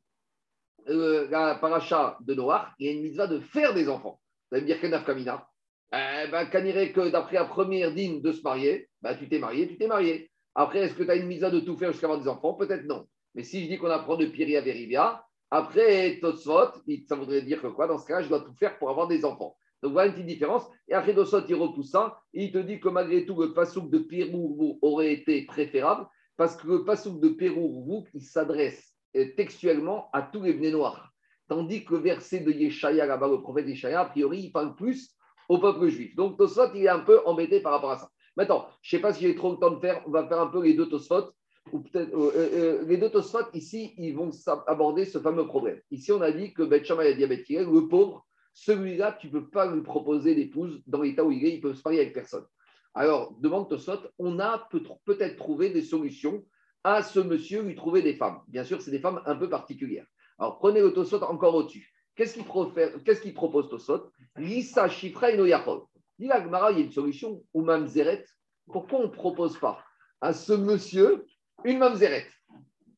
[0.89, 4.19] euh, la paracha de Noach, il y a une mitzvah de faire des enfants.
[4.51, 5.47] Ça veut dire qu'un Kamina.
[5.91, 9.77] Eh ben, que d'après la première dîme de se marier, ben, tu t'es marié, tu
[9.77, 10.31] t'es marié.
[10.55, 12.55] Après, est-ce que tu as une mitzvah de tout faire jusqu'à avoir des enfants?
[12.55, 13.07] Peut-être non.
[13.35, 16.71] Mais si je dis qu'on apprend de Piria Verivia, après Tosfot,
[17.07, 17.87] ça voudrait dire que quoi?
[17.87, 19.55] Dans ce cas, je dois tout faire pour avoir des enfants.
[19.83, 20.63] Donc voilà une petite différence.
[20.87, 22.17] Et Tosfot, il repousse ça.
[22.33, 26.07] Il te dit que malgré tout, le pasouk de Pirourvou aurait été préférable
[26.37, 31.11] parce que le pasouk de Pirourvou, il s'adresse euh, textuellement à tous les venus noirs.
[31.49, 35.15] Tandis que le verset de Yeshaya, là-bas, le prophète Yeshaya, a priori, il parle plus
[35.49, 36.15] au peuple juif.
[36.15, 38.09] Donc Tosfot, il est un peu embêté par rapport à ça.
[38.37, 40.39] Maintenant, je ne sais pas si j'ai trop le temps de faire, on va faire
[40.39, 41.31] un peu les deux Tosfot
[41.71, 44.31] ou euh, euh, les deux Tosfot, ici, ils vont
[44.67, 45.79] aborder ce fameux problème.
[45.91, 49.81] Ici, on a dit que Shammai a le pauvre, celui-là, tu ne peux pas lui
[49.81, 52.45] proposer d'épouse dans l'état où il est, il peut se marier avec personne.
[52.93, 56.45] Alors, demande Tosfot, on a peut-être trouvé des solutions
[56.83, 58.41] à ce monsieur, lui trouver des femmes.
[58.47, 60.05] Bien sûr, c'est des femmes un peu particulières.
[60.37, 61.91] Alors, prenez le Tosfot encore au-dessus.
[62.15, 65.81] Qu'est-ce qu'il propose Tosfot Lisa Shifra et Noyachol.
[66.19, 68.25] Dit il y a une solution, ou Zeret.
[68.71, 69.83] Pourquoi on ne propose pas
[70.21, 71.25] à ce monsieur
[71.65, 72.27] une mamzeret?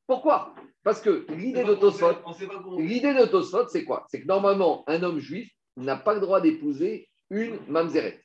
[0.06, 0.54] Pourquoi?
[0.86, 2.14] Parce que l'idée de Tosfot,
[2.78, 4.06] l'idée de Tosfot, c'est quoi?
[4.08, 8.24] C'est que normalement, un homme juif n'a pas le droit d'épouser une mamzeret.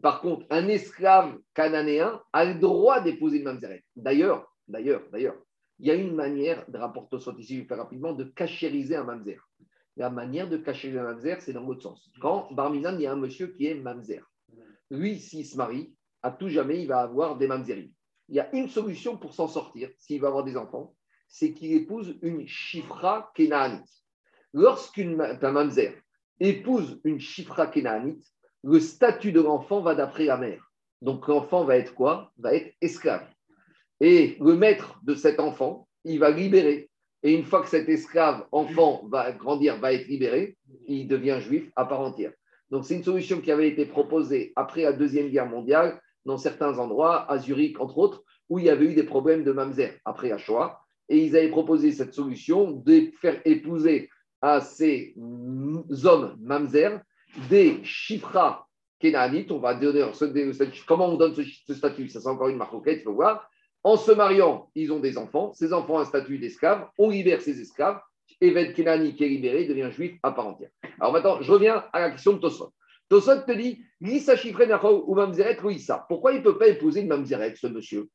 [0.00, 3.82] Par contre, un esclave cananéen a le droit d'épouser une mamzeret.
[3.96, 5.34] D'ailleurs, d'ailleurs, d'ailleurs,
[5.80, 8.94] il y a une manière, de rapporter Tosfot ici, je vais faire rapidement, de cachériser
[8.94, 9.40] un mamzer.
[9.96, 12.12] La manière de cachériser un mamzer, c'est dans l'autre sens.
[12.20, 14.22] Quand Barminan, il y a un monsieur qui est mamzer.
[14.88, 17.90] Lui, s'il se marie, à tout jamais, il va avoir des mamzerim
[18.28, 20.94] il y a une solution pour s'en sortir, s'il va avoir des enfants,
[21.32, 23.88] c'est qu'il épouse une chifra kénaanite.
[24.52, 25.94] Lorsqu'une mamzer
[26.38, 28.22] épouse une chifra kénaanite,
[28.62, 30.70] le statut de l'enfant va d'après la mère.
[31.00, 32.32] Donc l'enfant va être quoi?
[32.38, 33.26] Va être esclave.
[33.98, 36.90] Et le maître de cet enfant, il va libérer.
[37.22, 41.70] Et une fois que cet esclave enfant va grandir, va être libéré, il devient juif
[41.76, 42.32] à part entière.
[42.70, 46.78] Donc c'est une solution qui avait été proposée après la Deuxième Guerre mondiale dans certains
[46.78, 50.28] endroits, à Zurich entre autres, où il y avait eu des problèmes de mamzer après
[50.28, 50.81] la.
[51.12, 54.08] Et ils avaient proposé cette solution de faire épouser
[54.40, 57.02] à ces hommes mamzer
[57.50, 58.66] des chifras
[58.98, 59.52] kénanites.
[59.52, 60.06] On va donner
[60.88, 63.46] comment on donne ce, statut, ça c'est encore une marquette, il faut voir.
[63.84, 65.52] En se mariant, ils ont des enfants.
[65.52, 66.88] Ces enfants ont un statut d'esclave.
[66.96, 68.00] On libère ces esclaves.
[68.40, 70.70] Eved Kenani qui est libéré devient juif à part entière.
[70.98, 72.72] Alors maintenant, je reviens à la question de Tosfot.
[73.10, 74.32] Tosot te dit, Lisa
[74.82, 76.06] ou Mamzeret ça.
[76.08, 78.08] Pourquoi il ne peut pas épouser une Mamzeret, ce monsieur?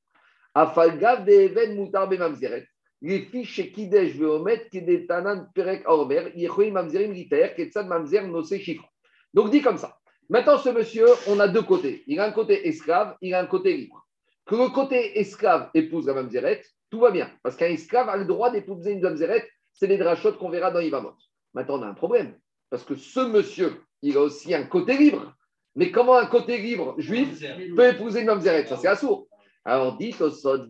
[0.56, 2.66] Afalgav de Even Moutar Mamzeret.
[3.02, 8.86] Les fiches Kidesh Veomet, Kedetanan Perek Aomer, Yechoy Mamzerim Litaer, Ketsad Mamzer Nosé Chiffre.
[9.34, 9.98] Donc dit comme ça.
[10.30, 12.04] Maintenant, ce monsieur, on a deux côtés.
[12.08, 14.06] Il a un côté esclave, il a un côté libre.
[14.46, 17.30] Que le côté esclave épouse la Mamzeret, tout va bien.
[17.44, 20.80] Parce qu'un esclave a le droit d'épouser une Mamzeret, c'est les drachotes qu'on verra dans
[20.80, 21.16] Ivamot.
[21.54, 22.36] Maintenant, on a un problème.
[22.70, 25.34] Parce que ce monsieur, il a aussi un côté libre.
[25.76, 27.40] Mais comment un côté libre juif
[27.76, 29.28] peut épouser une mamzeret Ça, c'est assourd.
[29.64, 30.70] Alors, dit Tosod,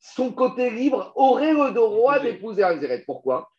[0.00, 3.04] Son côté libre aurait le droit d'épouser un mamzeret.
[3.06, 3.50] Pourquoi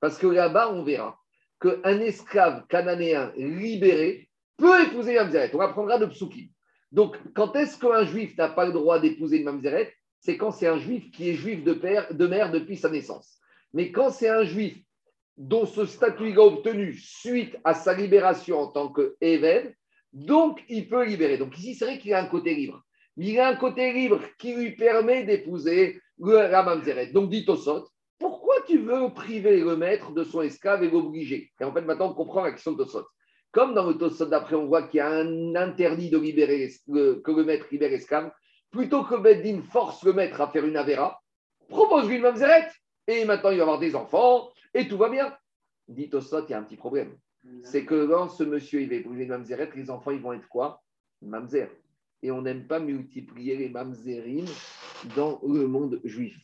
[0.00, 1.18] parce que là-bas, on verra
[1.60, 5.50] qu'un esclave cananéen libéré peut épouser mamzeret.
[5.54, 6.48] On apprendra de psukim.
[6.92, 10.66] Donc, quand est-ce qu'un juif n'a pas le droit d'épouser une mamzeret c'est quand c'est
[10.66, 13.38] un juif qui est juif de, père, de mère depuis sa naissance.
[13.72, 14.76] Mais quand c'est un juif
[15.38, 19.74] dont ce statut est obtenu suite à sa libération en tant qu'évêque,
[20.12, 21.38] donc il peut libérer.
[21.38, 22.82] Donc ici, c'est vrai qu'il a un côté libre.
[23.16, 27.12] Il a un côté libre qui lui permet d'épouser la mamzeret.
[27.12, 27.86] Donc dit Tosot,
[28.18, 31.52] pourquoi tu veux priver le maître de son esclave et l'obliger?
[31.60, 33.06] Et en fait, maintenant, on comprend la question de Tosot.
[33.52, 37.30] Comme dans le Tosot d'après, on voit qu'il y a un interdit de libérer, que
[37.30, 38.32] le maître libère l'esclave,
[38.70, 41.20] plutôt que Beddin force le maître à faire une avéra,
[41.68, 42.68] propose-lui une mamzeret,
[43.06, 45.34] et maintenant il va avoir des enfants, et tout va bien.
[45.88, 47.16] Dit Tosot, il y a un petit problème.
[47.62, 50.48] C'est que quand ce monsieur il va épouser une mamzeret, les enfants ils vont être
[50.48, 50.82] quoi?
[51.22, 51.68] Mamzer.
[52.22, 54.44] Et on n'aime pas multiplier les mamzerim
[55.16, 56.36] dans le monde juif.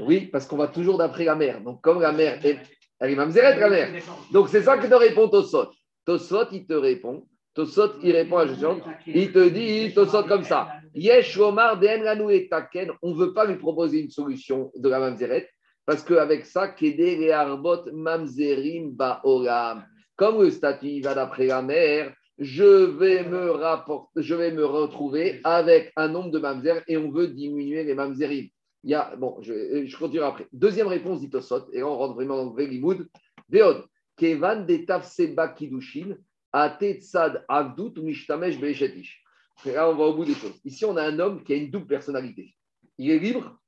[0.00, 1.62] Oui, parce qu'on va toujours d'après la mère.
[1.62, 2.58] Donc, comme la mère est,
[3.00, 4.02] elle est mamzeret, la mère.
[4.30, 5.70] Donc, c'est ça que te répond Tosot.
[6.04, 7.26] Tosot, il te répond.
[7.54, 8.66] Tosot, il répond à Jésus.
[9.06, 10.68] Il te dit, Tosot comme ça.
[10.94, 12.90] Yesh Omar et Taken.
[13.00, 15.48] On ne veut pas lui proposer une solution de la mamzeret.
[15.86, 19.84] Parce qu'avec ça, Kede et Arbot Mamzerim Baoram.
[20.16, 25.40] Comme le statut va d'après la mère, je vais me rapporter, je vais me retrouver
[25.44, 28.48] avec un nombre de mamzer et on veut diminuer les mamzerim.
[28.82, 30.46] Il y a, bon, je, je continue après.
[30.52, 33.08] Deuxième réponse d'Itosot, et on rentre vraiment dans le Vegimoud.
[33.48, 33.84] Veod,
[34.16, 36.16] Kevan de Tafseba Kidushin,
[36.52, 39.22] Atetzad Avdut Mishtamesh Beeshetish.
[39.64, 40.60] Là, on va au bout des choses.
[40.64, 42.54] Ici, on a un homme qui a une double personnalité.
[42.98, 43.58] Il est libre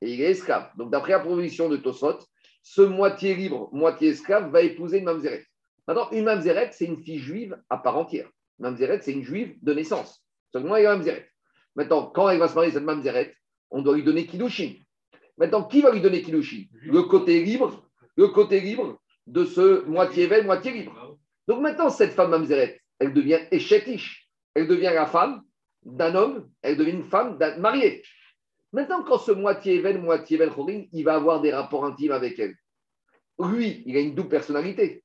[0.00, 0.70] et il est esclave.
[0.76, 2.18] Donc, d'après la proposition de Tosot,
[2.62, 5.44] ce moitié libre, moitié esclave va épouser une mamzeret.
[5.86, 8.28] Maintenant, une mamzeret, c'est une fille juive à part entière.
[8.58, 10.24] Une mamzeret, c'est une juive de naissance.
[10.52, 11.28] Seulement, il y a mamzeret.
[11.76, 13.34] Maintenant, quand elle va se marier, cette mamzeret,
[13.70, 14.74] on doit lui donner kiddushin.
[15.36, 16.64] Maintenant, qui va lui donner kiddushin?
[16.72, 21.18] Le côté libre, le côté libre de ce moitié veille, moitié libre.
[21.48, 24.30] Donc maintenant, cette femme mamzeret, elle devient échetiche.
[24.54, 25.42] Elle devient la femme
[25.84, 28.02] d'un homme, elle devient une femme mariée.
[28.74, 32.56] Maintenant, quand ce moitié veille, moitié veille, il va avoir des rapports intimes avec elle.
[33.38, 35.04] Lui, il a une double personnalité.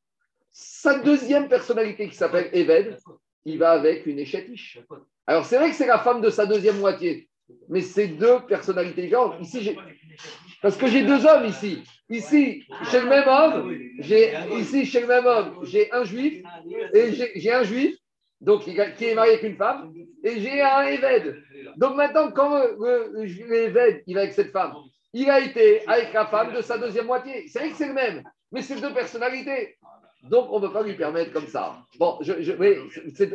[0.50, 2.98] Sa deuxième personnalité qui s'appelle Eved,
[3.46, 4.80] il va avec une échetiche.
[5.28, 7.30] Alors c'est vrai que c'est la femme de sa deuxième moitié,
[7.70, 9.40] mais c'est deux personnalités différentes.
[9.40, 9.78] Ici,
[10.64, 11.84] parce que j'ai deux hommes ici.
[12.10, 16.44] Ici, chez le même homme, j'ai ici chez le même homme, j'ai un juif
[16.96, 17.96] et j'ai un juif
[18.42, 19.94] donc qui est marié avec une femme
[20.24, 21.44] et j'ai un Eved.
[21.78, 22.62] Donc maintenant, quand
[23.16, 24.74] l'Eved il va avec cette femme,
[25.14, 27.48] il a été avec la femme de sa deuxième moitié.
[27.48, 29.78] C'est vrai que c'est le même, mais c'est deux personnalités.
[30.24, 31.82] Donc, on ne peut pas lui permettre comme ça.
[31.98, 32.52] Bon, je, je
[33.16, 33.30] c'est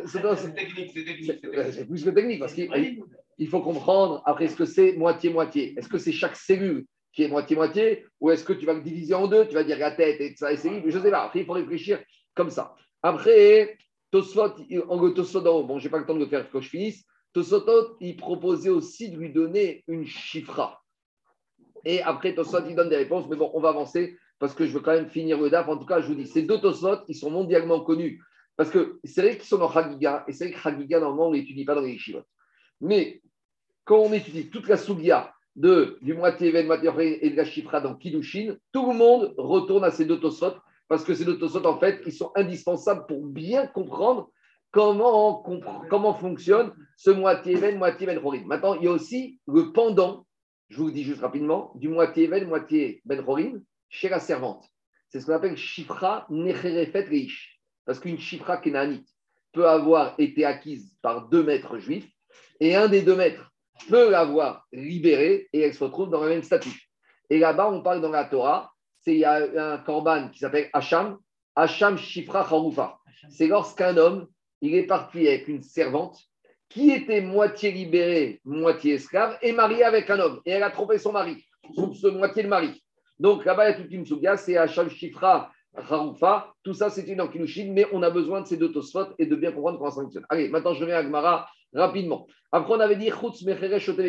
[0.53, 1.41] technique, c'est technique.
[1.71, 5.73] C'est plus que technique, parce qu'il faut comprendre après ce que c'est moitié-moitié.
[5.77, 9.13] Est-ce que c'est chaque cellule qui est moitié-moitié, ou est-ce que tu vas le diviser
[9.13, 11.23] en deux, tu vas dire la tête et ça, et c'est Je ne sais pas.
[11.23, 12.03] Après, il faut réfléchir
[12.35, 12.75] comme ça.
[13.01, 13.77] Après,
[14.11, 14.53] Tosfot,
[14.89, 17.05] en Tosfot bon, je n'ai pas le temps de le faire quand je finisse.
[17.35, 20.81] Tosfot, il proposait aussi de lui donner une chifra.
[21.83, 24.71] Et après, Tosfot, il donne des réponses, mais bon, on va avancer parce que je
[24.71, 25.67] veux quand même finir le DAF.
[25.67, 28.23] En tout cas, je vous dis, ces deux Tosfot, ils sont mondialement connus.
[28.55, 31.31] Parce que c'est vrai qu'ils sont dans Chagiga, et c'est vrai que Chagiga, normalement, on
[31.33, 32.23] l'étudie pas dans les Yeshivot.
[32.79, 33.21] Mais
[33.83, 37.81] quand on étudie toute la Sugia de, du moitié événement moitié et de la Chifra
[37.81, 40.53] dans Kidushin, tout le monde retourne à ces deux Tosfot,
[40.87, 44.29] parce que ces deux Tosfot, en fait, ils sont indispensables pour bien comprendre
[44.75, 45.41] comment,
[45.89, 50.27] comment fonctionne ce moitié événement moitié Ben Maintenant, il y a aussi le pendant,
[50.69, 53.23] je vous le dis juste rapidement, du moitié événement moitié Ben
[53.89, 54.65] chez la servante.
[55.07, 57.61] C'est ce qu'on appelle Shifra Necherefet Reish.
[57.85, 59.07] Parce qu'une Shifra Kenanite
[59.53, 62.11] peut avoir été acquise par deux maîtres juifs
[62.59, 63.53] et un des deux maîtres
[63.87, 66.89] peut l'avoir libérée et elle se retrouve dans le même statut.
[67.29, 70.69] Et là-bas, on parle dans la Torah, c'est il y a un korban qui s'appelle
[70.73, 71.17] Hacham,
[71.55, 72.97] Hacham Shifra Charoufa.
[73.29, 74.27] C'est lorsqu'un homme,
[74.61, 76.17] il est parti avec une servante
[76.69, 80.41] qui était moitié libérée, moitié esclave, et mariée avec un homme.
[80.45, 81.45] Et elle a trompé son mari,
[81.75, 82.83] ce moitié de mari.
[83.19, 87.07] Donc là-bas, il y a toute une souga, c'est Hacham Shifra, Haroufa, tout ça c'est
[87.07, 89.91] une Ankilushin, mais on a besoin de ces deux tosfot et de bien comprendre comment
[89.91, 90.25] ça fonctionne.
[90.29, 92.27] Allez, maintenant je reviens à Gmara rapidement.
[92.51, 93.43] Après, on avait dit Chutz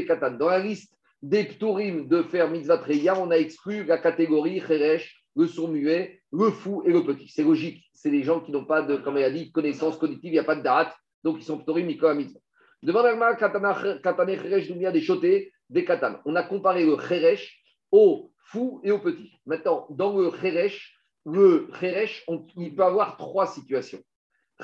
[0.07, 0.33] Katan.
[0.33, 0.93] Dans la liste
[1.23, 2.81] des Pturim de faire mitzvah
[3.19, 7.29] on a exclu la catégorie Cheresh, le sourd-muet, le fou et le petit.
[7.29, 7.85] C'est logique.
[7.93, 10.39] C'est des gens qui n'ont pas de, comme il a dit, connaissance cognitive, il n'y
[10.39, 12.41] a pas de date, donc ils sont Pturim, Miko mitzvah.
[12.83, 16.17] Devant la Katane Cheresh, il y a des chotés, des Katan.
[16.25, 19.33] On a comparé le Cheresh au fou et au petit.
[19.47, 22.25] Maintenant, dans le Kheresh, le Kheresh,
[22.57, 24.01] il peut avoir trois situations.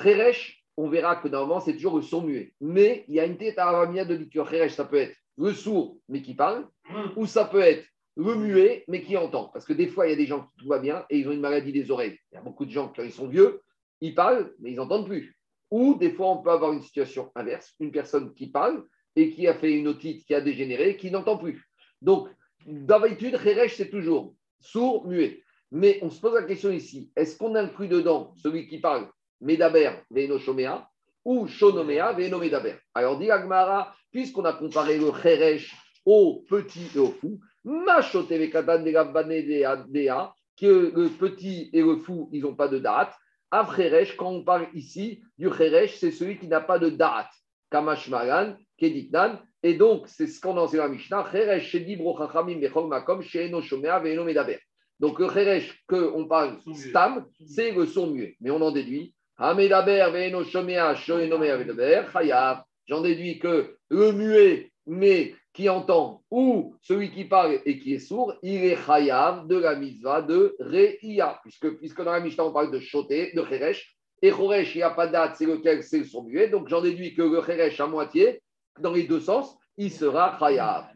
[0.01, 2.53] Kheresh, on verra que normalement, c'est toujours le sourd muet.
[2.61, 4.49] Mais il y a une tête à de liqueur.
[4.49, 6.67] Kheresh, ça peut être le sourd, mais qui parle,
[7.15, 9.49] ou ça peut être le muet, mais qui entend.
[9.49, 11.27] Parce que des fois, il y a des gens qui tout va bien et ils
[11.27, 12.17] ont une maladie des oreilles.
[12.31, 13.61] Il y a beaucoup de gens, quand ils sont vieux,
[14.01, 15.35] ils parlent, mais ils n'entendent plus.
[15.71, 18.85] Ou des fois, on peut avoir une situation inverse, une personne qui parle
[19.15, 21.67] et qui a fait une otite qui a dégénéré, qui n'entend plus.
[22.01, 22.29] Donc,
[22.65, 25.43] D'habitude, Kheresh, c'est toujours sourd, muet.
[25.71, 29.09] Mais on se pose la question ici est-ce qu'on inclut dedans celui qui parle
[29.41, 30.87] Medaber, Veno Shomea,
[31.25, 35.75] ou Shonomea, Veno Medaber Alors, dit Agmara, puisqu'on a comparé le Kheresh
[36.05, 37.39] au petit et au fou,
[40.55, 43.13] que le petit et le fou, ils n'ont pas de date.
[43.51, 47.29] À Kheresh, quand on parle ici du Kheresh, c'est celui qui n'a pas de date.
[47.69, 51.23] Kamashmaran, Kediknan, et donc, c'est ce qu'on enseigne à Mishnah.
[54.99, 58.35] Donc le Kheresh qu'on parle Stam, c'est le son muet.
[58.41, 59.15] Mais on en déduit.
[59.39, 59.55] J'en
[63.01, 68.33] déduis que le muet, mais qui entend, ou celui qui parle et qui est sourd,
[68.41, 71.39] il est chayav de la mitzvah de Re'ia.
[71.43, 73.95] Puisque, puisque dans la Mishnah, on parle de choté, de Kheresh.
[74.23, 76.47] Et Choresh, il n'y a pas c'est lequel c'est le son muet.
[76.47, 78.41] Donc j'en déduis que le Kheresh à moitié,
[78.79, 80.87] dans les deux sens, il sera chayav.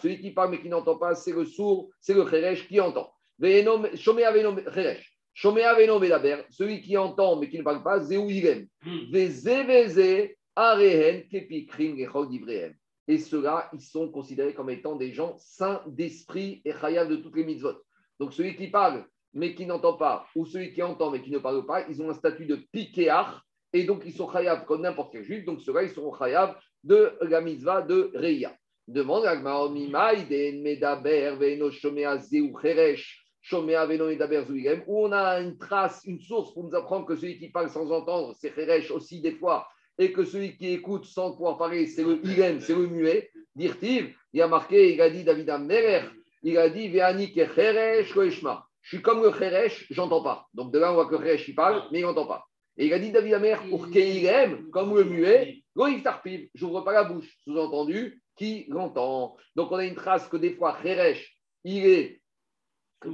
[0.00, 3.10] Celui qui parle mais qui n'entend pas, c'est le sourd, c'est le Kheresh qui entend.
[5.34, 8.66] Celui qui entend mais qui ne parle pas, Zéou Irem.
[13.06, 17.36] Et ceux-là, ils sont considérés comme étant des gens saints d'esprit et chayav de toutes
[17.36, 17.74] les mitzvot.
[18.18, 19.04] Donc celui qui parle
[19.34, 22.08] mais qui n'entend pas, ou celui qui entend mais qui ne parle pas, ils ont
[22.08, 23.42] un statut de pikéach,
[23.72, 27.12] et donc ils sont chayav comme n'importe quel juif, donc ceux-là, ils seront chayav de
[27.22, 28.56] la mitzvah de Reya.
[28.86, 36.64] Demande à Medaber, Veno Shomea Zeu Cheresh, Où on a une trace, une source pour
[36.64, 39.68] nous apprendre que celui qui parle sans entendre, c'est Cheresh aussi des fois,
[39.98, 43.30] et que celui qui écoute sans pouvoir parler, c'est le Irem, c'est le muet.
[43.54, 46.02] Dirtiv, il a marqué, il a dit David Amerer,
[46.42, 48.66] il a dit Veani Cheresh Koeshma.
[48.80, 50.46] Je suis comme le Cheresh, j'entends pas.
[50.54, 52.46] Donc de là, on voit que le Cheresh, il parle, mais il n'entend pas.
[52.76, 56.92] Et il a dit David Amer, pour Keirem, comme le muet, Goïf Tarpiv, j'ouvre pas
[56.92, 57.32] la bouche.
[57.44, 59.36] Sous-entendu, qui l'entend?
[59.54, 62.20] Donc on a une trace que des fois, Cheresh, il est,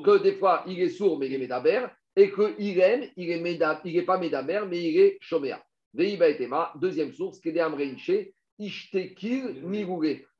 [0.05, 1.87] que des fois, il est sourd, mais il est médaber,
[2.17, 5.63] et que Irem, il est, il est pas médaber, mais il est choméa.
[5.93, 8.11] Veiba etema, deuxième source, Kedem Reinche.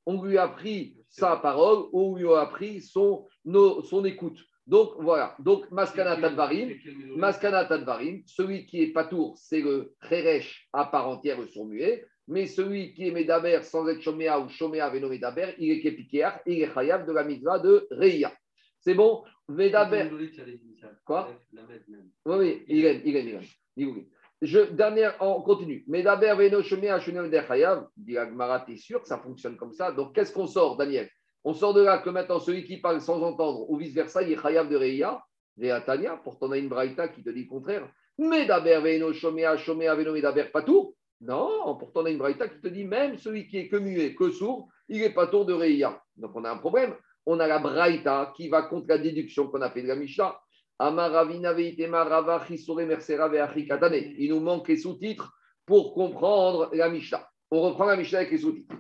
[0.07, 4.39] On lui a appris sa parole, on lui a appris son, son écoute.
[4.67, 6.75] Donc voilà, donc Maskana Tadvarim,
[7.17, 12.47] Maskana Tadvarim, celui qui est patour, c'est le Kheresh à part entière, son muet, mais
[12.47, 16.63] celui qui est Medaber sans être Shoméa ou Shoméa Veno Medaber, il est Kepiker, il
[16.63, 18.33] est Chayav de la mitzvah de Reia.
[18.81, 19.23] C'est bon?
[19.49, 20.11] Medaber.
[21.05, 21.29] Quoi?
[22.25, 23.41] Oui, oui, il
[23.77, 24.07] il.
[24.43, 25.85] Je, dernière, on continue.
[25.87, 26.35] Medaber
[27.97, 29.93] dit Agmara, t'es sûr que ça fonctionne comme ça?
[29.93, 31.11] Donc qu'est-ce qu'on sort, Daniel?
[31.45, 34.41] On sort de là que maintenant, celui qui parle sans entendre ou vice-versa, il est
[34.41, 35.23] chayav de Reia,
[36.23, 37.89] pourtant on a une braïta qui te dit le contraire.
[38.19, 40.95] Mais d'abord, Veino, Shomea, Shomea, Veno, Medaber, pas tout.
[41.21, 44.15] Non, pourtant on a une braïta qui te dit même celui qui est que muet,
[44.15, 46.03] que sourd, il est pas tour de Reia.
[46.17, 46.95] Donc on a un problème.
[47.33, 50.37] On a la braïta qui va contre la déduction qu'on a fait de la Mishnah.
[54.19, 55.33] Il nous manque les sous-titres
[55.65, 57.25] pour comprendre la Mishnah.
[57.53, 58.75] On reprend la Mishnah avec les sous-titres.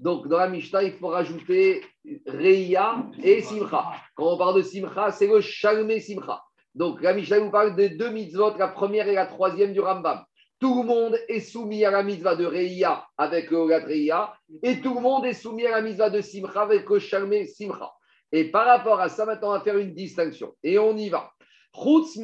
[0.00, 1.82] Donc, dans la Mishnah, il faut rajouter
[2.26, 3.92] Reya et Simcha.
[4.14, 6.42] Quand on parle de Simcha, c'est le Shalmé Simcha.
[6.74, 10.24] Donc, la Mishnah vous parle de deux mitzvot, la première et la troisième du Rambam.
[10.62, 14.32] Tout le monde est soumis à la mitzvah de Reya avec le Reya,
[14.62, 17.90] et tout le monde est soumis à la mitzvah de Simcha avec le Shalmé Simcha.
[18.30, 20.54] Et par rapport à ça, maintenant, on va faire une distinction.
[20.62, 21.32] Et on y va.
[21.74, 22.16] Chutz.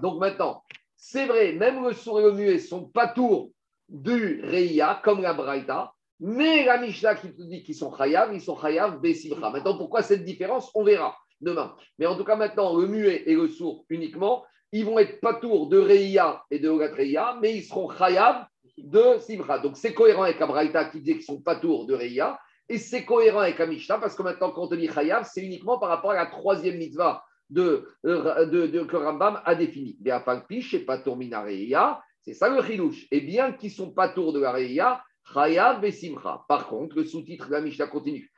[0.00, 0.62] Donc maintenant,
[0.96, 3.50] c'est vrai, même le sourd et le muet sont pas tours
[3.90, 8.40] du Reia, comme la Braïta, mais la Mishnah qui te dit qu'ils sont Chayav, ils
[8.40, 9.50] sont Chayav Besimcha.
[9.50, 10.70] Maintenant, pourquoi cette différence?
[10.74, 11.74] On verra demain.
[11.98, 15.34] Mais en tout cas, maintenant, le muet et le sourd uniquement, ils vont être pas
[15.34, 18.46] tours de Reia et de Ogat Reia, mais ils seront Chayav
[18.76, 19.58] de Simcha.
[19.58, 22.38] Donc c'est cohérent avec la Braïta qui dit qu'ils sont pas tours de Reia,
[22.68, 25.88] et c'est cohérent avec Amishna parce que maintenant, quand on dit Chayav, c'est uniquement par
[25.88, 29.98] rapport à la troisième mitzvah de, euh, de, de, que Rambam a défini.
[30.62, 31.02] c'est pas
[32.20, 33.06] c'est ça le chilouche.
[33.10, 35.02] Et bien qu'ils sont pas tour de la Reya,
[35.32, 36.44] Chayav Simcha.
[36.46, 38.30] Par contre, le sous-titre de la Mishnah continue.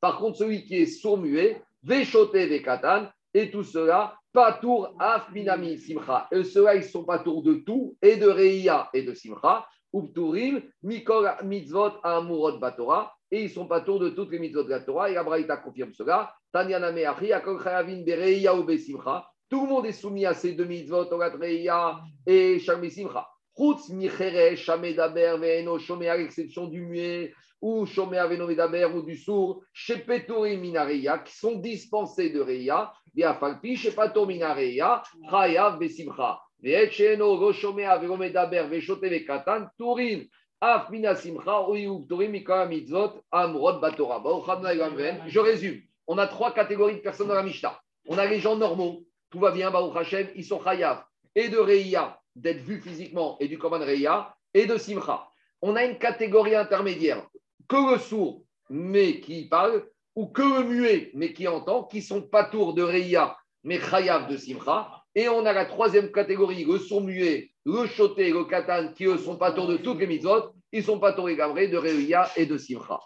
[0.00, 6.28] Par contre, celui qui est sourd-muet, Veshote Vekatan, et tout cela, pas tour Afminami Simcha.
[6.32, 9.66] Et ceux-là, ils ne sont pas tour de tout, et de Reya et de Simcha.
[9.92, 14.70] Upturim, Mikol Mitzvot Amurot Batora, et ils sont pas tour de toutes les mitzvot de
[14.70, 16.32] la Torah, et la Braïta confirme cela.
[16.52, 19.26] Tanyana Meachi, Akol Chayavin Bereya ou Besimcha.
[19.48, 23.28] Tout le monde est soumis à ces deux mitzvot, Torat Reya et Sham Besimcha.
[23.56, 29.16] Chutz Michere, Shamedaber, Veeno, Shomé, à l'exception du muet, ou Shomé, Veno, Medaber, ou du
[29.16, 36.40] sourd, Shepetori Minareya, qui sont dispensés de Reya, Viafalpi, Shepato Minareya, Chayav Besimcha.
[36.62, 40.22] Veetcheno, Roshomé, Veno, Medaber, Veshote, Vekatan, Turin.
[40.62, 41.88] Je
[45.38, 45.80] résume.
[46.06, 47.80] On a trois catégories de personnes dans la Mishnah.
[48.06, 51.02] On a les gens normaux, tout va bien, Baruch Hashem, ils sont chayav,
[51.34, 55.26] et de Reia, d'être vus physiquement, et du Koman Reia, et de Simcha.
[55.62, 57.26] On a une catégorie intermédiaire,
[57.70, 62.22] que le sourd, mais qui parle, ou que le muet, mais qui entend, qui sont
[62.22, 64.88] pas tours de Reia mais chayav de simcha.
[65.14, 69.18] Et on a la troisième catégorie, le son muet, le choté, le katan, qui eux
[69.18, 70.52] sont pas de toutes les mitzvot.
[70.72, 73.00] Ils sont pas et gabré de Réuya et de simcha.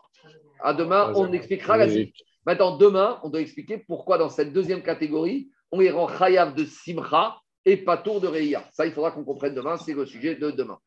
[0.60, 2.14] À demain, on expliquera la suite.
[2.46, 6.64] Maintenant, demain, on doit expliquer pourquoi dans cette deuxième catégorie, on les rend chayav de
[6.64, 8.62] simcha et pas tour de Réia.
[8.70, 10.78] Ça, il faudra qu'on comprenne demain, c'est le sujet de demain.